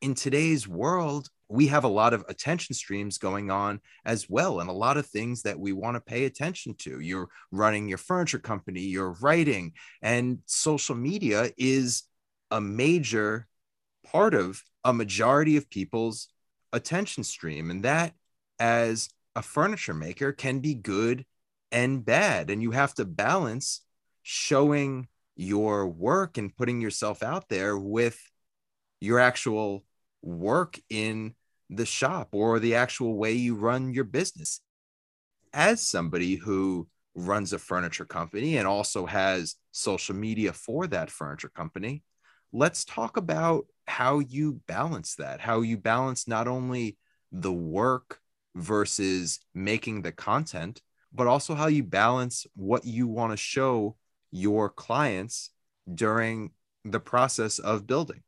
in 0.00 0.14
today's 0.14 0.66
world, 0.68 1.28
we 1.48 1.66
have 1.68 1.84
a 1.84 1.88
lot 1.88 2.12
of 2.12 2.24
attention 2.28 2.74
streams 2.74 3.18
going 3.18 3.50
on 3.50 3.80
as 4.04 4.28
well 4.28 4.60
and 4.60 4.68
a 4.68 4.72
lot 4.72 4.96
of 4.96 5.06
things 5.06 5.42
that 5.42 5.58
we 5.58 5.72
want 5.72 5.96
to 5.96 6.00
pay 6.00 6.24
attention 6.26 6.74
to. 6.78 7.00
You're 7.00 7.28
running 7.50 7.88
your 7.88 7.98
furniture 7.98 8.38
company 8.38 8.80
you're 8.80 9.16
writing 9.20 9.72
and 10.02 10.38
social 10.46 10.94
media 10.94 11.50
is 11.56 12.04
a 12.50 12.60
major 12.60 13.46
part 14.04 14.34
of 14.34 14.62
a 14.84 14.92
majority 14.92 15.56
of 15.56 15.70
people's 15.70 16.28
attention 16.72 17.24
stream 17.24 17.70
and 17.70 17.84
that 17.84 18.12
as 18.58 19.08
a 19.34 19.42
furniture 19.42 19.94
maker 19.94 20.32
can 20.32 20.60
be 20.60 20.74
good 20.74 21.24
and 21.72 22.04
bad 22.04 22.50
and 22.50 22.62
you 22.62 22.70
have 22.72 22.94
to 22.94 23.04
balance 23.04 23.82
showing 24.22 25.08
your 25.36 25.86
work 25.86 26.36
and 26.36 26.54
putting 26.56 26.80
yourself 26.80 27.22
out 27.22 27.48
there 27.48 27.78
with 27.78 28.18
your 29.00 29.18
actual 29.18 29.84
work 30.22 30.78
in 30.90 31.34
the 31.70 31.86
shop 31.86 32.28
or 32.32 32.58
the 32.58 32.74
actual 32.74 33.16
way 33.16 33.32
you 33.32 33.54
run 33.54 33.92
your 33.92 34.04
business. 34.04 34.60
As 35.52 35.86
somebody 35.86 36.36
who 36.36 36.88
runs 37.14 37.52
a 37.52 37.58
furniture 37.58 38.04
company 38.04 38.56
and 38.56 38.66
also 38.66 39.06
has 39.06 39.56
social 39.72 40.14
media 40.14 40.52
for 40.52 40.86
that 40.86 41.10
furniture 41.10 41.50
company, 41.54 42.02
let's 42.52 42.84
talk 42.84 43.16
about 43.16 43.66
how 43.86 44.20
you 44.20 44.60
balance 44.66 45.14
that, 45.16 45.40
how 45.40 45.60
you 45.60 45.76
balance 45.76 46.28
not 46.28 46.48
only 46.48 46.96
the 47.32 47.52
work 47.52 48.20
versus 48.54 49.40
making 49.54 50.02
the 50.02 50.12
content, 50.12 50.80
but 51.12 51.26
also 51.26 51.54
how 51.54 51.66
you 51.66 51.82
balance 51.82 52.46
what 52.54 52.84
you 52.84 53.06
want 53.06 53.32
to 53.32 53.36
show 53.36 53.96
your 54.30 54.68
clients 54.68 55.50
during 55.92 56.50
the 56.84 57.00
process 57.00 57.58
of 57.58 57.86
building. 57.86 58.22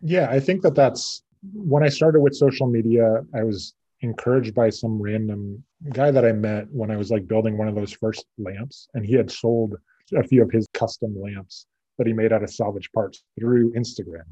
Yeah, 0.00 0.30
I 0.30 0.40
think 0.40 0.62
that 0.62 0.74
that's 0.74 1.22
when 1.42 1.82
I 1.82 1.88
started 1.88 2.20
with 2.20 2.34
social 2.34 2.66
media, 2.66 3.24
I 3.34 3.42
was 3.42 3.74
encouraged 4.02 4.54
by 4.54 4.70
some 4.70 5.00
random 5.00 5.62
guy 5.92 6.10
that 6.10 6.24
I 6.24 6.32
met 6.32 6.66
when 6.70 6.90
I 6.90 6.96
was 6.96 7.10
like 7.10 7.28
building 7.28 7.58
one 7.58 7.68
of 7.68 7.74
those 7.74 7.92
first 7.92 8.26
lamps. 8.38 8.88
And 8.94 9.04
he 9.04 9.14
had 9.14 9.30
sold 9.30 9.76
a 10.14 10.22
few 10.22 10.42
of 10.42 10.50
his 10.50 10.66
custom 10.72 11.14
lamps 11.20 11.66
that 11.98 12.06
he 12.06 12.12
made 12.12 12.32
out 12.32 12.42
of 12.42 12.50
salvage 12.50 12.90
parts 12.92 13.22
through 13.38 13.72
Instagram. 13.72 14.24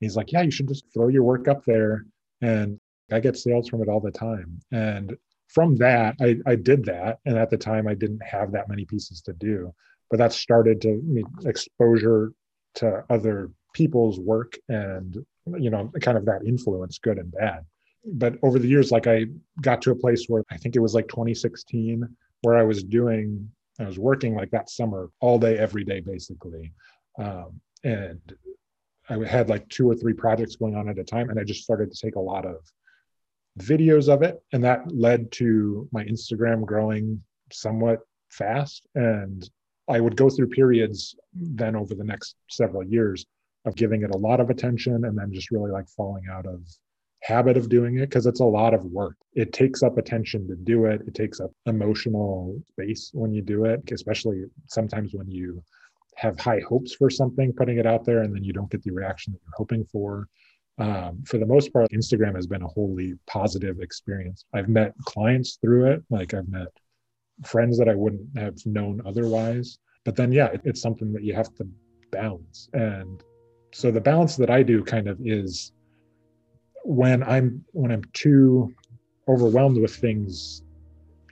He's 0.00 0.16
like, 0.16 0.32
Yeah, 0.32 0.42
you 0.42 0.50
should 0.50 0.68
just 0.68 0.84
throw 0.92 1.08
your 1.08 1.22
work 1.22 1.48
up 1.48 1.64
there. 1.64 2.04
And 2.40 2.80
I 3.10 3.20
get 3.20 3.36
sales 3.36 3.68
from 3.68 3.82
it 3.82 3.88
all 3.88 4.00
the 4.00 4.10
time. 4.10 4.58
And 4.72 5.16
from 5.48 5.76
that, 5.76 6.16
I, 6.20 6.36
I 6.46 6.56
did 6.56 6.84
that. 6.86 7.18
And 7.26 7.36
at 7.36 7.50
the 7.50 7.58
time, 7.58 7.86
I 7.86 7.94
didn't 7.94 8.22
have 8.22 8.52
that 8.52 8.68
many 8.68 8.86
pieces 8.86 9.20
to 9.22 9.34
do. 9.34 9.72
But 10.10 10.18
that 10.18 10.32
started 10.32 10.80
to 10.82 11.00
me 11.04 11.22
exposure 11.44 12.32
to 12.76 13.04
other 13.10 13.50
people's 13.74 14.18
work 14.18 14.54
and 14.68 15.24
you 15.58 15.70
know 15.70 15.90
kind 16.00 16.18
of 16.18 16.24
that 16.26 16.44
influence 16.46 16.98
good 16.98 17.18
and 17.18 17.32
bad. 17.32 17.64
But 18.04 18.34
over 18.42 18.58
the 18.58 18.68
years 18.68 18.90
like 18.90 19.06
i 19.06 19.26
got 19.60 19.82
to 19.82 19.92
a 19.92 19.96
place 19.96 20.26
where 20.26 20.44
i 20.50 20.56
think 20.56 20.76
it 20.76 20.80
was 20.80 20.94
like 20.94 21.08
2016 21.08 22.08
where 22.42 22.56
i 22.56 22.62
was 22.62 22.82
doing 22.82 23.48
i 23.78 23.84
was 23.84 23.98
working 23.98 24.34
like 24.34 24.50
that 24.50 24.70
summer 24.70 25.10
all 25.20 25.38
day 25.38 25.56
every 25.58 25.84
day 25.84 26.00
basically. 26.00 26.72
Um, 27.18 27.60
and 27.84 28.20
i 29.08 29.24
had 29.26 29.48
like 29.48 29.68
two 29.68 29.90
or 29.90 29.94
three 29.94 30.14
projects 30.14 30.56
going 30.56 30.76
on 30.76 30.88
at 30.88 30.98
a 30.98 31.04
time 31.04 31.30
and 31.30 31.38
i 31.38 31.44
just 31.44 31.62
started 31.62 31.92
to 31.92 32.00
take 32.00 32.16
a 32.16 32.20
lot 32.20 32.46
of 32.46 32.56
videos 33.58 34.08
of 34.08 34.22
it. 34.22 34.42
And 34.52 34.64
that 34.64 34.90
led 34.90 35.30
to 35.32 35.88
my 35.92 36.04
instagram 36.04 36.64
growing 36.64 37.22
somewhat 37.52 38.00
fast. 38.30 38.86
And 38.94 39.48
i 39.88 40.00
would 40.00 40.16
go 40.16 40.30
through 40.30 40.48
periods 40.48 41.14
then 41.34 41.76
over 41.76 41.94
the 41.94 42.04
next 42.04 42.36
several 42.48 42.82
years 42.84 43.26
of 43.64 43.76
giving 43.76 44.02
it 44.02 44.14
a 44.14 44.18
lot 44.18 44.40
of 44.40 44.50
attention 44.50 45.04
and 45.04 45.16
then 45.16 45.32
just 45.32 45.50
really 45.50 45.70
like 45.70 45.88
falling 45.88 46.24
out 46.30 46.46
of 46.46 46.60
habit 47.22 47.56
of 47.56 47.68
doing 47.68 47.98
it 47.98 48.08
because 48.08 48.26
it's 48.26 48.40
a 48.40 48.44
lot 48.44 48.74
of 48.74 48.84
work. 48.84 49.16
It 49.34 49.52
takes 49.52 49.82
up 49.82 49.96
attention 49.96 50.48
to 50.48 50.56
do 50.56 50.86
it. 50.86 51.02
It 51.06 51.14
takes 51.14 51.40
up 51.40 51.52
emotional 51.66 52.60
space 52.70 53.10
when 53.14 53.32
you 53.32 53.42
do 53.42 53.64
it, 53.64 53.90
especially 53.92 54.44
sometimes 54.66 55.14
when 55.14 55.30
you 55.30 55.62
have 56.16 56.38
high 56.38 56.60
hopes 56.68 56.94
for 56.94 57.08
something, 57.08 57.52
putting 57.52 57.78
it 57.78 57.86
out 57.86 58.04
there, 58.04 58.22
and 58.22 58.34
then 58.34 58.44
you 58.44 58.52
don't 58.52 58.70
get 58.70 58.82
the 58.82 58.90
reaction 58.90 59.32
that 59.32 59.40
you're 59.44 59.56
hoping 59.56 59.84
for. 59.84 60.28
Um, 60.78 61.22
for 61.24 61.38
the 61.38 61.46
most 61.46 61.72
part, 61.72 61.90
Instagram 61.92 62.34
has 62.34 62.46
been 62.46 62.62
a 62.62 62.68
wholly 62.68 63.14
positive 63.26 63.80
experience. 63.80 64.44
I've 64.52 64.68
met 64.68 64.94
clients 65.04 65.58
through 65.62 65.92
it, 65.92 66.02
like 66.10 66.34
I've 66.34 66.48
met 66.48 66.68
friends 67.44 67.78
that 67.78 67.88
I 67.88 67.94
wouldn't 67.94 68.36
have 68.36 68.56
known 68.66 69.00
otherwise. 69.06 69.78
But 70.04 70.16
then, 70.16 70.32
yeah, 70.32 70.46
it, 70.46 70.62
it's 70.64 70.82
something 70.82 71.12
that 71.12 71.22
you 71.22 71.34
have 71.34 71.54
to 71.54 71.66
balance. 72.10 72.68
And 72.72 73.22
so 73.72 73.90
the 73.90 74.00
balance 74.00 74.36
that 74.36 74.50
I 74.50 74.62
do 74.62 74.84
kind 74.84 75.08
of 75.08 75.18
is 75.24 75.72
when 76.84 77.22
I'm 77.22 77.64
when 77.72 77.90
I'm 77.90 78.04
too 78.12 78.72
overwhelmed 79.28 79.80
with 79.80 79.94
things 79.94 80.62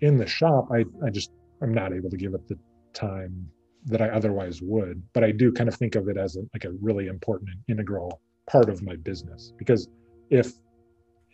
in 0.01 0.17
the 0.17 0.27
shop, 0.27 0.69
I, 0.73 0.85
I 1.05 1.11
just 1.11 1.31
I'm 1.63 1.75
not 1.75 1.93
able 1.93 2.11
to 2.11 2.17
give 2.17 2.35
it 2.35 2.49
the 2.49 2.59
time 2.95 3.51
that 3.87 4.01
I 4.01 4.09
otherwise 4.09 4.63
would. 4.63 5.03
But 5.13 5.25
I 5.25 5.33
do 5.33 5.53
kind 5.53 5.69
of 5.69 5.75
think 5.75 5.95
of 5.95 6.09
it 6.09 6.17
as 6.17 6.37
a, 6.37 6.41
like 6.55 6.65
a 6.65 6.71
really 6.81 7.07
important 7.09 7.51
and 7.51 7.61
integral 7.69 8.21
part 8.47 8.69
of 8.69 8.83
my 8.83 8.97
business 8.97 9.53
because 9.59 9.89
if 10.31 10.53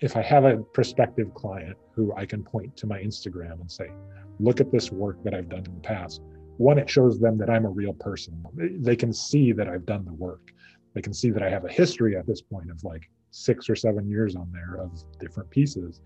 if 0.00 0.16
I 0.16 0.22
have 0.22 0.44
a 0.44 0.58
prospective 0.58 1.32
client 1.34 1.76
who 1.94 2.12
I 2.16 2.26
can 2.26 2.42
point 2.42 2.76
to 2.78 2.86
my 2.86 2.98
Instagram 2.98 3.60
and 3.60 3.70
say, 3.70 3.90
look 4.38 4.60
at 4.60 4.70
this 4.70 4.92
work 4.92 5.22
that 5.24 5.34
I've 5.34 5.48
done 5.48 5.64
in 5.64 5.74
the 5.74 5.80
past, 5.80 6.20
one, 6.58 6.78
it 6.78 6.90
shows 6.90 7.18
them 7.18 7.38
that 7.38 7.48
I'm 7.48 7.64
a 7.64 7.70
real 7.70 7.94
person. 7.94 8.44
They 8.54 8.96
can 8.96 9.12
see 9.12 9.52
that 9.52 9.68
I've 9.68 9.86
done 9.86 10.04
the 10.04 10.12
work. 10.12 10.52
They 10.96 11.02
can 11.02 11.12
see 11.12 11.28
that 11.28 11.42
I 11.42 11.50
have 11.50 11.66
a 11.66 11.68
history 11.68 12.16
at 12.16 12.26
this 12.26 12.40
point 12.40 12.70
of 12.70 12.82
like 12.82 13.10
six 13.30 13.68
or 13.68 13.76
seven 13.76 14.08
years 14.08 14.34
on 14.34 14.50
there 14.50 14.80
of 14.80 15.04
different 15.20 15.50
pieces. 15.50 16.00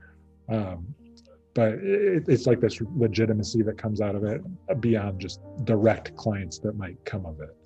Um, 0.49 0.85
but 1.55 1.75
it, 1.75 2.25
it's 2.27 2.45
like 2.49 2.61
this 2.61 2.81
legitimacy 2.97 3.63
that 3.63 3.79
comes 3.79 4.01
out 4.01 4.17
of 4.17 4.25
it 4.25 4.43
beyond 4.81 5.21
just 5.21 5.41
direct 5.63 6.17
clients 6.17 6.59
that 6.59 6.77
might 6.77 6.97
come 7.05 7.25
of 7.25 7.41
it. 7.41 7.57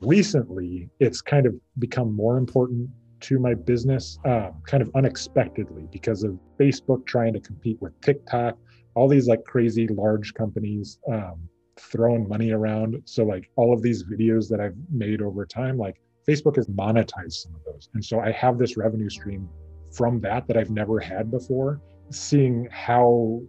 Recently, 0.00 0.90
it's 0.98 1.22
kind 1.22 1.46
of 1.46 1.54
become 1.78 2.12
more 2.12 2.36
important 2.36 2.90
to 3.20 3.38
my 3.38 3.54
business, 3.54 4.18
um, 4.24 4.60
kind 4.66 4.82
of 4.82 4.90
unexpectedly, 4.96 5.86
because 5.92 6.24
of 6.24 6.36
Facebook 6.58 7.06
trying 7.06 7.32
to 7.34 7.40
compete 7.40 7.80
with 7.80 7.98
TikTok, 8.00 8.58
all 8.96 9.06
these 9.06 9.28
like 9.28 9.44
crazy 9.44 9.86
large 9.86 10.34
companies 10.34 10.98
um, 11.12 11.48
throwing 11.78 12.28
money 12.28 12.50
around. 12.50 13.00
So, 13.04 13.22
like 13.22 13.48
all 13.54 13.72
of 13.72 13.82
these 13.82 14.02
videos 14.02 14.48
that 14.48 14.60
I've 14.60 14.76
made 14.90 15.22
over 15.22 15.46
time, 15.46 15.78
like 15.78 16.00
Facebook 16.28 16.56
has 16.56 16.66
monetized 16.66 17.34
some 17.42 17.54
of 17.54 17.60
those. 17.64 17.88
And 17.94 18.04
so 18.04 18.20
I 18.20 18.32
have 18.32 18.58
this 18.58 18.76
revenue 18.76 19.10
stream 19.10 19.48
from 19.92 20.20
that 20.20 20.46
that 20.48 20.56
I've 20.56 20.70
never 20.70 20.98
had 20.98 21.30
before 21.30 21.80
seeing 22.10 22.68
how 22.70 23.42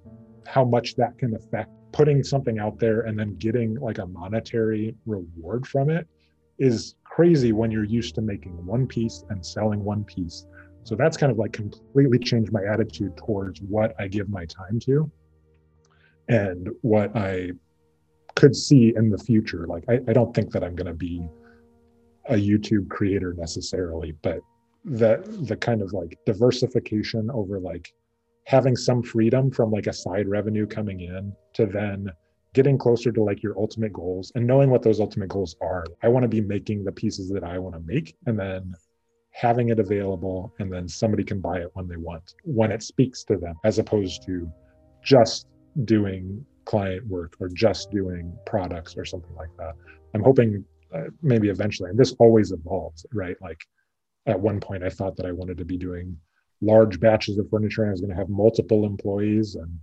how 0.45 0.63
much 0.63 0.95
that 0.95 1.17
can 1.17 1.36
affect 1.36 1.69
putting 1.91 2.23
something 2.23 2.59
out 2.59 2.80
there 2.80 3.01
and 3.01 3.17
then 3.19 3.36
getting 3.38 3.75
like 3.75 3.97
a 3.97 4.05
monetary 4.05 4.95
reward 5.05 5.67
from 5.67 5.89
it 5.89 6.07
is 6.59 6.95
crazy 7.03 7.51
when 7.51 7.69
you're 7.71 7.84
used 7.84 8.15
to 8.15 8.21
making 8.21 8.53
one 8.65 8.88
piece 8.88 9.23
and 9.30 9.45
selling 9.45 9.84
one 9.84 10.03
piece. 10.03 10.45
So 10.84 10.95
that's 10.95 11.17
kind 11.17 11.32
of 11.32 11.38
like 11.38 11.53
completely 11.53 12.19
changed 12.19 12.51
my 12.51 12.63
attitude 12.63 13.17
towards 13.17 13.61
what 13.61 13.93
I 13.99 14.07
give 14.07 14.30
my 14.30 14.45
time 14.45 14.80
to 14.82 15.11
and 16.30 16.69
what 16.82 17.15
I 17.15 17.51
could 18.36 18.55
see 18.55 18.93
in 18.95 19.09
the 19.09 19.17
future. 19.17 19.65
Like, 19.67 19.84
I, 19.89 19.99
I 20.07 20.13
don't 20.13 20.34
think 20.34 20.51
that 20.51 20.63
I'm 20.63 20.75
going 20.75 20.88
to 20.88 20.93
be 20.93 21.28
a 22.30 22.36
YouTube 22.36 22.89
creator 22.89 23.34
necessarily, 23.38 24.13
but 24.21 24.39
the 24.86 25.21
the 25.47 25.55
kind 25.55 25.82
of 25.82 25.91
like 25.93 26.17
diversification 26.25 27.30
over 27.32 27.59
like 27.59 27.93
having 28.45 28.75
some 28.75 29.03
freedom 29.03 29.51
from 29.51 29.71
like 29.71 29.88
a 29.88 29.93
side 29.93 30.28
revenue 30.28 30.65
coming 30.65 31.01
in 31.01 31.34
to 31.53 31.65
then 31.65 32.09
getting 32.53 32.78
closer 32.78 33.11
to 33.11 33.21
like 33.21 33.43
your 33.43 33.57
ultimate 33.57 33.91
goals 33.91 34.32
and 34.36 34.47
knowing 34.47 34.69
what 34.69 34.82
those 34.82 34.99
ultimate 34.99 35.28
goals 35.28 35.55
are. 35.61 35.86
I 36.01 36.07
want 36.07 36.23
to 36.23 36.30
be 36.30 36.41
making 36.41 36.84
the 36.84 36.91
pieces 36.91 37.30
that 37.30 37.43
I 37.43 37.59
want 37.59 37.75
to 37.75 37.82
make 37.82 38.15
and 38.25 38.39
then 38.39 38.73
having 39.32 39.69
it 39.69 39.80
available 39.80 40.53
and 40.59 40.71
then 40.71 40.88
somebody 40.88 41.23
can 41.23 41.41
buy 41.41 41.57
it 41.57 41.69
when 41.73 41.88
they 41.88 41.97
want, 41.97 42.34
when 42.43 42.71
it 42.71 42.82
speaks 42.82 43.23
to 43.25 43.38
them, 43.38 43.55
as 43.65 43.78
opposed 43.78 44.23
to 44.25 44.49
just 45.03 45.47
doing 45.84 46.43
client 46.65 47.05
work 47.05 47.36
or 47.39 47.49
just 47.49 47.91
doing 47.91 48.34
products 48.45 48.97
or 48.97 49.05
something 49.05 49.36
like 49.36 49.55
that. 49.57 49.73
I'm 50.15 50.23
hoping 50.23 50.65
uh, 50.93 51.09
maybe 51.21 51.49
eventually, 51.49 51.89
and 51.89 51.99
this 51.99 52.13
always 52.19 52.51
evolves, 52.51 53.05
right? 53.13 53.35
Like 53.41 53.61
at 54.25 54.39
one 54.39 54.59
point, 54.59 54.83
I 54.83 54.89
thought 54.89 55.15
that 55.17 55.25
I 55.25 55.31
wanted 55.31 55.57
to 55.57 55.65
be 55.65 55.77
doing 55.77 56.17
large 56.61 56.99
batches 56.99 57.38
of 57.38 57.49
furniture 57.49 57.83
and 57.83 57.89
I 57.89 57.91
was 57.91 58.01
going 58.01 58.11
to 58.11 58.17
have 58.17 58.29
multiple 58.29 58.85
employees 58.85 59.55
and 59.55 59.79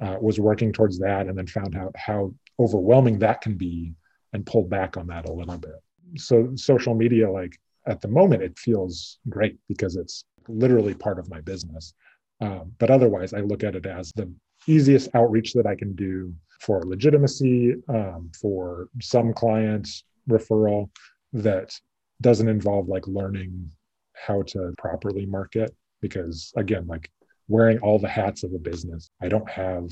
uh, 0.00 0.16
was 0.20 0.40
working 0.40 0.72
towards 0.72 0.98
that 0.98 1.26
and 1.26 1.36
then 1.36 1.46
found 1.46 1.76
out 1.76 1.94
how 1.96 2.34
overwhelming 2.58 3.18
that 3.20 3.40
can 3.40 3.56
be 3.56 3.92
and 4.32 4.46
pulled 4.46 4.68
back 4.68 4.96
on 4.96 5.06
that 5.08 5.28
a 5.28 5.32
little 5.32 5.58
bit. 5.58 5.76
So 6.16 6.50
social 6.56 6.94
media, 6.94 7.30
like 7.30 7.58
at 7.86 8.00
the 8.00 8.08
moment, 8.08 8.42
it 8.42 8.58
feels 8.58 9.18
great 9.28 9.56
because 9.68 9.96
it's 9.96 10.24
literally 10.48 10.94
part 10.94 11.18
of 11.18 11.30
my 11.30 11.40
business. 11.40 11.94
Um, 12.40 12.72
but 12.78 12.90
otherwise, 12.90 13.32
I 13.32 13.40
look 13.40 13.62
at 13.62 13.76
it 13.76 13.86
as 13.86 14.12
the 14.12 14.32
easiest 14.66 15.08
outreach 15.14 15.52
that 15.52 15.66
I 15.66 15.74
can 15.74 15.94
do 15.94 16.34
for 16.60 16.82
legitimacy, 16.84 17.74
um, 17.88 18.30
for 18.40 18.88
some 19.00 19.32
clients 19.32 20.04
referral 20.28 20.90
that 21.32 21.72
doesn't 22.20 22.48
involve 22.48 22.88
like 22.88 23.06
learning 23.06 23.70
how 24.14 24.42
to 24.42 24.72
properly 24.78 25.26
market 25.26 25.74
because 26.00 26.52
again 26.56 26.86
like 26.86 27.10
wearing 27.48 27.78
all 27.80 27.98
the 27.98 28.08
hats 28.08 28.42
of 28.42 28.52
a 28.54 28.58
business 28.58 29.10
i 29.20 29.28
don't 29.28 29.50
have 29.50 29.88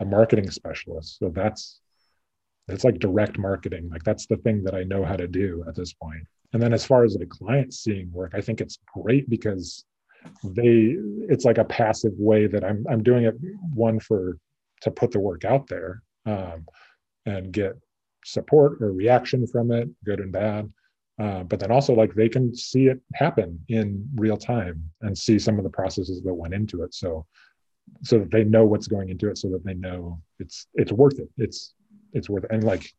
a 0.00 0.04
marketing 0.04 0.50
specialist. 0.50 1.18
So 1.18 1.30
that's 1.30 1.80
that's 2.68 2.84
like 2.84 2.98
direct 2.98 3.38
marketing. 3.38 3.88
Like 3.90 4.02
that's 4.02 4.26
the 4.26 4.36
thing 4.38 4.64
that 4.64 4.74
i 4.74 4.82
know 4.82 5.04
how 5.04 5.16
to 5.16 5.28
do 5.28 5.64
at 5.68 5.74
this 5.74 5.92
point. 5.92 6.26
And 6.52 6.62
then 6.62 6.72
as 6.72 6.84
far 6.84 7.04
as 7.04 7.14
the 7.14 7.26
clients 7.26 7.80
seeing 7.80 8.10
work 8.12 8.32
i 8.34 8.40
think 8.40 8.60
it's 8.60 8.78
great 8.94 9.28
because 9.28 9.84
they 10.42 10.96
it's 11.28 11.44
like 11.44 11.58
a 11.58 11.64
passive 11.64 12.14
way 12.16 12.46
that 12.46 12.64
i'm 12.64 12.84
i'm 12.90 13.02
doing 13.02 13.24
it 13.24 13.36
one 13.74 14.00
for 14.00 14.38
to 14.80 14.90
put 14.90 15.12
the 15.12 15.20
work 15.20 15.44
out 15.44 15.68
there 15.68 16.02
um, 16.24 16.66
and 17.26 17.52
get 17.52 17.74
support 18.26 18.82
or 18.82 18.92
reaction 18.92 19.46
from 19.46 19.70
it 19.70 19.88
good 20.04 20.20
and 20.20 20.32
bad. 20.32 20.70
Uh, 21.18 21.42
but 21.44 21.58
then 21.58 21.70
also 21.70 21.94
like 21.94 22.14
they 22.14 22.28
can 22.28 22.54
see 22.54 22.88
it 22.88 23.00
happen 23.14 23.58
in 23.68 24.06
real 24.16 24.36
time 24.36 24.82
and 25.00 25.16
see 25.16 25.38
some 25.38 25.56
of 25.56 25.64
the 25.64 25.70
processes 25.70 26.22
that 26.22 26.34
went 26.34 26.52
into 26.52 26.82
it. 26.82 26.92
So 26.92 27.26
so 28.02 28.18
that 28.18 28.30
they 28.30 28.44
know 28.44 28.64
what's 28.66 28.88
going 28.88 29.08
into 29.08 29.30
it 29.30 29.38
so 29.38 29.48
that 29.48 29.64
they 29.64 29.74
know 29.74 30.20
it's 30.38 30.66
it's 30.74 30.92
worth 30.92 31.18
it. 31.18 31.28
It's 31.38 31.74
it's 32.12 32.28
worth 32.28 32.44
it. 32.44 32.50
And 32.50 32.64
like 32.64 32.90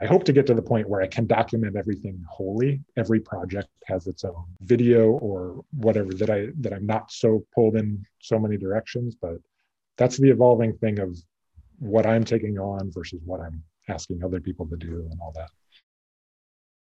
i 0.00 0.06
hope 0.06 0.24
to 0.24 0.32
get 0.32 0.46
to 0.46 0.54
the 0.54 0.62
point 0.62 0.88
where 0.88 1.02
i 1.02 1.06
can 1.06 1.26
document 1.26 1.76
everything 1.76 2.24
wholly. 2.28 2.80
Every 2.96 3.20
project 3.20 3.68
has 3.86 4.06
its 4.06 4.24
own 4.24 4.44
video 4.60 5.10
or 5.10 5.64
whatever 5.72 6.12
that 6.14 6.30
i 6.30 6.48
that 6.60 6.72
i'm 6.72 6.86
not 6.86 7.10
so 7.12 7.44
pulled 7.54 7.76
in 7.76 8.04
so 8.20 8.38
many 8.38 8.56
directions 8.56 9.14
but 9.14 9.38
that's 9.98 10.16
the 10.16 10.30
evolving 10.30 10.72
thing 10.78 10.98
of 10.98 11.16
what 11.78 12.06
i'm 12.06 12.24
taking 12.24 12.58
on 12.58 12.90
versus 12.92 13.20
what 13.24 13.40
i'm 13.40 13.62
asking 13.88 14.22
other 14.24 14.40
people 14.40 14.66
to 14.66 14.76
do 14.76 15.06
and 15.10 15.20
all 15.20 15.32
that 15.34 15.48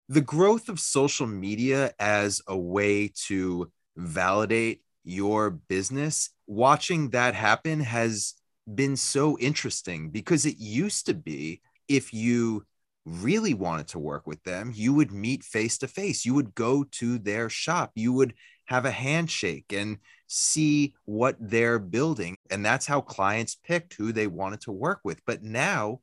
the 0.10 0.22
growth 0.22 0.70
of 0.70 0.80
social 0.80 1.28
media 1.28 1.94
as 2.00 2.42
a 2.48 2.58
way 2.58 3.12
to 3.26 3.72
validate 3.98 4.82
your 5.04 5.50
business, 5.50 6.30
watching 6.46 7.10
that 7.10 7.34
happen 7.34 7.82
has 7.82 8.36
been 8.74 8.96
so 8.96 9.38
interesting 9.40 10.10
because 10.10 10.46
it 10.46 10.58
used 10.58 11.06
to 11.06 11.14
be 11.14 11.62
if 11.88 12.14
you 12.14 12.66
really 13.06 13.54
wanted 13.54 13.88
to 13.88 14.00
work 14.00 14.28
with 14.28 14.44
them, 14.44 14.72
you 14.76 14.94
would 14.94 15.12
meet 15.12 15.44
face 15.44 15.78
to 15.78 15.88
face. 15.88 16.26
You 16.26 16.34
would 16.34 16.56
go 16.56 16.84
to 16.84 17.18
their 17.18 17.50
shop. 17.50 17.92
You 17.96 18.12
would 18.14 18.34
have 18.66 18.86
a 18.86 18.92
handshake 18.92 19.72
and 19.72 19.98
see 20.28 20.94
what 21.06 21.38
they're 21.40 21.80
building. 21.80 22.36
And 22.50 22.66
that's 22.66 22.86
how 22.86 23.00
clients 23.00 23.56
picked 23.56 23.94
who 23.94 24.12
they 24.12 24.28
wanted 24.28 24.60
to 24.62 24.74
work 24.74 25.00
with. 25.06 25.22
But 25.26 25.42
now, 25.42 26.02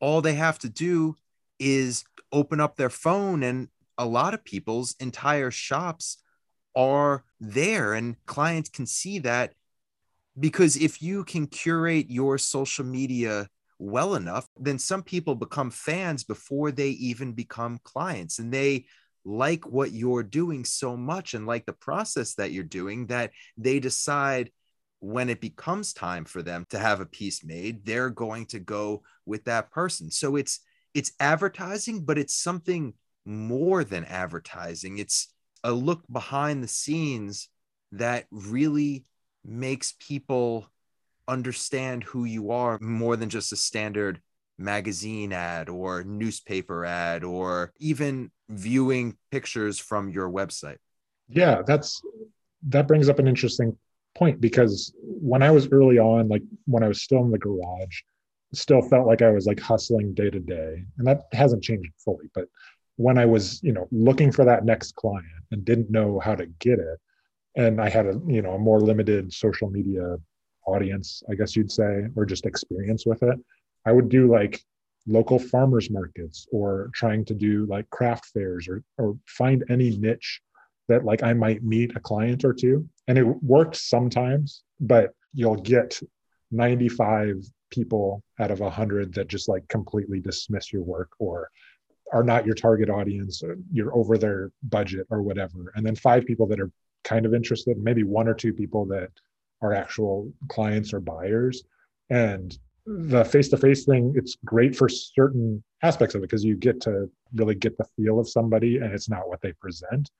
all 0.00 0.20
they 0.20 0.34
have 0.34 0.58
to 0.60 0.68
do 0.68 1.16
is 1.58 2.04
open 2.32 2.60
up 2.60 2.76
their 2.76 2.90
phone 2.90 3.42
and 3.42 3.68
a 3.96 4.06
lot 4.06 4.34
of 4.34 4.44
people's 4.44 4.94
entire 5.00 5.50
shops 5.50 6.18
are 6.76 7.24
there 7.40 7.94
and 7.94 8.16
clients 8.26 8.68
can 8.68 8.86
see 8.86 9.18
that. 9.20 9.54
Because 10.38 10.76
if 10.76 11.02
you 11.02 11.24
can 11.24 11.48
curate 11.48 12.06
your 12.08 12.38
social 12.38 12.84
media 12.84 13.48
well 13.78 14.14
enough 14.16 14.48
then 14.58 14.78
some 14.78 15.02
people 15.02 15.34
become 15.34 15.70
fans 15.70 16.24
before 16.24 16.72
they 16.72 16.88
even 16.90 17.32
become 17.32 17.78
clients 17.84 18.38
and 18.38 18.52
they 18.52 18.84
like 19.24 19.66
what 19.66 19.92
you're 19.92 20.22
doing 20.22 20.64
so 20.64 20.96
much 20.96 21.34
and 21.34 21.46
like 21.46 21.64
the 21.66 21.72
process 21.72 22.34
that 22.34 22.50
you're 22.50 22.64
doing 22.64 23.06
that 23.06 23.30
they 23.56 23.78
decide 23.78 24.50
when 25.00 25.28
it 25.28 25.40
becomes 25.40 25.92
time 25.92 26.24
for 26.24 26.42
them 26.42 26.64
to 26.70 26.78
have 26.78 27.00
a 27.00 27.06
piece 27.06 27.44
made 27.44 27.84
they're 27.84 28.10
going 28.10 28.44
to 28.44 28.58
go 28.58 29.02
with 29.26 29.44
that 29.44 29.70
person 29.70 30.10
so 30.10 30.36
it's 30.36 30.60
it's 30.94 31.12
advertising, 31.20 32.04
but 32.04 32.18
it's 32.18 32.34
something 32.34 32.94
more 33.24 33.84
than 33.84 34.04
advertising. 34.04 34.98
It's 34.98 35.32
a 35.62 35.72
look 35.72 36.02
behind 36.10 36.62
the 36.62 36.68
scenes 36.68 37.48
that 37.92 38.26
really 38.30 39.04
makes 39.44 39.94
people 40.00 40.66
understand 41.26 42.04
who 42.04 42.24
you 42.24 42.50
are 42.50 42.78
more 42.80 43.16
than 43.16 43.28
just 43.28 43.52
a 43.52 43.56
standard 43.56 44.20
magazine 44.58 45.32
ad 45.32 45.68
or 45.68 46.02
newspaper 46.04 46.84
ad 46.84 47.22
or 47.22 47.72
even 47.78 48.30
viewing 48.48 49.16
pictures 49.30 49.78
from 49.78 50.08
your 50.08 50.28
website. 50.30 50.78
Yeah, 51.28 51.62
that's 51.66 52.02
that 52.68 52.88
brings 52.88 53.08
up 53.08 53.18
an 53.18 53.28
interesting 53.28 53.76
point 54.18 54.40
because 54.40 54.92
when 54.98 55.42
I 55.42 55.50
was 55.50 55.68
early 55.70 55.98
on, 55.98 56.28
like 56.28 56.42
when 56.66 56.82
I 56.82 56.88
was 56.88 57.02
still 57.02 57.22
in 57.22 57.30
the 57.30 57.38
garage, 57.38 58.02
still 58.52 58.82
felt 58.82 59.06
like 59.06 59.22
I 59.22 59.30
was 59.30 59.46
like 59.46 59.60
hustling 59.60 60.14
day 60.14 60.30
to 60.30 60.40
day. 60.40 60.84
And 60.98 61.06
that 61.06 61.22
hasn't 61.32 61.62
changed 61.62 61.92
fully. 62.04 62.28
But 62.34 62.46
when 62.96 63.18
I 63.18 63.26
was, 63.26 63.62
you 63.62 63.72
know, 63.72 63.86
looking 63.90 64.32
for 64.32 64.44
that 64.44 64.64
next 64.64 64.96
client 64.96 65.26
and 65.52 65.64
didn't 65.64 65.90
know 65.90 66.18
how 66.18 66.34
to 66.34 66.46
get 66.58 66.78
it, 66.78 66.98
and 67.56 67.80
I 67.80 67.88
had 67.88 68.06
a, 68.06 68.20
you 68.26 68.42
know, 68.42 68.52
a 68.52 68.58
more 68.58 68.80
limited 68.80 69.32
social 69.32 69.70
media 69.70 70.16
audience, 70.66 71.22
I 71.30 71.34
guess 71.34 71.56
you'd 71.56 71.72
say, 71.72 72.06
or 72.16 72.26
just 72.26 72.46
experience 72.46 73.06
with 73.06 73.22
it, 73.22 73.38
I 73.86 73.92
would 73.92 74.08
do 74.08 74.30
like 74.30 74.60
local 75.06 75.38
farmers 75.38 75.90
markets 75.90 76.46
or 76.52 76.90
trying 76.94 77.24
to 77.24 77.34
do 77.34 77.66
like 77.66 77.88
craft 77.90 78.26
fairs 78.26 78.68
or 78.68 78.82
or 78.98 79.16
find 79.26 79.64
any 79.70 79.96
niche 79.96 80.40
that 80.88 81.04
like 81.04 81.22
I 81.22 81.32
might 81.32 81.62
meet 81.62 81.96
a 81.96 82.00
client 82.00 82.44
or 82.44 82.52
two. 82.52 82.88
And 83.08 83.18
it 83.18 83.24
works 83.24 83.88
sometimes, 83.88 84.62
but 84.78 85.14
you'll 85.32 85.56
get 85.56 85.98
95 86.50 87.42
people 87.70 88.22
out 88.38 88.50
of 88.50 88.60
100 88.60 89.14
that 89.14 89.28
just 89.28 89.48
like 89.48 89.66
completely 89.68 90.20
dismiss 90.20 90.72
your 90.72 90.82
work 90.82 91.10
or 91.18 91.50
are 92.12 92.22
not 92.22 92.46
your 92.46 92.54
target 92.54 92.88
audience 92.88 93.42
or 93.42 93.56
you're 93.72 93.94
over 93.94 94.16
their 94.16 94.50
budget 94.62 95.06
or 95.10 95.22
whatever. 95.22 95.72
And 95.74 95.84
then 95.84 95.96
five 95.96 96.24
people 96.26 96.46
that 96.48 96.60
are 96.60 96.70
kind 97.04 97.26
of 97.26 97.34
interested 97.34 97.78
maybe 97.78 98.02
one 98.02 98.28
or 98.28 98.34
two 98.34 98.52
people 98.52 98.84
that 98.86 99.10
are 99.62 99.72
actual 99.72 100.30
clients 100.48 100.92
or 100.92 101.00
buyers. 101.00 101.64
And 102.10 102.56
the 102.86 103.24
face-to-face 103.24 103.84
thing 103.84 104.14
it's 104.16 104.36
great 104.46 104.74
for 104.74 104.88
certain 104.88 105.62
aspects 105.82 106.14
of 106.14 106.20
it 106.20 106.22
because 106.22 106.44
you 106.44 106.56
get 106.56 106.80
to 106.80 107.10
really 107.34 107.54
get 107.54 107.76
the 107.76 107.84
feel 107.96 108.18
of 108.18 108.28
somebody 108.28 108.78
and 108.78 108.94
it's 108.94 109.10
not 109.10 109.28
what 109.28 109.42
they 109.42 109.52
present 109.52 110.10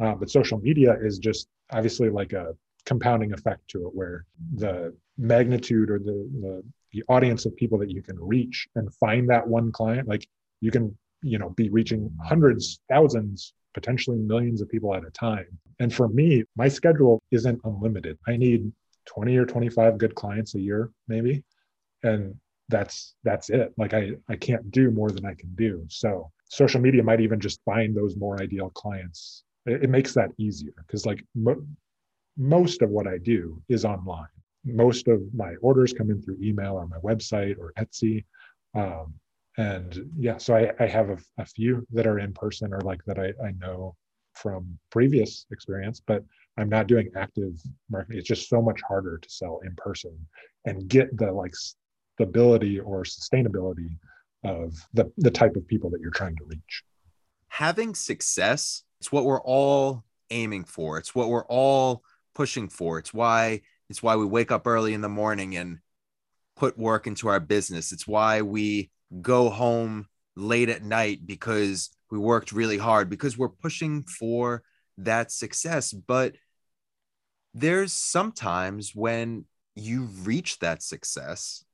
uh, 0.00 0.14
but 0.14 0.30
social 0.30 0.58
media 0.58 0.96
is 1.02 1.18
just 1.18 1.48
obviously 1.70 2.08
like 2.08 2.32
a 2.32 2.54
compounding 2.84 3.32
effect 3.32 3.66
to 3.68 3.86
it 3.86 3.94
where 3.94 4.24
the 4.54 4.94
magnitude 5.18 5.90
or 5.90 5.98
the, 5.98 6.28
the 6.40 6.62
the 6.92 7.02
audience 7.08 7.46
of 7.46 7.56
people 7.56 7.78
that 7.78 7.90
you 7.90 8.02
can 8.02 8.18
reach 8.20 8.68
and 8.74 8.92
find 8.94 9.28
that 9.28 9.46
one 9.46 9.72
client 9.72 10.08
like 10.08 10.26
you 10.60 10.70
can 10.70 10.96
you 11.22 11.38
know 11.38 11.50
be 11.50 11.68
reaching 11.70 12.10
hundreds 12.22 12.80
thousands 12.88 13.54
potentially 13.74 14.18
millions 14.18 14.60
of 14.60 14.68
people 14.68 14.94
at 14.94 15.04
a 15.04 15.10
time. 15.10 15.46
And 15.78 15.92
for 15.92 16.08
me 16.08 16.44
my 16.56 16.68
schedule 16.68 17.22
isn't 17.30 17.60
unlimited. 17.64 18.18
I 18.26 18.36
need 18.36 18.70
20 19.06 19.36
or 19.36 19.46
25 19.46 19.98
good 19.98 20.14
clients 20.14 20.54
a 20.54 20.60
year 20.60 20.90
maybe. 21.08 21.42
And 22.02 22.34
that's 22.68 23.14
that's 23.24 23.50
it. 23.50 23.72
Like 23.76 23.94
i 23.94 24.12
i 24.28 24.36
can't 24.36 24.70
do 24.70 24.90
more 24.90 25.10
than 25.10 25.24
i 25.24 25.34
can 25.34 25.54
do. 25.54 25.84
So 25.88 26.30
social 26.48 26.80
media 26.80 27.02
might 27.02 27.20
even 27.20 27.40
just 27.40 27.60
find 27.64 27.96
those 27.96 28.16
more 28.16 28.40
ideal 28.42 28.70
clients 28.70 29.44
it, 29.66 29.84
it 29.84 29.90
makes 29.90 30.14
that 30.14 30.30
easier 30.38 30.74
because 30.78 31.06
like 31.06 31.24
mo- 31.34 31.64
most 32.36 32.82
of 32.82 32.90
what 32.90 33.06
i 33.06 33.18
do 33.18 33.60
is 33.68 33.84
online. 33.84 34.26
Most 34.64 35.08
of 35.08 35.20
my 35.34 35.54
orders 35.60 35.92
come 35.92 36.10
in 36.10 36.22
through 36.22 36.38
email 36.40 36.74
or 36.74 36.86
my 36.86 36.98
website 36.98 37.58
or 37.58 37.72
etsy 37.78 38.24
um, 38.74 39.14
and 39.58 40.08
yeah 40.16 40.38
so 40.38 40.54
i, 40.54 40.70
I 40.80 40.86
have 40.86 41.10
a, 41.10 41.18
a, 41.38 41.44
few 41.44 41.86
that 41.92 42.06
are 42.06 42.18
in 42.20 42.32
person 42.32 42.72
or 42.72 42.80
like 42.80 43.04
that 43.06 43.18
I, 43.18 43.32
I 43.44 43.50
know 43.58 43.94
from 44.34 44.78
previous 44.90 45.46
experience 45.50 46.00
but 46.06 46.24
i'm 46.56 46.70
not 46.70 46.86
doing 46.86 47.10
active 47.16 47.60
marketing. 47.90 48.18
It's 48.18 48.28
just 48.28 48.48
so 48.48 48.62
much 48.62 48.80
harder 48.80 49.18
to 49.18 49.28
sell 49.28 49.60
in 49.64 49.74
person 49.76 50.16
and 50.64 50.88
get 50.88 51.14
the 51.18 51.30
like 51.30 51.54
stability 52.14 52.80
or 52.80 53.02
sustainability 53.02 53.98
of 54.44 54.74
the, 54.94 55.10
the 55.18 55.30
type 55.30 55.56
of 55.56 55.66
people 55.66 55.90
that 55.90 56.00
you're 56.00 56.10
trying 56.10 56.36
to 56.36 56.44
reach. 56.44 56.82
Having 57.48 57.94
success 57.94 58.84
it's 59.02 59.10
what 59.10 59.24
we're 59.24 59.42
all 59.42 60.04
aiming 60.30 60.64
for 60.64 60.96
it's 60.96 61.14
what 61.14 61.28
we're 61.28 61.46
all 61.46 62.02
pushing 62.34 62.68
for 62.68 62.98
it's 62.98 63.12
why 63.12 63.60
it's 63.90 64.02
why 64.02 64.16
we 64.16 64.24
wake 64.24 64.50
up 64.50 64.66
early 64.66 64.94
in 64.94 65.00
the 65.00 65.08
morning 65.08 65.56
and 65.56 65.78
put 66.56 66.78
work 66.78 67.06
into 67.06 67.28
our 67.28 67.40
business 67.40 67.92
it's 67.92 68.06
why 68.06 68.42
we 68.42 68.90
go 69.20 69.50
home 69.50 70.06
late 70.36 70.68
at 70.68 70.82
night 70.82 71.26
because 71.26 71.90
we 72.10 72.18
worked 72.18 72.52
really 72.52 72.78
hard 72.78 73.08
because 73.08 73.36
we're 73.36 73.48
pushing 73.48 74.02
for 74.02 74.62
that 74.98 75.30
success. 75.30 75.92
But 75.92 76.34
there's 77.54 77.92
sometimes 77.92 78.94
when 78.94 79.46
you 79.74 80.04
reach 80.04 80.58
that 80.60 80.82
success 80.82 81.64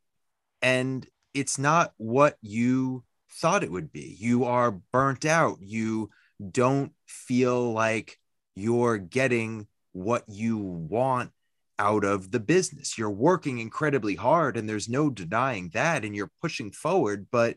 and 0.62 1.07
it's 1.35 1.59
not 1.59 1.93
what 1.97 2.37
you 2.41 3.05
thought 3.31 3.64
it 3.64 3.70
would 3.70 3.93
be. 3.93 4.16
You 4.18 4.45
are 4.45 4.81
burnt 4.93 5.24
out. 5.24 5.59
You 5.61 6.11
don't 6.51 6.93
feel 7.07 7.72
like 7.72 8.18
you're 8.55 8.99
getting 8.99 9.66
what 9.93 10.24
you 10.28 10.59
want 10.59 11.30
out 11.78 12.05
of 12.05 12.30
the 12.30 12.41
business. 12.41 12.99
You're 12.99 13.11
working 13.11 13.59
incredibly 13.59 14.14
hard, 14.14 14.57
and 14.57 14.68
there's 14.68 14.89
no 14.89 15.11
denying 15.11 15.70
that. 15.74 16.05
And 16.05 16.14
you're 16.14 16.30
pushing 16.41 16.70
forward, 16.70 17.26
but 17.30 17.57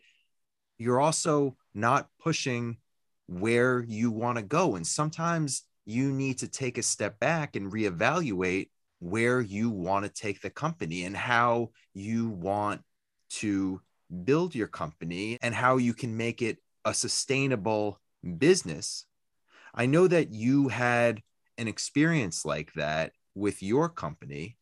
you're 0.78 1.00
also 1.00 1.56
not 1.74 2.10
pushing 2.20 2.78
where 3.28 3.84
you 3.88 4.12
want 4.12 4.38
to 4.38 4.44
go. 4.44 4.76
And 4.76 4.86
sometimes 4.86 5.64
you 5.86 6.12
need 6.12 6.40
to 6.40 6.48
take 6.48 6.78
a 6.78 6.84
step 6.84 7.20
back 7.20 7.56
and 7.56 7.72
reevaluate 7.72 8.70
where 9.00 9.42
you 9.42 9.70
want 9.70 10.06
to 10.06 10.12
take 10.12 10.42
the 10.42 10.50
company 10.50 11.06
and 11.06 11.16
how 11.16 11.70
you 11.94 12.30
want 12.30 12.82
to 13.30 13.82
build 14.24 14.54
your 14.54 14.68
company 14.68 15.38
and 15.42 15.56
how 15.56 15.78
you 15.78 15.94
can 15.94 16.16
make 16.18 16.42
it 16.42 16.58
a 16.86 16.94
sustainable 16.94 18.01
business. 18.38 19.06
I 19.74 19.86
know 19.86 20.08
that 20.08 20.32
you 20.32 20.68
had 20.68 21.22
an 21.58 21.68
experience 21.68 22.46
like 22.46 22.74
that 22.74 23.14
with 23.36 23.64
your 23.64 23.90
company. 23.90 24.58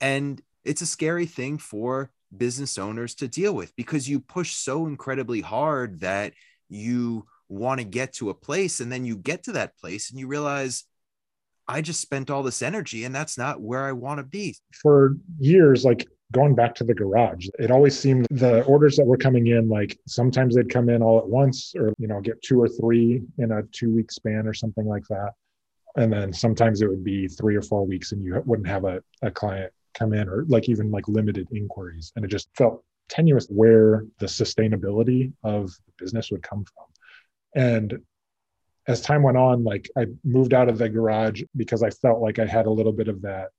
And 0.00 0.40
it's 0.64 0.82
a 0.82 0.86
scary 0.86 1.26
thing 1.26 1.58
for 1.58 2.10
business 2.36 2.78
owners 2.78 3.14
to 3.16 3.28
deal 3.28 3.54
with 3.54 3.74
because 3.76 4.08
you 4.08 4.20
push 4.20 4.54
so 4.54 4.86
incredibly 4.86 5.40
hard 5.40 6.00
that 6.00 6.32
you 6.68 7.26
want 7.48 7.80
to 7.80 7.84
get 7.84 8.12
to 8.14 8.30
a 8.30 8.34
place 8.34 8.80
and 8.80 8.90
then 8.90 9.04
you 9.04 9.16
get 9.16 9.44
to 9.44 9.52
that 9.52 9.76
place 9.78 10.10
and 10.10 10.20
you 10.20 10.28
realize 10.28 10.84
I 11.66 11.82
just 11.82 12.00
spent 12.00 12.30
all 12.30 12.42
this 12.42 12.62
energy 12.62 13.04
and 13.04 13.14
that's 13.14 13.36
not 13.36 13.60
where 13.60 13.84
I 13.84 13.92
want 13.92 14.18
to 14.18 14.24
be. 14.24 14.56
For 14.82 15.16
years, 15.38 15.84
like 15.84 16.08
going 16.32 16.54
back 16.54 16.74
to 16.76 16.84
the 16.84 16.94
garage, 16.94 17.48
it 17.58 17.70
always 17.70 17.98
seemed 17.98 18.26
the 18.30 18.62
orders 18.64 18.96
that 18.96 19.06
were 19.06 19.16
coming 19.16 19.48
in, 19.48 19.68
like 19.68 19.98
sometimes 20.06 20.54
they'd 20.54 20.70
come 20.70 20.88
in 20.88 21.02
all 21.02 21.18
at 21.18 21.28
once 21.28 21.74
or, 21.76 21.92
you 21.98 22.06
know, 22.06 22.20
get 22.20 22.40
two 22.42 22.60
or 22.60 22.68
three 22.68 23.22
in 23.38 23.52
a 23.52 23.62
two 23.72 23.94
week 23.94 24.12
span 24.12 24.46
or 24.46 24.54
something 24.54 24.86
like 24.86 25.04
that. 25.08 25.32
And 25.96 26.12
then 26.12 26.32
sometimes 26.32 26.82
it 26.82 26.88
would 26.88 27.02
be 27.02 27.26
three 27.26 27.56
or 27.56 27.62
four 27.62 27.84
weeks 27.84 28.12
and 28.12 28.22
you 28.24 28.40
wouldn't 28.46 28.68
have 28.68 28.84
a, 28.84 29.02
a 29.22 29.30
client 29.30 29.72
come 29.94 30.12
in 30.12 30.28
or 30.28 30.44
like 30.46 30.68
even 30.68 30.90
like 30.90 31.08
limited 31.08 31.48
inquiries. 31.52 32.12
And 32.14 32.24
it 32.24 32.28
just 32.28 32.48
felt 32.56 32.84
tenuous 33.08 33.46
where 33.46 34.04
the 34.20 34.26
sustainability 34.26 35.32
of 35.42 35.66
the 35.70 35.92
business 35.98 36.30
would 36.30 36.42
come 36.42 36.64
from. 36.64 36.86
And 37.56 37.98
as 38.86 39.00
time 39.00 39.22
went 39.22 39.36
on 39.36 39.62
like 39.62 39.88
i 39.96 40.06
moved 40.24 40.54
out 40.54 40.68
of 40.68 40.78
the 40.78 40.88
garage 40.88 41.42
because 41.54 41.82
i 41.82 41.90
felt 41.90 42.20
like 42.20 42.38
i 42.38 42.46
had 42.46 42.66
a 42.66 42.70
little 42.70 42.92
bit 42.92 43.08
of 43.08 43.20
that 43.22 43.50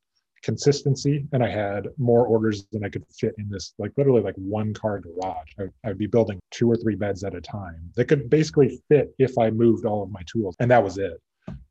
consistency 0.43 1.25
and 1.33 1.43
i 1.43 1.49
had 1.49 1.87
more 1.97 2.25
orders 2.25 2.65
than 2.71 2.83
i 2.83 2.89
could 2.89 3.05
fit 3.19 3.35
in 3.37 3.47
this 3.49 3.73
like 3.77 3.91
literally 3.97 4.21
like 4.21 4.35
one 4.35 4.73
car 4.73 4.99
garage 4.99 5.49
I, 5.59 5.89
i'd 5.89 5.97
be 5.97 6.07
building 6.07 6.39
two 6.49 6.69
or 6.69 6.75
three 6.75 6.95
beds 6.95 7.23
at 7.23 7.35
a 7.35 7.41
time 7.41 7.91
that 7.95 8.05
could 8.05 8.29
basically 8.29 8.81
fit 8.89 9.13
if 9.19 9.37
i 9.37 9.49
moved 9.49 9.85
all 9.85 10.01
of 10.01 10.09
my 10.09 10.21
tools 10.25 10.55
and 10.59 10.71
that 10.71 10.83
was 10.83 10.97
it 10.97 11.21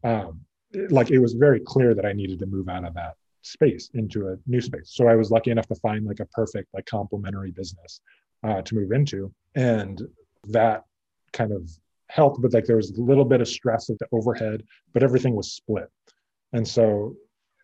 um, 0.05 0.41
like 0.91 1.11
it 1.11 1.19
was 1.19 1.35
very 1.35 1.61
clear 1.61 1.95
that 1.95 2.07
I 2.07 2.13
needed 2.13 2.39
to 2.41 2.47
move 2.47 2.69
out 2.69 2.85
of 2.85 2.95
that 2.95 3.15
space 3.43 3.91
into 3.95 4.29
a 4.29 4.37
new 4.47 4.61
space. 4.61 4.93
So 4.93 5.09
I 5.09 5.17
was 5.17 5.31
lucky 5.31 5.51
enough 5.51 5.67
to 5.69 5.75
find 5.77 6.07
like 6.07 6.21
a 6.21 6.27
perfect 6.27 6.69
like 6.75 6.87
complementary 6.87 7.51
business 7.51 8.01
uh, 8.43 8.63
to 8.63 8.75
move 8.75 8.93
into, 8.93 9.33
and 9.55 10.01
that 10.49 10.85
kind 11.33 11.53
of 11.53 11.71
helped. 12.09 12.41
But 12.41 12.53
like 12.53 12.67
there 12.67 12.77
was 12.77 12.91
a 12.91 13.01
little 13.01 13.25
bit 13.25 13.41
of 13.41 13.49
stress 13.49 13.91
at 13.91 13.99
the 13.99 14.07
overhead, 14.13 14.63
but 14.93 15.03
everything 15.03 15.35
was 15.35 15.53
split, 15.53 15.89
and 16.53 16.67
so 16.67 17.15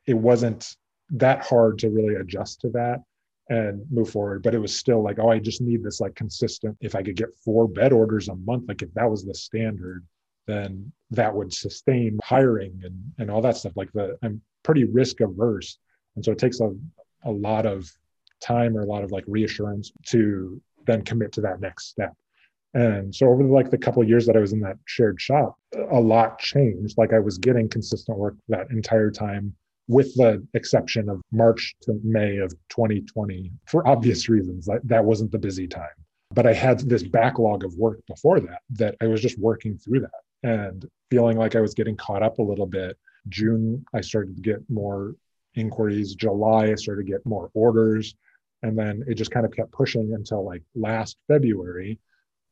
it 0.06 0.14
wasn't 0.14 0.76
that 1.10 1.44
hard 1.44 1.78
to 1.78 1.90
really 1.90 2.14
adjust 2.14 2.60
to 2.60 2.68
that 2.70 3.02
and 3.48 3.84
move 3.90 4.10
forward 4.10 4.42
but 4.42 4.54
it 4.54 4.58
was 4.58 4.76
still 4.76 5.02
like 5.02 5.18
oh 5.20 5.28
i 5.28 5.38
just 5.38 5.60
need 5.60 5.82
this 5.82 6.00
like 6.00 6.14
consistent 6.16 6.76
if 6.80 6.96
i 6.96 7.02
could 7.02 7.14
get 7.14 7.28
four 7.44 7.68
bed 7.68 7.92
orders 7.92 8.28
a 8.28 8.34
month 8.34 8.64
like 8.68 8.82
if 8.82 8.92
that 8.94 9.08
was 9.08 9.24
the 9.24 9.34
standard 9.34 10.04
then 10.46 10.92
that 11.10 11.34
would 11.34 11.52
sustain 11.52 12.18
hiring 12.24 12.80
and, 12.84 13.12
and 13.18 13.30
all 13.30 13.42
that 13.42 13.56
stuff. 13.56 13.76
Like 13.76 13.92
the 13.92 14.16
I'm 14.22 14.40
pretty 14.62 14.84
risk 14.84 15.20
averse. 15.20 15.78
And 16.14 16.24
so 16.24 16.32
it 16.32 16.38
takes 16.38 16.60
a, 16.60 16.72
a 17.24 17.30
lot 17.30 17.66
of 17.66 17.90
time 18.40 18.76
or 18.76 18.82
a 18.82 18.86
lot 18.86 19.04
of 19.04 19.12
like 19.12 19.24
reassurance 19.26 19.92
to 20.06 20.60
then 20.86 21.02
commit 21.02 21.32
to 21.32 21.40
that 21.42 21.60
next 21.60 21.88
step. 21.88 22.14
And 22.74 23.14
so 23.14 23.28
over 23.28 23.42
the, 23.42 23.48
like 23.48 23.70
the 23.70 23.78
couple 23.78 24.04
years 24.04 24.26
that 24.26 24.36
I 24.36 24.40
was 24.40 24.52
in 24.52 24.60
that 24.60 24.76
shared 24.84 25.20
shop, 25.20 25.58
a 25.90 26.00
lot 26.00 26.38
changed. 26.38 26.98
Like 26.98 27.12
I 27.12 27.18
was 27.18 27.38
getting 27.38 27.68
consistent 27.68 28.18
work 28.18 28.36
that 28.48 28.70
entire 28.70 29.10
time, 29.10 29.54
with 29.88 30.14
the 30.14 30.44
exception 30.54 31.08
of 31.08 31.20
March 31.32 31.74
to 31.82 31.98
May 32.02 32.38
of 32.38 32.52
2020, 32.70 33.52
for 33.66 33.86
obvious 33.86 34.28
reasons. 34.28 34.66
That, 34.66 34.80
that 34.84 35.04
wasn't 35.04 35.32
the 35.32 35.38
busy 35.38 35.68
time. 35.68 35.88
But 36.34 36.46
I 36.46 36.52
had 36.52 36.80
this 36.80 37.04
backlog 37.04 37.64
of 37.64 37.74
work 37.76 38.00
before 38.08 38.40
that, 38.40 38.62
that 38.70 38.96
I 39.00 39.06
was 39.06 39.22
just 39.22 39.38
working 39.38 39.78
through 39.78 40.00
that 40.00 40.10
and 40.42 40.84
feeling 41.10 41.38
like 41.38 41.54
I 41.54 41.60
was 41.60 41.74
getting 41.74 41.96
caught 41.96 42.22
up 42.22 42.38
a 42.38 42.42
little 42.42 42.66
bit. 42.66 42.98
June, 43.28 43.84
I 43.94 44.00
started 44.00 44.36
to 44.36 44.42
get 44.42 44.58
more 44.68 45.14
inquiries. 45.54 46.14
July, 46.14 46.70
I 46.70 46.74
started 46.74 47.06
to 47.06 47.12
get 47.12 47.24
more 47.24 47.50
orders. 47.54 48.14
And 48.62 48.76
then 48.76 49.04
it 49.06 49.14
just 49.14 49.30
kind 49.30 49.46
of 49.46 49.52
kept 49.52 49.70
pushing 49.72 50.14
until 50.14 50.44
like 50.44 50.62
last 50.74 51.16
February, 51.28 51.98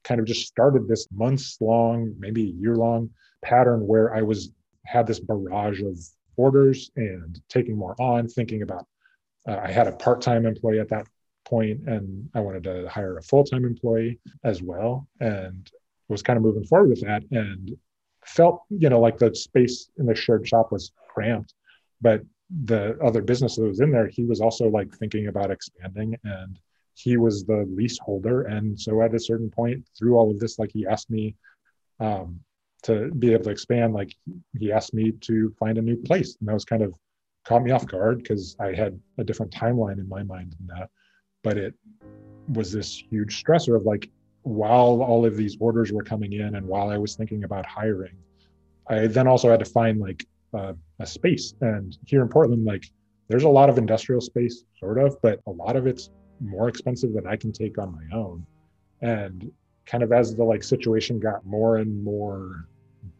kind 0.04 0.20
of 0.20 0.26
just 0.26 0.46
started 0.46 0.86
this 0.86 1.08
months 1.12 1.56
long, 1.60 2.14
maybe 2.18 2.42
year 2.42 2.76
long 2.76 3.10
pattern 3.42 3.86
where 3.86 4.14
I 4.14 4.22
was 4.22 4.50
had 4.86 5.06
this 5.06 5.20
barrage 5.20 5.82
of 5.82 5.98
orders 6.36 6.90
and 6.96 7.40
taking 7.48 7.76
more 7.76 7.94
on, 8.00 8.28
thinking 8.28 8.62
about 8.62 8.86
uh, 9.48 9.60
I 9.62 9.70
had 9.70 9.86
a 9.86 9.92
part 9.92 10.22
time 10.22 10.46
employee 10.46 10.80
at 10.80 10.88
that 10.88 11.06
point 11.44 11.80
and 11.86 12.28
I 12.34 12.40
wanted 12.40 12.64
to 12.64 12.88
hire 12.88 13.18
a 13.18 13.22
full-time 13.22 13.64
employee 13.64 14.18
as 14.42 14.62
well 14.62 15.06
and 15.20 15.70
was 16.08 16.22
kind 16.22 16.36
of 16.36 16.42
moving 16.42 16.64
forward 16.64 16.88
with 16.88 17.02
that 17.02 17.22
and 17.30 17.76
felt 18.24 18.62
you 18.70 18.88
know 18.88 19.00
like 19.00 19.18
the 19.18 19.34
space 19.34 19.90
in 19.98 20.06
the 20.06 20.14
shared 20.14 20.48
shop 20.48 20.72
was 20.72 20.92
cramped 21.08 21.54
but 22.00 22.22
the 22.64 22.98
other 23.02 23.20
business 23.20 23.56
that 23.56 23.64
was 23.64 23.80
in 23.80 23.90
there 23.90 24.08
he 24.08 24.24
was 24.24 24.40
also 24.40 24.68
like 24.68 24.94
thinking 24.94 25.26
about 25.28 25.50
expanding 25.50 26.16
and 26.24 26.58
he 26.94 27.16
was 27.16 27.44
the 27.44 27.66
leaseholder 27.70 28.42
and 28.42 28.78
so 28.78 29.02
at 29.02 29.14
a 29.14 29.20
certain 29.20 29.50
point 29.50 29.86
through 29.98 30.16
all 30.16 30.30
of 30.30 30.38
this 30.38 30.58
like 30.58 30.70
he 30.72 30.86
asked 30.86 31.10
me 31.10 31.34
um, 32.00 32.40
to 32.84 33.10
be 33.18 33.32
able 33.32 33.44
to 33.44 33.50
expand 33.50 33.94
like 33.94 34.14
he 34.58 34.72
asked 34.72 34.94
me 34.94 35.12
to 35.20 35.54
find 35.58 35.78
a 35.78 35.82
new 35.82 35.96
place 35.96 36.36
and 36.38 36.48
that 36.48 36.54
was 36.54 36.64
kind 36.64 36.82
of 36.82 36.94
caught 37.46 37.62
me 37.62 37.70
off 37.70 37.86
guard 37.86 38.18
because 38.18 38.56
i 38.60 38.72
had 38.72 38.98
a 39.18 39.24
different 39.24 39.52
timeline 39.52 39.98
in 39.98 40.08
my 40.08 40.22
mind 40.22 40.54
than 40.58 40.78
that 40.78 40.88
but 41.42 41.56
it 41.56 41.74
was 42.48 42.72
this 42.72 43.02
huge 43.10 43.42
stressor 43.42 43.76
of 43.76 43.84
like 43.84 44.10
while 44.44 45.02
all 45.02 45.24
of 45.24 45.36
these 45.36 45.56
orders 45.58 45.90
were 45.90 46.02
coming 46.02 46.34
in 46.34 46.54
and 46.54 46.66
while 46.66 46.90
I 46.90 46.98
was 46.98 47.16
thinking 47.16 47.44
about 47.44 47.64
hiring, 47.64 48.16
I 48.88 49.06
then 49.06 49.26
also 49.26 49.50
had 49.50 49.58
to 49.60 49.64
find 49.64 50.00
like 50.00 50.26
uh, 50.52 50.74
a 51.00 51.06
space. 51.06 51.54
And 51.62 51.96
here 52.06 52.22
in 52.22 52.28
Portland, 52.28 52.64
like 52.64 52.84
there's 53.28 53.44
a 53.44 53.48
lot 53.48 53.70
of 53.70 53.78
industrial 53.78 54.20
space, 54.20 54.64
sort 54.78 54.98
of, 54.98 55.16
but 55.22 55.40
a 55.46 55.50
lot 55.50 55.76
of 55.76 55.86
it's 55.86 56.10
more 56.40 56.68
expensive 56.68 57.14
than 57.14 57.26
I 57.26 57.36
can 57.36 57.52
take 57.52 57.78
on 57.78 57.92
my 57.92 58.16
own. 58.16 58.46
And 59.00 59.50
kind 59.86 60.02
of 60.02 60.12
as 60.12 60.36
the 60.36 60.44
like 60.44 60.62
situation 60.62 61.18
got 61.18 61.44
more 61.46 61.78
and 61.78 62.04
more 62.04 62.68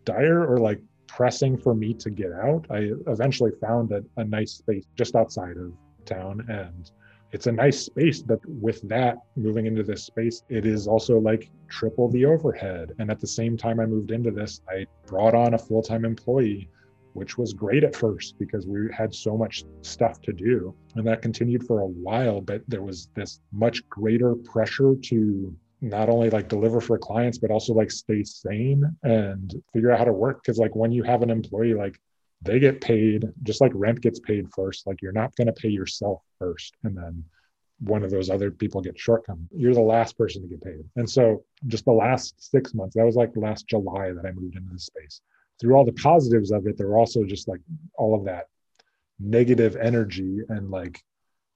dire 0.04 0.44
or 0.44 0.58
like 0.58 0.80
pressing 1.06 1.56
for 1.56 1.74
me 1.74 1.94
to 1.94 2.10
get 2.10 2.32
out, 2.32 2.66
I 2.70 2.90
eventually 3.06 3.52
found 3.60 3.92
a, 3.92 4.02
a 4.16 4.24
nice 4.24 4.52
space 4.52 4.84
just 4.96 5.14
outside 5.14 5.56
of 5.56 5.72
town 6.04 6.44
and 6.48 6.90
it's 7.32 7.48
a 7.48 7.52
nice 7.52 7.80
space 7.80 8.22
but 8.22 8.38
with 8.46 8.80
that 8.88 9.18
moving 9.34 9.66
into 9.66 9.82
this 9.82 10.04
space 10.04 10.42
it 10.48 10.64
is 10.64 10.86
also 10.86 11.18
like 11.18 11.50
triple 11.68 12.08
the 12.10 12.24
overhead. 12.24 12.92
And 12.98 13.10
at 13.10 13.20
the 13.20 13.26
same 13.26 13.56
time 13.56 13.80
i 13.80 13.86
moved 13.86 14.10
into 14.12 14.30
this 14.30 14.60
i 14.68 14.86
brought 15.06 15.34
on 15.34 15.54
a 15.54 15.58
full-time 15.58 16.04
employee 16.04 16.68
which 17.14 17.38
was 17.38 17.52
great 17.52 17.84
at 17.84 17.94
first 17.94 18.36
because 18.38 18.66
we 18.66 18.88
had 18.92 19.14
so 19.14 19.36
much 19.36 19.64
stuff 19.82 20.20
to 20.22 20.32
do 20.32 20.74
and 20.96 21.06
that 21.06 21.22
continued 21.22 21.64
for 21.66 21.80
a 21.80 21.86
while 21.86 22.40
but 22.40 22.62
there 22.68 22.82
was 22.82 23.08
this 23.14 23.40
much 23.52 23.88
greater 23.88 24.34
pressure 24.34 24.94
to 25.02 25.54
not 25.80 26.08
only 26.08 26.30
like 26.30 26.48
deliver 26.48 26.80
for 26.80 26.98
clients 26.98 27.38
but 27.38 27.50
also 27.50 27.72
like 27.72 27.90
stay 27.90 28.22
sane 28.24 28.84
and 29.02 29.54
figure 29.72 29.90
out 29.90 29.98
how 29.98 30.04
to 30.04 30.12
work. 30.12 30.42
Because 30.42 30.58
like 30.58 30.74
when 30.74 30.92
you 30.92 31.02
have 31.02 31.22
an 31.22 31.30
employee 31.30 31.74
like 31.74 31.98
they 32.42 32.58
get 32.58 32.80
paid 32.80 33.26
just 33.42 33.60
like 33.60 33.72
rent 33.74 34.00
gets 34.00 34.20
paid 34.20 34.46
first 34.54 34.86
like 34.86 35.00
you're 35.00 35.12
not 35.12 35.34
going 35.36 35.46
to 35.46 35.52
pay 35.52 35.68
yourself 35.68 36.22
first 36.38 36.74
and 36.84 36.96
then 36.96 37.24
one 37.80 38.04
of 38.04 38.10
those 38.10 38.30
other 38.30 38.50
people 38.50 38.80
get 38.80 38.98
shortcoming 38.98 39.48
you're 39.54 39.74
the 39.74 39.80
last 39.80 40.16
person 40.16 40.42
to 40.42 40.48
get 40.48 40.62
paid. 40.62 40.84
And 40.96 41.08
so 41.08 41.44
just 41.66 41.84
the 41.84 41.92
last 41.92 42.34
six 42.38 42.74
months 42.74 42.94
that 42.94 43.04
was 43.04 43.16
like 43.16 43.32
last 43.36 43.66
july 43.68 44.12
that 44.12 44.26
i 44.26 44.32
moved 44.32 44.56
into 44.56 44.72
this 44.72 44.86
space. 44.86 45.20
Through 45.60 45.74
all 45.74 45.84
the 45.84 45.92
positives 45.92 46.50
of 46.50 46.66
it 46.66 46.76
there 46.76 46.88
were 46.88 46.98
also 46.98 47.24
just 47.24 47.48
like 47.48 47.60
all 47.96 48.14
of 48.14 48.24
that 48.24 48.46
negative 49.20 49.76
energy 49.76 50.40
and 50.48 50.70
like 50.70 51.02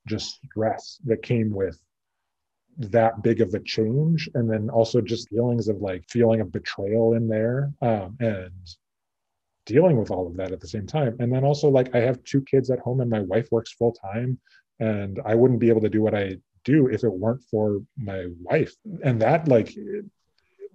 just 0.07 0.41
stress 0.47 0.99
that 1.05 1.23
came 1.23 1.51
with 1.51 1.79
that 2.79 3.23
big 3.23 3.41
of 3.41 3.53
a 3.55 3.61
change 3.61 4.31
and 4.35 4.51
then 4.51 4.71
also 4.71 5.01
just 5.01 5.29
feelings 5.29 5.69
of 5.69 5.79
like 5.79 6.05
feeling 6.09 6.41
of 6.41 6.53
betrayal 6.53 7.15
in 7.15 7.29
there 7.29 7.73
um, 7.83 8.17
and 8.21 8.53
dealing 9.67 9.99
with 9.99 10.11
all 10.11 10.27
of 10.27 10.37
that 10.37 10.53
at 10.53 10.61
the 10.61 10.69
same 10.69 10.87
time. 10.87 11.17
And 11.19 11.33
then 11.33 11.45
also 11.45 11.69
like 11.69 11.95
I 11.95 11.99
have 11.99 12.23
two 12.25 12.41
kids 12.43 12.71
at 12.71 12.79
home 12.79 13.01
and 13.01 13.11
my 13.11 13.21
wife 13.21 13.49
works 13.51 13.73
full 13.73 13.93
time 13.93 14.39
and 14.79 15.21
I 15.27 15.35
wouldn't 15.35 15.61
be 15.61 15.69
able 15.69 15.81
to 15.83 15.89
do 15.89 16.03
what 16.03 16.15
I 16.15 16.39
do 16.65 16.87
if 16.87 17.03
it 17.03 17.13
weren't 17.13 17.43
for 17.51 17.83
my 17.97 18.27
wife. 18.43 18.75
And 19.03 19.21
that 19.23 19.49
like 19.49 19.77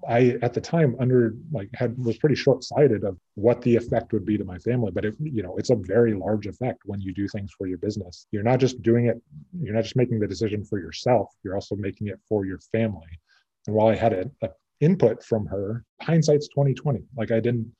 I 0.07 0.37
at 0.41 0.53
the 0.53 0.61
time 0.61 0.95
under 0.99 1.35
like 1.51 1.69
had 1.73 1.97
was 1.97 2.17
pretty 2.17 2.35
short-sighted 2.35 3.03
of 3.03 3.17
what 3.35 3.61
the 3.61 3.75
effect 3.75 4.13
would 4.13 4.25
be 4.25 4.37
to 4.37 4.43
my 4.43 4.57
family. 4.59 4.91
But 4.91 5.05
it, 5.05 5.15
you 5.19 5.43
know, 5.43 5.55
it's 5.57 5.69
a 5.69 5.75
very 5.75 6.13
large 6.13 6.47
effect 6.47 6.79
when 6.85 7.01
you 7.01 7.13
do 7.13 7.27
things 7.27 7.51
for 7.57 7.67
your 7.67 7.77
business. 7.77 8.27
You're 8.31 8.43
not 8.43 8.59
just 8.59 8.81
doing 8.81 9.05
it, 9.05 9.21
you're 9.59 9.75
not 9.75 9.83
just 9.83 9.95
making 9.95 10.19
the 10.19 10.27
decision 10.27 10.63
for 10.63 10.79
yourself, 10.79 11.29
you're 11.43 11.55
also 11.55 11.75
making 11.75 12.07
it 12.07 12.19
for 12.27 12.45
your 12.45 12.59
family. 12.71 13.19
And 13.67 13.75
while 13.75 13.87
I 13.87 13.95
had 13.95 14.13
a, 14.13 14.29
a 14.41 14.49
input 14.83 15.23
from 15.23 15.45
her, 15.45 15.85
hindsight's 16.01 16.47
2020. 16.49 17.03
Like 17.15 17.31
I 17.31 17.39
didn't 17.39 17.71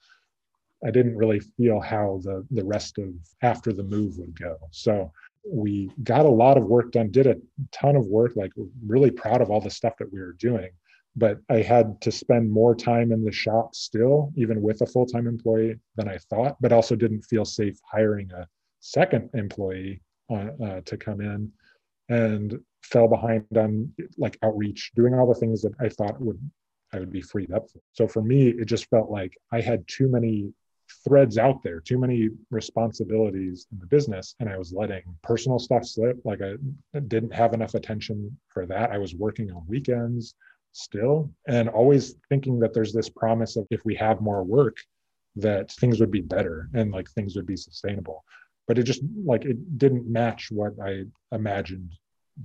I 0.85 0.91
didn't 0.91 1.15
really 1.15 1.39
feel 1.39 1.79
how 1.79 2.19
the 2.23 2.45
the 2.51 2.63
rest 2.63 2.97
of 2.97 3.13
after 3.41 3.73
the 3.73 3.83
move 3.83 4.17
would 4.17 4.37
go. 4.37 4.57
So 4.71 5.11
we 5.45 5.91
got 6.03 6.25
a 6.25 6.29
lot 6.29 6.57
of 6.57 6.63
work 6.65 6.91
done, 6.91 7.11
did 7.11 7.27
a 7.27 7.35
ton 7.71 7.95
of 7.95 8.05
work, 8.05 8.33
like 8.35 8.51
really 8.85 9.11
proud 9.11 9.41
of 9.41 9.49
all 9.49 9.59
the 9.59 9.69
stuff 9.69 9.97
that 9.97 10.11
we 10.11 10.19
were 10.19 10.33
doing. 10.33 10.69
But 11.15 11.39
I 11.49 11.57
had 11.57 12.01
to 12.01 12.11
spend 12.11 12.51
more 12.51 12.75
time 12.75 13.11
in 13.11 13.23
the 13.23 13.31
shop 13.31 13.75
still, 13.75 14.33
even 14.35 14.61
with 14.61 14.81
a 14.81 14.87
full 14.87 15.05
time 15.05 15.27
employee 15.27 15.79
than 15.95 16.09
I 16.09 16.17
thought, 16.17 16.57
but 16.59 16.71
also 16.71 16.95
didn't 16.95 17.21
feel 17.23 17.45
safe 17.45 17.79
hiring 17.91 18.31
a 18.31 18.47
second 18.79 19.29
employee 19.33 20.01
on, 20.29 20.61
uh, 20.61 20.81
to 20.81 20.97
come 20.97 21.21
in 21.21 21.51
and 22.09 22.59
fell 22.81 23.07
behind 23.07 23.45
on 23.55 23.93
like 24.17 24.37
outreach, 24.43 24.91
doing 24.95 25.13
all 25.13 25.27
the 25.27 25.39
things 25.39 25.61
that 25.61 25.73
I 25.79 25.89
thought 25.89 26.19
would 26.19 26.39
I 26.91 26.99
would 26.99 27.11
be 27.11 27.21
freed 27.21 27.51
up 27.51 27.69
for. 27.69 27.79
So 27.93 28.07
for 28.07 28.21
me, 28.21 28.49
it 28.49 28.65
just 28.65 28.89
felt 28.89 29.09
like 29.09 29.35
I 29.51 29.61
had 29.61 29.87
too 29.87 30.07
many 30.07 30.53
threads 31.03 31.37
out 31.37 31.63
there, 31.63 31.79
too 31.79 31.97
many 31.97 32.29
responsibilities 32.51 33.65
in 33.71 33.79
the 33.79 33.87
business, 33.87 34.35
and 34.39 34.47
I 34.47 34.57
was 34.57 34.73
letting 34.73 35.03
personal 35.23 35.57
stuff 35.57 35.85
slip. 35.85 36.17
Like 36.23 36.41
I 36.41 36.53
didn't 37.07 37.33
have 37.33 37.53
enough 37.53 37.73
attention 37.73 38.37
for 38.47 38.65
that. 38.67 38.91
I 38.91 38.97
was 38.97 39.15
working 39.15 39.51
on 39.51 39.65
weekends 39.67 40.35
still, 40.73 41.31
and 41.47 41.69
always 41.69 42.15
thinking 42.29 42.59
that 42.59 42.73
there's 42.73 42.93
this 42.93 43.09
promise 43.09 43.55
of 43.55 43.65
if 43.69 43.85
we 43.85 43.95
have 43.95 44.21
more 44.21 44.43
work, 44.43 44.77
that 45.35 45.71
things 45.71 45.99
would 45.99 46.11
be 46.11 46.21
better 46.21 46.69
and 46.73 46.91
like 46.91 47.09
things 47.09 47.35
would 47.35 47.47
be 47.47 47.57
sustainable. 47.57 48.23
But 48.67 48.77
it 48.77 48.83
just 48.83 49.01
like 49.25 49.45
it 49.45 49.77
didn't 49.77 50.07
match 50.07 50.49
what 50.51 50.73
I 50.83 51.05
imagined 51.31 51.93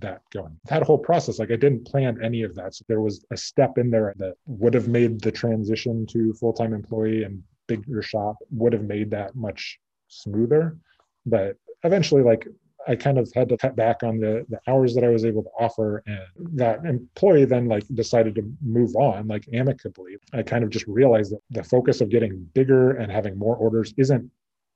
that 0.00 0.22
going. 0.32 0.58
That 0.64 0.82
whole 0.82 0.98
process, 0.98 1.38
like 1.38 1.50
I 1.50 1.56
didn't 1.56 1.86
plan 1.86 2.18
any 2.22 2.42
of 2.42 2.54
that. 2.56 2.74
So 2.74 2.84
there 2.88 3.00
was 3.00 3.24
a 3.30 3.36
step 3.36 3.78
in 3.78 3.90
there 3.90 4.14
that 4.18 4.34
would 4.46 4.74
have 4.74 4.88
made 4.88 5.20
the 5.20 5.32
transition 5.32 6.06
to 6.06 6.34
full 6.34 6.52
time 6.52 6.72
employee 6.72 7.24
and 7.24 7.42
bigger 7.66 8.02
shop 8.02 8.36
would 8.50 8.72
have 8.72 8.84
made 8.84 9.10
that 9.10 9.34
much 9.34 9.78
smoother. 10.08 10.76
But 11.24 11.56
eventually, 11.84 12.22
like 12.22 12.46
I 12.88 12.96
kind 12.96 13.18
of 13.18 13.30
had 13.34 13.50
to 13.50 13.58
cut 13.58 13.76
back 13.76 14.02
on 14.02 14.18
the 14.18 14.46
the 14.48 14.58
hours 14.66 14.94
that 14.94 15.04
I 15.04 15.08
was 15.08 15.24
able 15.24 15.42
to 15.42 15.50
offer, 15.60 16.02
and 16.06 16.22
that 16.58 16.84
employee 16.86 17.44
then 17.44 17.66
like 17.66 17.86
decided 17.94 18.34
to 18.36 18.50
move 18.62 18.96
on 18.96 19.28
like 19.28 19.46
amicably. 19.52 20.16
I 20.32 20.42
kind 20.42 20.64
of 20.64 20.70
just 20.70 20.86
realized 20.86 21.32
that 21.32 21.42
the 21.50 21.62
focus 21.62 22.00
of 22.00 22.08
getting 22.08 22.48
bigger 22.54 22.92
and 22.96 23.12
having 23.12 23.38
more 23.38 23.56
orders 23.56 23.92
isn't 23.98 24.30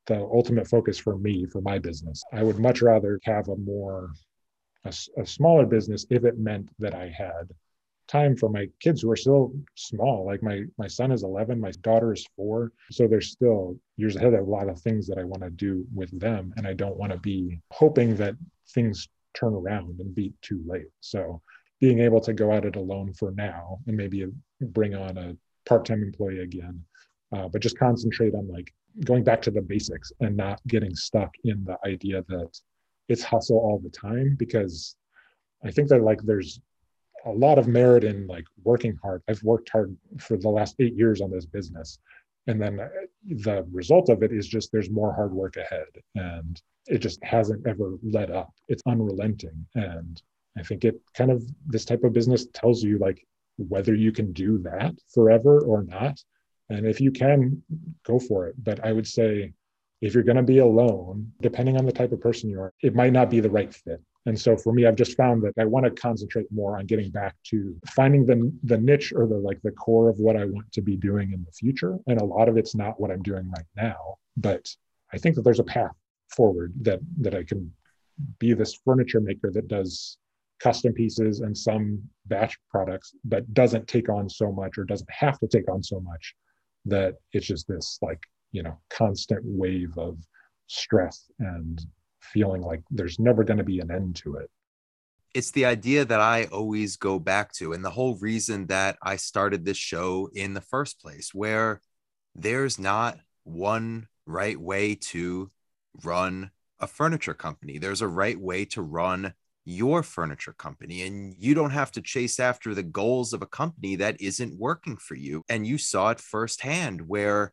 the 0.06 0.20
ultimate 0.20 0.68
focus 0.68 0.98
for 0.98 1.16
me 1.16 1.46
for 1.46 1.62
my 1.62 1.78
business. 1.78 2.22
I 2.32 2.42
would 2.42 2.58
much 2.58 2.82
rather 2.82 3.18
have 3.24 3.48
a 3.48 3.56
more 3.56 4.10
a, 4.84 4.92
a 5.16 5.26
smaller 5.26 5.64
business 5.64 6.06
if 6.10 6.24
it 6.24 6.38
meant 6.38 6.68
that 6.78 6.94
I 6.94 7.08
had 7.08 7.48
time 8.12 8.36
for 8.36 8.50
my 8.50 8.68
kids 8.78 9.00
who 9.00 9.10
are 9.10 9.16
still 9.16 9.52
small. 9.74 10.26
Like 10.26 10.42
my 10.42 10.64
my 10.76 10.86
son 10.86 11.10
is 11.10 11.22
11, 11.22 11.58
my 11.58 11.72
daughter 11.80 12.12
is 12.12 12.26
four, 12.36 12.72
so 12.90 13.08
there's 13.08 13.32
still 13.32 13.76
years 13.96 14.16
ahead 14.16 14.34
of 14.34 14.46
a 14.46 14.50
lot 14.50 14.68
of 14.68 14.78
things 14.80 15.06
that 15.06 15.18
I 15.18 15.24
want 15.24 15.42
to 15.42 15.50
do 15.50 15.86
with 15.94 16.10
them, 16.20 16.52
and 16.56 16.66
I 16.66 16.74
don't 16.74 16.96
want 16.96 17.12
to 17.12 17.18
be 17.18 17.58
hoping 17.72 18.14
that 18.16 18.34
things 18.74 19.08
turn 19.34 19.54
around 19.54 19.98
and 20.00 20.14
be 20.14 20.34
too 20.42 20.62
late. 20.66 20.90
So 21.00 21.40
being 21.80 22.00
able 22.00 22.20
to 22.20 22.34
go 22.34 22.52
at 22.52 22.66
it 22.66 22.76
alone 22.76 23.14
for 23.14 23.30
now 23.32 23.78
and 23.86 23.96
maybe 23.96 24.26
bring 24.60 24.94
on 24.94 25.16
a 25.16 25.34
part-time 25.66 26.02
employee 26.02 26.40
again, 26.40 26.84
uh, 27.34 27.48
but 27.48 27.62
just 27.62 27.78
concentrate 27.78 28.34
on 28.34 28.46
like 28.46 28.72
going 29.04 29.24
back 29.24 29.40
to 29.42 29.50
the 29.50 29.62
basics 29.62 30.12
and 30.20 30.36
not 30.36 30.60
getting 30.66 30.94
stuck 30.94 31.30
in 31.44 31.64
the 31.64 31.78
idea 31.86 32.22
that 32.28 32.50
it's 33.08 33.24
hustle 33.24 33.56
all 33.56 33.80
the 33.82 33.90
time 33.90 34.36
because 34.38 34.96
I 35.64 35.70
think 35.70 35.88
that 35.88 36.02
like 36.02 36.20
there's 36.22 36.60
a 37.24 37.30
lot 37.30 37.58
of 37.58 37.68
merit 37.68 38.04
in 38.04 38.26
like 38.26 38.44
working 38.64 38.96
hard. 39.02 39.22
I've 39.28 39.42
worked 39.42 39.70
hard 39.70 39.96
for 40.18 40.36
the 40.36 40.48
last 40.48 40.76
eight 40.78 40.94
years 40.94 41.20
on 41.20 41.30
this 41.30 41.46
business. 41.46 41.98
And 42.46 42.60
then 42.60 42.80
uh, 42.80 42.88
the 43.24 43.64
result 43.70 44.08
of 44.08 44.22
it 44.22 44.32
is 44.32 44.48
just 44.48 44.72
there's 44.72 44.90
more 44.90 45.12
hard 45.12 45.32
work 45.32 45.56
ahead. 45.56 45.86
And 46.16 46.60
it 46.86 46.98
just 46.98 47.22
hasn't 47.22 47.66
ever 47.66 47.96
let 48.02 48.30
up. 48.30 48.50
It's 48.68 48.82
unrelenting. 48.86 49.66
And 49.74 50.20
I 50.58 50.62
think 50.62 50.84
it 50.84 51.00
kind 51.14 51.30
of, 51.30 51.44
this 51.66 51.84
type 51.84 52.02
of 52.02 52.12
business 52.12 52.46
tells 52.52 52.82
you 52.82 52.98
like 52.98 53.24
whether 53.56 53.94
you 53.94 54.12
can 54.12 54.32
do 54.32 54.58
that 54.58 54.94
forever 55.14 55.60
or 55.60 55.84
not. 55.84 56.20
And 56.70 56.86
if 56.86 57.00
you 57.00 57.12
can, 57.12 57.62
go 58.04 58.18
for 58.18 58.48
it. 58.48 58.54
But 58.62 58.84
I 58.84 58.92
would 58.92 59.06
say 59.06 59.52
if 60.00 60.14
you're 60.14 60.24
going 60.24 60.36
to 60.36 60.42
be 60.42 60.58
alone, 60.58 61.32
depending 61.40 61.76
on 61.76 61.86
the 61.86 61.92
type 61.92 62.12
of 62.12 62.20
person 62.20 62.50
you 62.50 62.60
are, 62.60 62.72
it 62.82 62.94
might 62.94 63.12
not 63.12 63.30
be 63.30 63.40
the 63.40 63.50
right 63.50 63.72
fit. 63.72 64.02
And 64.26 64.38
so 64.38 64.56
for 64.56 64.72
me, 64.72 64.86
I've 64.86 64.96
just 64.96 65.16
found 65.16 65.42
that 65.42 65.54
I 65.58 65.64
want 65.64 65.84
to 65.84 65.90
concentrate 65.90 66.46
more 66.52 66.78
on 66.78 66.86
getting 66.86 67.10
back 67.10 67.34
to 67.48 67.76
finding 67.88 68.24
the, 68.24 68.52
the 68.62 68.78
niche 68.78 69.12
or 69.14 69.26
the 69.26 69.36
like 69.36 69.60
the 69.62 69.72
core 69.72 70.08
of 70.08 70.18
what 70.18 70.36
I 70.36 70.44
want 70.44 70.70
to 70.72 70.80
be 70.80 70.96
doing 70.96 71.32
in 71.32 71.44
the 71.44 71.52
future. 71.52 71.98
And 72.06 72.20
a 72.20 72.24
lot 72.24 72.48
of 72.48 72.56
it's 72.56 72.74
not 72.74 73.00
what 73.00 73.10
I'm 73.10 73.22
doing 73.22 73.50
right 73.50 73.66
now, 73.76 74.16
but 74.36 74.68
I 75.12 75.18
think 75.18 75.34
that 75.36 75.42
there's 75.42 75.58
a 75.58 75.64
path 75.64 75.96
forward 76.28 76.72
that 76.82 77.00
that 77.20 77.34
I 77.34 77.42
can 77.42 77.72
be 78.38 78.54
this 78.54 78.78
furniture 78.84 79.20
maker 79.20 79.50
that 79.50 79.68
does 79.68 80.18
custom 80.60 80.92
pieces 80.92 81.40
and 81.40 81.56
some 81.56 82.00
batch 82.26 82.56
products, 82.70 83.14
but 83.24 83.52
doesn't 83.52 83.88
take 83.88 84.08
on 84.08 84.28
so 84.28 84.52
much 84.52 84.78
or 84.78 84.84
doesn't 84.84 85.10
have 85.10 85.38
to 85.40 85.48
take 85.48 85.68
on 85.68 85.82
so 85.82 85.98
much 86.00 86.34
that 86.84 87.14
it's 87.32 87.46
just 87.46 87.66
this 87.66 87.98
like, 88.00 88.22
you 88.52 88.62
know, 88.62 88.78
constant 88.90 89.40
wave 89.44 89.96
of 89.98 90.18
stress 90.68 91.30
and 91.40 91.84
feeling 92.22 92.62
like 92.62 92.82
there's 92.90 93.18
never 93.18 93.44
going 93.44 93.58
to 93.58 93.64
be 93.64 93.80
an 93.80 93.90
end 93.90 94.16
to 94.16 94.36
it. 94.36 94.50
It's 95.34 95.50
the 95.50 95.64
idea 95.64 96.04
that 96.04 96.20
I 96.20 96.44
always 96.44 96.96
go 96.96 97.18
back 97.18 97.52
to, 97.54 97.72
and 97.72 97.84
the 97.84 97.90
whole 97.90 98.16
reason 98.16 98.66
that 98.66 98.98
I 99.02 99.16
started 99.16 99.64
this 99.64 99.78
show 99.78 100.28
in 100.34 100.54
the 100.54 100.60
first 100.60 101.00
place, 101.00 101.32
where 101.32 101.80
there's 102.34 102.78
not 102.78 103.18
one 103.44 104.08
right 104.26 104.60
way 104.60 104.94
to 104.94 105.50
run 106.04 106.50
a 106.80 106.86
furniture 106.86 107.34
company. 107.34 107.78
There's 107.78 108.02
a 108.02 108.08
right 108.08 108.38
way 108.38 108.64
to 108.66 108.82
run 108.82 109.34
your 109.64 110.02
furniture 110.02 110.52
company 110.52 111.02
and 111.02 111.34
you 111.38 111.54
don't 111.54 111.70
have 111.70 111.92
to 111.92 112.02
chase 112.02 112.40
after 112.40 112.74
the 112.74 112.82
goals 112.82 113.32
of 113.32 113.42
a 113.42 113.46
company 113.46 113.94
that 113.96 114.20
isn't 114.20 114.58
working 114.58 114.96
for 114.96 115.14
you 115.14 115.44
and 115.48 115.66
you 115.66 115.78
saw 115.78 116.10
it 116.10 116.18
firsthand 116.18 117.00
where 117.08 117.52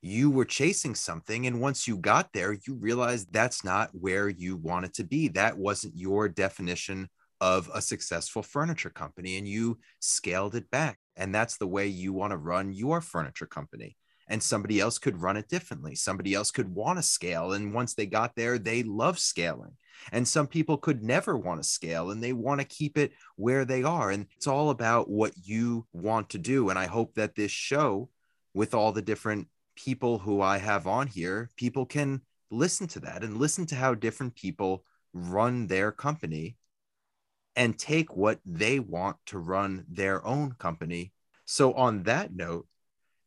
you 0.00 0.30
were 0.30 0.44
chasing 0.44 0.94
something 0.94 1.46
and 1.46 1.60
once 1.60 1.88
you 1.88 1.96
got 1.96 2.32
there 2.32 2.52
you 2.66 2.74
realized 2.74 3.32
that's 3.32 3.64
not 3.64 3.90
where 3.92 4.28
you 4.28 4.56
wanted 4.56 4.94
to 4.94 5.04
be 5.04 5.28
that 5.28 5.56
wasn't 5.56 5.96
your 5.96 6.28
definition 6.28 7.08
of 7.40 7.70
a 7.74 7.80
successful 7.80 8.42
furniture 8.42 8.90
company 8.90 9.36
and 9.36 9.48
you 9.48 9.78
scaled 10.00 10.54
it 10.54 10.70
back 10.70 10.98
and 11.16 11.34
that's 11.34 11.56
the 11.56 11.66
way 11.66 11.86
you 11.86 12.12
want 12.12 12.30
to 12.30 12.36
run 12.36 12.72
your 12.72 13.00
furniture 13.00 13.46
company 13.46 13.96
and 14.28 14.42
somebody 14.42 14.78
else 14.78 14.98
could 14.98 15.20
run 15.20 15.36
it 15.36 15.48
differently. 15.48 15.94
Somebody 15.94 16.34
else 16.34 16.50
could 16.50 16.72
want 16.74 16.98
to 16.98 17.02
scale. 17.02 17.52
And 17.52 17.72
once 17.72 17.94
they 17.94 18.06
got 18.06 18.36
there, 18.36 18.58
they 18.58 18.82
love 18.82 19.18
scaling. 19.18 19.72
And 20.12 20.28
some 20.28 20.46
people 20.46 20.76
could 20.76 21.02
never 21.02 21.36
want 21.36 21.62
to 21.62 21.68
scale 21.68 22.10
and 22.10 22.22
they 22.22 22.32
want 22.32 22.60
to 22.60 22.66
keep 22.66 22.98
it 22.98 23.12
where 23.36 23.64
they 23.64 23.82
are. 23.82 24.10
And 24.10 24.26
it's 24.36 24.46
all 24.46 24.70
about 24.70 25.10
what 25.10 25.32
you 25.42 25.86
want 25.92 26.30
to 26.30 26.38
do. 26.38 26.68
And 26.68 26.78
I 26.78 26.86
hope 26.86 27.14
that 27.14 27.34
this 27.34 27.50
show, 27.50 28.10
with 28.54 28.74
all 28.74 28.92
the 28.92 29.02
different 29.02 29.48
people 29.78 30.18
who 30.18 30.42
I 30.42 30.58
have 30.58 30.88
on 30.88 31.06
here, 31.06 31.50
people 31.56 31.86
can 31.86 32.20
listen 32.50 32.88
to 32.88 33.00
that 33.00 33.22
and 33.22 33.36
listen 33.36 33.64
to 33.66 33.76
how 33.76 33.94
different 33.94 34.34
people 34.34 34.84
run 35.12 35.68
their 35.68 35.92
company 35.92 36.56
and 37.54 37.78
take 37.78 38.16
what 38.16 38.40
they 38.44 38.80
want 38.80 39.16
to 39.26 39.38
run 39.38 39.84
their 39.88 40.24
own 40.26 40.52
company. 40.58 41.12
So, 41.44 41.72
on 41.74 42.02
that 42.04 42.34
note, 42.34 42.66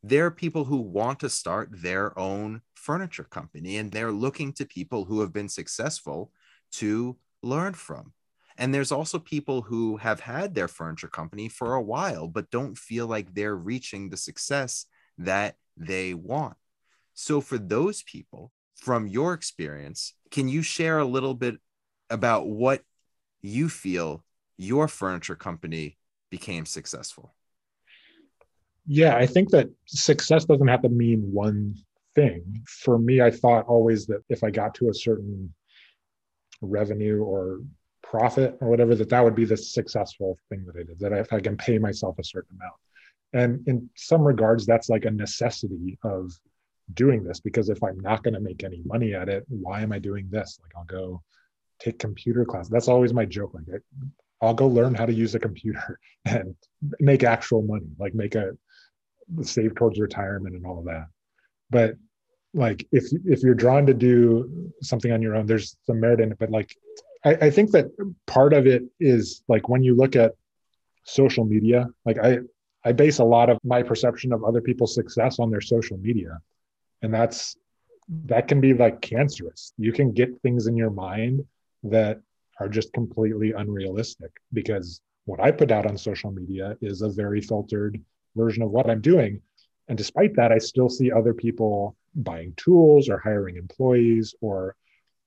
there 0.04 0.26
are 0.26 0.32
people 0.32 0.66
who 0.66 0.78
want 0.78 1.22
to 1.22 1.30
start 1.30 1.70
their 1.72 2.18
own 2.20 2.62
furniture 2.76 3.24
company 3.24 3.78
and 3.78 3.92
they're 3.92 4.12
looking 4.12 4.52
to 4.54 4.66
people 4.66 5.06
who 5.06 5.22
have 5.22 5.32
been 5.32 5.50
successful 5.50 6.32
to 6.74 7.18
learn 7.42 7.74
from. 7.74 8.12
And 8.58 8.74
there's 8.74 8.92
also 8.92 9.20
people 9.20 9.62
who 9.62 9.98
have 9.98 10.20
had 10.20 10.54
their 10.54 10.68
furniture 10.68 11.08
company 11.08 11.48
for 11.48 11.76
a 11.76 11.82
while, 11.82 12.28
but 12.28 12.52
don't 12.52 12.78
feel 12.78 13.08
like 13.08 13.34
they're 13.34 13.56
reaching 13.56 14.10
the 14.10 14.18
success 14.18 14.86
that 15.26 15.56
they 15.78 16.14
want. 16.14 16.58
So, 17.14 17.42
for 17.42 17.58
those 17.58 18.04
people, 18.04 18.52
from 18.76 19.08
your 19.08 19.34
experience, 19.34 20.14
can 20.32 20.48
you 20.48 20.62
share 20.62 21.00
a 21.00 21.06
little 21.06 21.34
bit 21.34 21.56
about 22.10 22.48
what 22.48 22.82
you 23.42 23.70
feel 23.70 24.24
your 24.58 24.88
furniture 24.88 25.36
company 25.36 25.98
became 26.30 26.66
successful? 26.66 27.36
yeah 28.88 29.16
i 29.16 29.26
think 29.26 29.50
that 29.50 29.70
success 29.86 30.46
doesn't 30.46 30.68
have 30.68 30.82
to 30.82 30.90
mean 30.90 31.22
one 31.32 31.76
thing 32.16 32.44
for 32.68 32.98
me 32.98 33.22
i 33.22 33.30
thought 33.30 33.66
always 33.68 34.06
that 34.06 34.22
if 34.30 34.44
i 34.44 34.50
got 34.50 34.74
to 34.74 34.90
a 34.90 34.94
certain 34.94 35.54
revenue 36.62 37.22
or 37.22 37.62
profit 38.02 38.58
or 38.60 38.70
whatever 38.70 38.96
that 38.96 39.10
that 39.10 39.24
would 39.24 39.36
be 39.36 39.46
the 39.46 39.58
successful 39.58 40.38
thing 40.50 40.66
that 40.66 40.76
i 40.80 40.84
did 40.84 41.00
that 41.00 41.14
if 41.14 41.32
i 41.32 41.40
can 41.40 41.56
pay 41.58 41.78
myself 41.78 42.18
a 42.20 42.24
certain 42.24 42.56
amount 42.58 42.74
and 43.34 43.68
in 43.68 43.90
some 43.96 44.22
regards 44.22 44.66
that's 44.66 44.90
like 44.90 45.06
a 45.06 45.12
necessity 45.12 45.98
of 46.04 46.32
doing 46.94 47.24
this 47.24 47.40
because 47.40 47.70
if 47.70 47.82
i'm 47.84 48.00
not 48.00 48.24
going 48.24 48.34
to 48.34 48.40
make 48.40 48.64
any 48.64 48.82
money 48.86 49.14
at 49.14 49.30
it 49.30 49.46
why 49.48 49.82
am 49.82 49.92
i 49.92 50.00
doing 50.00 50.28
this 50.30 50.60
like 50.62 50.72
i'll 50.78 50.86
go 50.86 51.22
take 51.80 51.98
computer 52.00 52.46
class 52.46 52.68
that's 52.68 52.88
always 52.88 53.14
my 53.14 53.26
joke 53.26 53.54
like 53.54 53.82
I'll 54.42 54.54
go 54.56 54.68
learn 54.68 54.96
how 54.96 55.06
to 55.06 55.14
use 55.14 55.36
a 55.36 55.40
computer 55.40 56.00
and 56.26 56.56
make 57.00 57.24
actual 57.24 57.62
money, 57.62 57.88
like 57.98 58.16
make 58.16 58.36
a 58.36 58.52
save 59.42 59.76
towards 59.76 60.00
retirement 60.00 60.56
and 60.56 60.66
all 60.66 60.80
of 60.80 60.86
that. 60.86 61.08
But 61.70 61.96
like 62.54 62.86
if 62.92 63.06
if 63.26 63.44
you're 63.44 63.56
drawn 63.56 63.86
to 63.86 63.94
do 63.94 64.72
something 64.82 65.12
on 65.12 65.22
your 65.22 65.36
own, 65.36 65.46
there's 65.46 65.78
some 65.86 66.00
merit 66.00 66.20
in 66.20 66.32
it. 66.32 66.40
But 66.40 66.50
like 66.50 66.76
I, 67.24 67.34
I 67.34 67.50
think 67.50 67.72
that 67.72 67.86
part 68.28 68.54
of 68.54 68.68
it 68.68 68.84
is 69.00 69.44
like 69.48 69.70
when 69.70 69.84
you 69.84 69.96
look 69.96 70.16
at 70.16 70.34
social 71.06 71.46
media, 71.46 71.88
like 72.04 72.18
I 72.18 72.40
I 72.84 72.92
base 72.92 73.20
a 73.20 73.24
lot 73.24 73.50
of 73.50 73.60
my 73.64 73.84
perception 73.84 74.34
of 74.34 74.44
other 74.44 74.62
people's 74.62 74.96
success 74.96 75.40
on 75.40 75.52
their 75.52 75.62
social 75.62 75.98
media. 75.98 76.40
And 77.02 77.14
that's 77.14 77.56
that 78.26 78.48
can 78.48 78.60
be 78.60 78.74
like 78.74 79.02
cancerous. 79.02 79.74
You 79.78 79.94
can 79.94 80.12
get 80.12 80.42
things 80.42 80.68
in 80.68 80.76
your 80.76 80.90
mind 80.90 81.46
that 81.84 82.20
are 82.60 82.68
just 82.68 82.92
completely 82.94 83.54
unrealistic 83.54 84.32
because 84.54 85.02
what 85.26 85.40
I 85.40 85.52
put 85.52 85.72
out 85.72 85.86
on 85.86 85.98
social 85.98 86.32
media 86.32 86.76
is 86.82 87.02
a 87.02 87.10
very 87.10 87.42
filtered 87.42 88.02
version 88.36 88.64
of 88.64 88.72
what 88.72 88.90
I'm 88.90 89.02
doing. 89.02 89.42
And 89.88 89.98
despite 89.98 90.36
that, 90.36 90.52
I 90.52 90.58
still 90.58 90.90
see 90.90 91.12
other 91.12 91.34
people 91.34 91.96
buying 92.16 92.54
tools 92.58 93.10
or 93.10 93.18
hiring 93.18 93.58
employees 93.58 94.36
or 94.42 94.76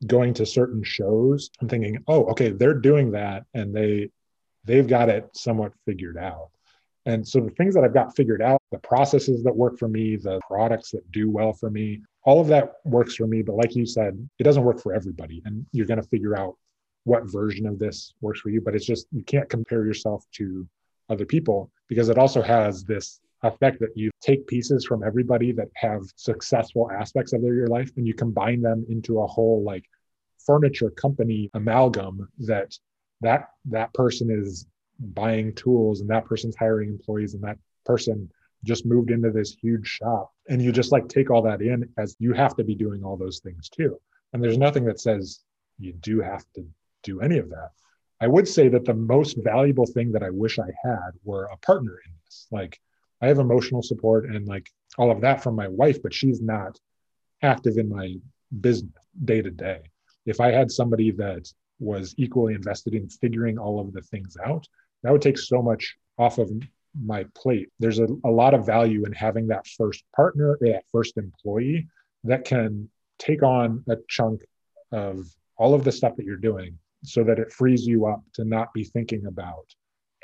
going 0.07 0.35
to 0.35 0.47
certain 0.47 0.83
shows 0.83 1.51
and 1.61 1.71
thinking, 1.71 1.99
oh, 2.09 2.25
okay, 2.27 2.51
they're 2.51 2.75
doing 2.75 3.13
that 3.13 3.45
and 3.55 3.75
they 3.75 4.11
they've 4.65 4.87
got 4.87 5.09
it 5.09 5.29
somewhat 5.35 5.73
figured 5.87 6.17
out. 6.17 6.51
And 7.07 7.27
so 7.27 7.41
the 7.41 7.51
things 7.51 7.75
that 7.75 7.85
I've 7.85 7.95
got 7.95 8.17
figured 8.17 8.41
out, 8.41 8.61
the 8.73 8.79
processes 8.79 9.43
that 9.45 9.55
work 9.55 9.79
for 9.79 9.89
me, 9.89 10.17
the 10.17 10.41
products 10.49 10.91
that 10.93 11.11
do 11.13 11.31
well 11.31 11.53
for 11.53 11.71
me, 11.71 12.03
all 12.25 12.41
of 12.41 12.47
that 12.49 12.75
works 12.85 13.15
for 13.17 13.27
me. 13.27 13.43
But 13.43 13.57
like 13.57 13.77
you 13.77 13.85
said, 13.85 14.29
it 14.39 14.45
doesn't 14.45 14.65
work 14.65 14.81
for 14.81 14.95
everybody. 14.95 15.43
And 15.45 15.67
you're 15.73 15.87
going 15.87 16.01
to 16.01 16.09
figure 16.09 16.39
out 16.39 16.57
what 17.05 17.31
version 17.31 17.67
of 17.67 17.79
this 17.79 18.15
works 18.23 18.41
for 18.41 18.49
you. 18.49 18.63
But 18.63 18.75
it's 18.75 18.87
just, 18.87 19.07
you 19.13 19.23
can't 19.23 19.49
compare 19.51 19.85
yourself 19.85 20.25
to 20.37 20.67
other 21.11 21.27
people 21.27 21.71
because 21.89 22.09
it 22.09 22.19
also 22.19 22.41
has 22.41 22.85
this 22.85 23.21
effect 23.43 23.79
that 23.81 23.95
you 23.95 24.11
take 24.21 24.47
pieces 24.47 24.87
from 24.87 25.03
everybody 25.05 25.53
that 25.53 25.69
have 25.75 26.03
successful 26.17 26.91
aspects 26.91 27.33
of 27.33 27.43
their 27.43 27.55
your 27.55 27.67
life 27.67 27.91
and 27.97 28.07
you 28.07 28.15
combine 28.15 28.63
them 28.63 28.85
into 28.89 29.21
a 29.21 29.27
whole 29.27 29.63
like 29.63 29.85
furniture 30.47 30.91
company 30.91 31.51
amalgam 31.55 32.27
that 32.39 32.77
that 33.21 33.49
that 33.67 33.93
person 33.93 34.31
is 34.31 34.67
buying 34.99 35.55
tools 35.55 36.01
and 36.01 36.11
that 36.11 36.25
person's 36.25 36.57
hiring 36.57 36.89
employees 36.89 37.35
and 37.35 37.43
that 37.43 37.59
person 37.85 38.31
just 38.65 38.87
moved 38.87 39.11
into 39.11 39.31
this 39.31 39.55
huge 39.61 39.87
shop 39.87 40.33
and 40.49 40.63
you 40.63 40.73
just 40.73 40.93
like 40.93 41.09
take 41.09 41.31
all 41.31 41.43
that 41.43 41.61
in 41.61 41.89
as 41.99 42.17
you 42.19 42.33
have 42.33 42.57
to 42.57 42.65
be 42.65 42.75
doing 42.75 43.05
all 43.05 43.17
those 43.17 43.41
things 43.41 43.69
too 43.69 44.01
and 44.33 44.43
there's 44.43 44.59
nothing 44.59 44.85
that 44.85 45.01
says 45.01 45.41
you 45.79 45.93
do 45.93 46.21
have 46.21 46.45
to 46.55 46.65
do 47.03 47.21
any 47.21 47.39
of 47.39 47.51
that 47.51 47.71
I 48.21 48.27
would 48.27 48.49
say 48.49 48.69
that 48.69 48.85
the 48.85 48.95
most 48.95 49.37
valuable 49.43 49.87
thing 49.87 50.13
that 50.13 50.23
I 50.23 50.31
wish 50.31 50.59
I 50.59 50.71
had 50.83 51.11
were 51.25 51.45
a 51.45 51.59
partner 51.59 52.01
in 52.07 52.13
this. 52.25 52.47
Like 52.51 52.81
I 53.21 53.27
have 53.27 53.39
emotional 53.39 53.83
support 53.83 54.27
and 54.27 54.47
like 54.47 54.71
all 54.97 55.11
of 55.11 55.21
that 55.23 55.43
from 55.43 55.55
my 55.55 55.69
wife, 55.69 56.03
but 56.03 56.15
she's 56.15 56.41
not 56.41 56.79
active 57.43 57.77
in 57.77 57.89
my 57.89 58.15
business 58.61 58.93
day 59.25 59.43
to 59.43 59.51
day. 59.51 59.83
If 60.27 60.41
I 60.41 60.53
had 60.53 60.71
somebody 60.71 61.11
that 61.13 61.53
was 61.79 62.15
equally 62.17 62.55
invested 62.55 62.95
in 62.95 63.09
figuring 63.09 63.59
all 63.59 63.81
of 63.81 63.93
the 63.93 64.01
things 64.01 64.37
out, 64.43 64.67
that 65.05 65.13
would 65.13 65.23
take 65.23 65.39
so 65.39 65.63
much 65.63 65.97
off 66.19 66.39
of 66.39 66.51
my 67.01 67.25
plate. 67.37 67.69
There's 67.79 68.01
a, 68.01 68.09
a 68.25 68.31
lot 68.31 68.55
of 68.55 68.67
value 68.67 69.05
in 69.05 69.13
having 69.13 69.47
that 69.49 69.67
first 69.67 70.03
partner 70.17 70.53
or 70.53 70.59
that 70.63 70.85
first 70.91 71.17
employee 71.17 71.89
that 72.25 72.45
can 72.45 72.89
take 73.19 73.43
on 73.43 73.85
a 73.89 73.97
chunk 74.09 74.43
of 74.91 75.27
all 75.57 75.75
of 75.75 75.85
the 75.85 75.93
stuff 75.93 76.17
that 76.17 76.25
you're 76.25 76.37
doing 76.37 76.79
so 77.05 77.23
that 77.25 77.39
it 77.39 77.53
frees 77.53 77.87
you 77.87 78.07
up 78.07 78.23
to 78.33 78.45
not 78.45 78.73
be 78.73 78.85
thinking 78.85 79.27
about 79.27 79.67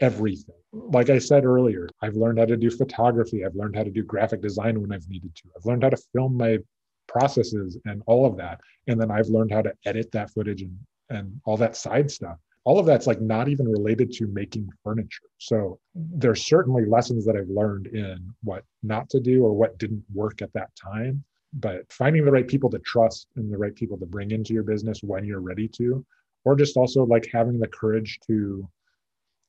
everything. 0.01 0.57
Like 0.72 1.11
I 1.11 1.18
said 1.18 1.45
earlier, 1.45 1.89
I've 2.01 2.16
learned 2.16 2.39
how 2.39 2.47
to 2.47 2.57
do 2.57 2.70
photography. 2.70 3.45
I've 3.45 3.55
learned 3.55 3.76
how 3.76 3.83
to 3.83 3.91
do 3.91 4.03
graphic 4.03 4.41
design 4.41 4.81
when 4.81 4.93
I've 4.93 5.09
needed 5.09 5.35
to. 5.37 5.43
I've 5.57 5.66
learned 5.66 5.83
how 5.83 5.91
to 5.91 6.03
film 6.14 6.37
my 6.37 6.59
processes 7.07 7.76
and 7.85 8.03
all 8.07 8.24
of 8.24 8.37
that. 8.39 8.61
And 8.87 8.99
then 8.99 9.11
I've 9.11 9.28
learned 9.28 9.53
how 9.53 9.62
to 9.62 9.74
edit 9.85 10.11
that 10.12 10.31
footage 10.31 10.62
and, 10.62 10.78
and 11.11 11.41
all 11.45 11.59
that 11.59 11.76
side 11.76 12.11
stuff. 12.11 12.39
All 12.70 12.78
of 12.78 12.86
that's 12.86 13.08
like 13.08 13.20
not 13.20 13.48
even 13.48 13.66
related 13.66 14.12
to 14.12 14.28
making 14.28 14.70
furniture. 14.84 15.26
So 15.38 15.80
mm-hmm. 15.98 16.20
there's 16.20 16.46
certainly 16.46 16.86
lessons 16.86 17.26
that 17.26 17.34
I've 17.34 17.48
learned 17.48 17.88
in 17.88 18.32
what 18.44 18.62
not 18.84 19.10
to 19.10 19.18
do 19.18 19.44
or 19.44 19.52
what 19.52 19.76
didn't 19.76 20.04
work 20.14 20.40
at 20.40 20.52
that 20.52 20.70
time. 20.76 21.24
But 21.52 21.92
finding 21.92 22.24
the 22.24 22.30
right 22.30 22.46
people 22.46 22.70
to 22.70 22.78
trust 22.78 23.26
and 23.34 23.52
the 23.52 23.58
right 23.58 23.74
people 23.74 23.98
to 23.98 24.06
bring 24.06 24.30
into 24.30 24.54
your 24.54 24.62
business 24.62 25.02
when 25.02 25.24
you're 25.24 25.40
ready 25.40 25.66
to 25.78 26.06
or 26.44 26.54
just 26.54 26.76
also 26.76 27.04
like 27.04 27.28
having 27.32 27.58
the 27.58 27.66
courage 27.66 28.20
to 28.28 28.68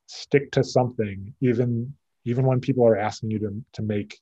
stick 0.06 0.50
to 0.50 0.64
something 0.64 1.32
even 1.40 1.94
even 2.24 2.44
when 2.44 2.60
people 2.60 2.84
are 2.84 2.96
asking 2.96 3.30
you 3.30 3.38
to, 3.38 3.64
to 3.72 3.82
make 3.82 4.20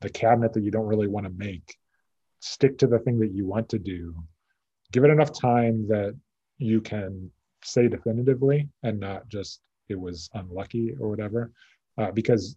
the 0.00 0.10
cabinet 0.10 0.54
that 0.54 0.62
you 0.62 0.70
don't 0.70 0.86
really 0.86 1.08
want 1.08 1.26
to 1.26 1.32
make 1.32 1.76
stick 2.40 2.78
to 2.78 2.86
the 2.86 2.98
thing 3.00 3.18
that 3.18 3.32
you 3.32 3.46
want 3.46 3.68
to 3.68 3.78
do 3.78 4.14
give 4.92 5.04
it 5.04 5.10
enough 5.10 5.38
time 5.38 5.86
that 5.88 6.16
you 6.58 6.80
can 6.80 7.30
say 7.62 7.88
definitively 7.88 8.68
and 8.82 9.00
not 9.00 9.28
just 9.28 9.60
it 9.88 9.98
was 9.98 10.30
unlucky 10.34 10.94
or 11.00 11.08
whatever. 11.08 11.52
Uh, 11.98 12.10
because 12.10 12.56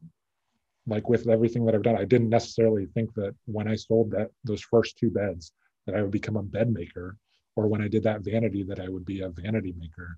like 0.88 1.10
with 1.10 1.28
everything 1.28 1.66
that 1.66 1.76
I've 1.76 1.84
done, 1.84 1.98
I 1.98 2.06
didn't 2.06 2.30
necessarily 2.30 2.86
think 2.88 3.14
that 3.16 3.36
when 3.46 3.68
I 3.68 3.76
sold 3.76 4.12
that 4.12 4.32
those 4.44 4.62
first 4.62 4.98
two 4.98 5.10
beds 5.10 5.54
that 5.86 5.96
I 5.96 6.02
would 6.02 6.12
become 6.12 6.38
a 6.38 6.44
bed 6.44 6.72
maker, 6.72 7.18
or 7.56 7.68
when 7.68 7.82
I 7.82 7.88
did 7.88 8.04
that 8.04 8.22
vanity 8.22 8.64
that 8.64 8.80
I 8.80 8.90
would 8.90 9.06
be 9.06 9.22
a 9.22 9.30
vanity 9.30 9.74
maker. 9.78 10.18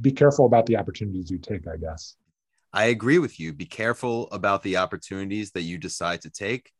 Be 0.00 0.12
careful 0.12 0.46
about 0.46 0.66
the 0.66 0.76
opportunities 0.76 1.30
you 1.30 1.38
take, 1.38 1.66
I 1.66 1.76
guess. 1.76 2.16
I 2.72 2.86
agree 2.86 3.18
with 3.18 3.40
you. 3.40 3.52
Be 3.52 3.64
careful 3.64 4.28
about 4.30 4.62
the 4.62 4.76
opportunities 4.76 5.52
that 5.52 5.62
you 5.62 5.78
decide 5.78 6.20
to 6.22 6.30
take. 6.30 6.70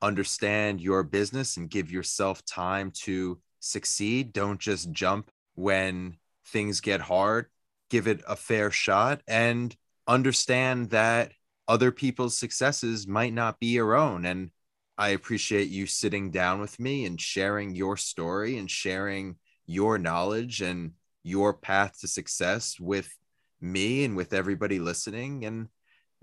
Understand 0.00 0.80
your 0.80 1.02
business 1.02 1.56
and 1.56 1.68
give 1.68 1.90
yourself 1.90 2.44
time 2.44 2.92
to 3.02 3.40
succeed. 3.58 4.32
Don't 4.32 4.60
just 4.60 4.92
jump 4.92 5.30
when 5.54 6.16
things 6.50 6.80
get 6.80 7.00
hard. 7.00 7.46
Give 7.88 8.06
it 8.06 8.22
a 8.28 8.36
fair 8.36 8.70
shot 8.70 9.22
and 9.26 9.74
understand 10.06 10.90
that 10.90 11.32
other 11.66 11.92
people's 11.92 12.36
successes 12.36 13.06
might 13.06 13.32
not 13.32 13.60
be 13.60 13.68
your 13.68 13.94
own. 13.94 14.24
And 14.24 14.50
I 14.98 15.10
appreciate 15.10 15.68
you 15.68 15.86
sitting 15.86 16.30
down 16.30 16.60
with 16.60 16.78
me 16.78 17.04
and 17.04 17.20
sharing 17.20 17.74
your 17.74 17.96
story 17.96 18.58
and 18.58 18.70
sharing 18.70 19.36
your 19.66 19.98
knowledge 19.98 20.60
and 20.60 20.92
your 21.22 21.54
path 21.54 22.00
to 22.00 22.08
success 22.08 22.78
with 22.78 23.16
me 23.60 24.04
and 24.04 24.16
with 24.16 24.32
everybody 24.32 24.78
listening. 24.78 25.44
And 25.44 25.68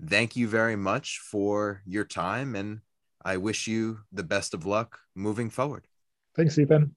thank 0.04 0.36
you 0.36 0.48
very 0.48 0.76
much 0.76 1.18
for 1.18 1.82
your 1.86 2.04
time. 2.04 2.54
And 2.54 2.80
I 3.24 3.36
wish 3.36 3.66
you 3.66 4.00
the 4.12 4.22
best 4.22 4.54
of 4.54 4.66
luck 4.66 5.00
moving 5.14 5.50
forward. 5.50 5.86
Thanks, 6.36 6.58
Ethan. 6.58 6.94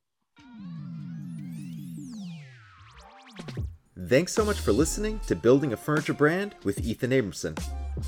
Thanks 4.07 4.34
so 4.34 4.43
much 4.43 4.59
for 4.59 4.71
listening 4.71 5.19
to 5.27 5.36
Building 5.36 5.73
a 5.73 5.77
Furniture 5.77 6.13
Brand 6.13 6.55
with 6.63 6.86
Ethan 6.86 7.11
Abramson. 7.11 7.61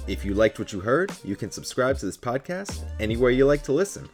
If 0.08 0.26
you 0.26 0.34
liked 0.34 0.60
what 0.60 0.74
you 0.74 0.80
heard, 0.80 1.12
you 1.24 1.36
can 1.36 1.52
subscribe 1.52 1.98
to 2.00 2.06
this 2.06 2.18
podcast 2.18 2.84
anywhere 3.00 3.32
you 3.32 3.46
like 3.46 3.64
to 3.64 3.74
listen. 3.74 4.10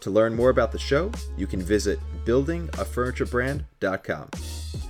To 0.00 0.10
learn 0.10 0.34
more 0.34 0.50
about 0.50 0.70
the 0.70 0.78
show, 0.78 1.10
you 1.36 1.46
can 1.46 1.60
visit 1.60 1.98
buildingafurniturebrand.com. 2.24 4.28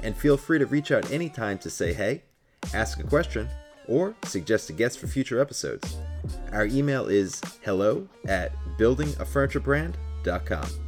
And 0.02 0.16
feel 0.16 0.36
free 0.36 0.58
to 0.58 0.66
reach 0.66 0.92
out 0.92 1.10
anytime 1.10 1.58
to 1.58 1.70
say 1.70 1.94
hey 1.94 2.22
ask 2.74 3.00
a 3.00 3.04
question, 3.04 3.48
or 3.86 4.14
suggest 4.24 4.68
a 4.70 4.72
guest 4.72 4.98
for 4.98 5.06
future 5.06 5.40
episodes. 5.40 5.96
Our 6.52 6.66
email 6.66 7.06
is 7.06 7.40
hello 7.62 8.08
at 8.26 8.52
buildingafurniturebrand.com. 8.78 10.87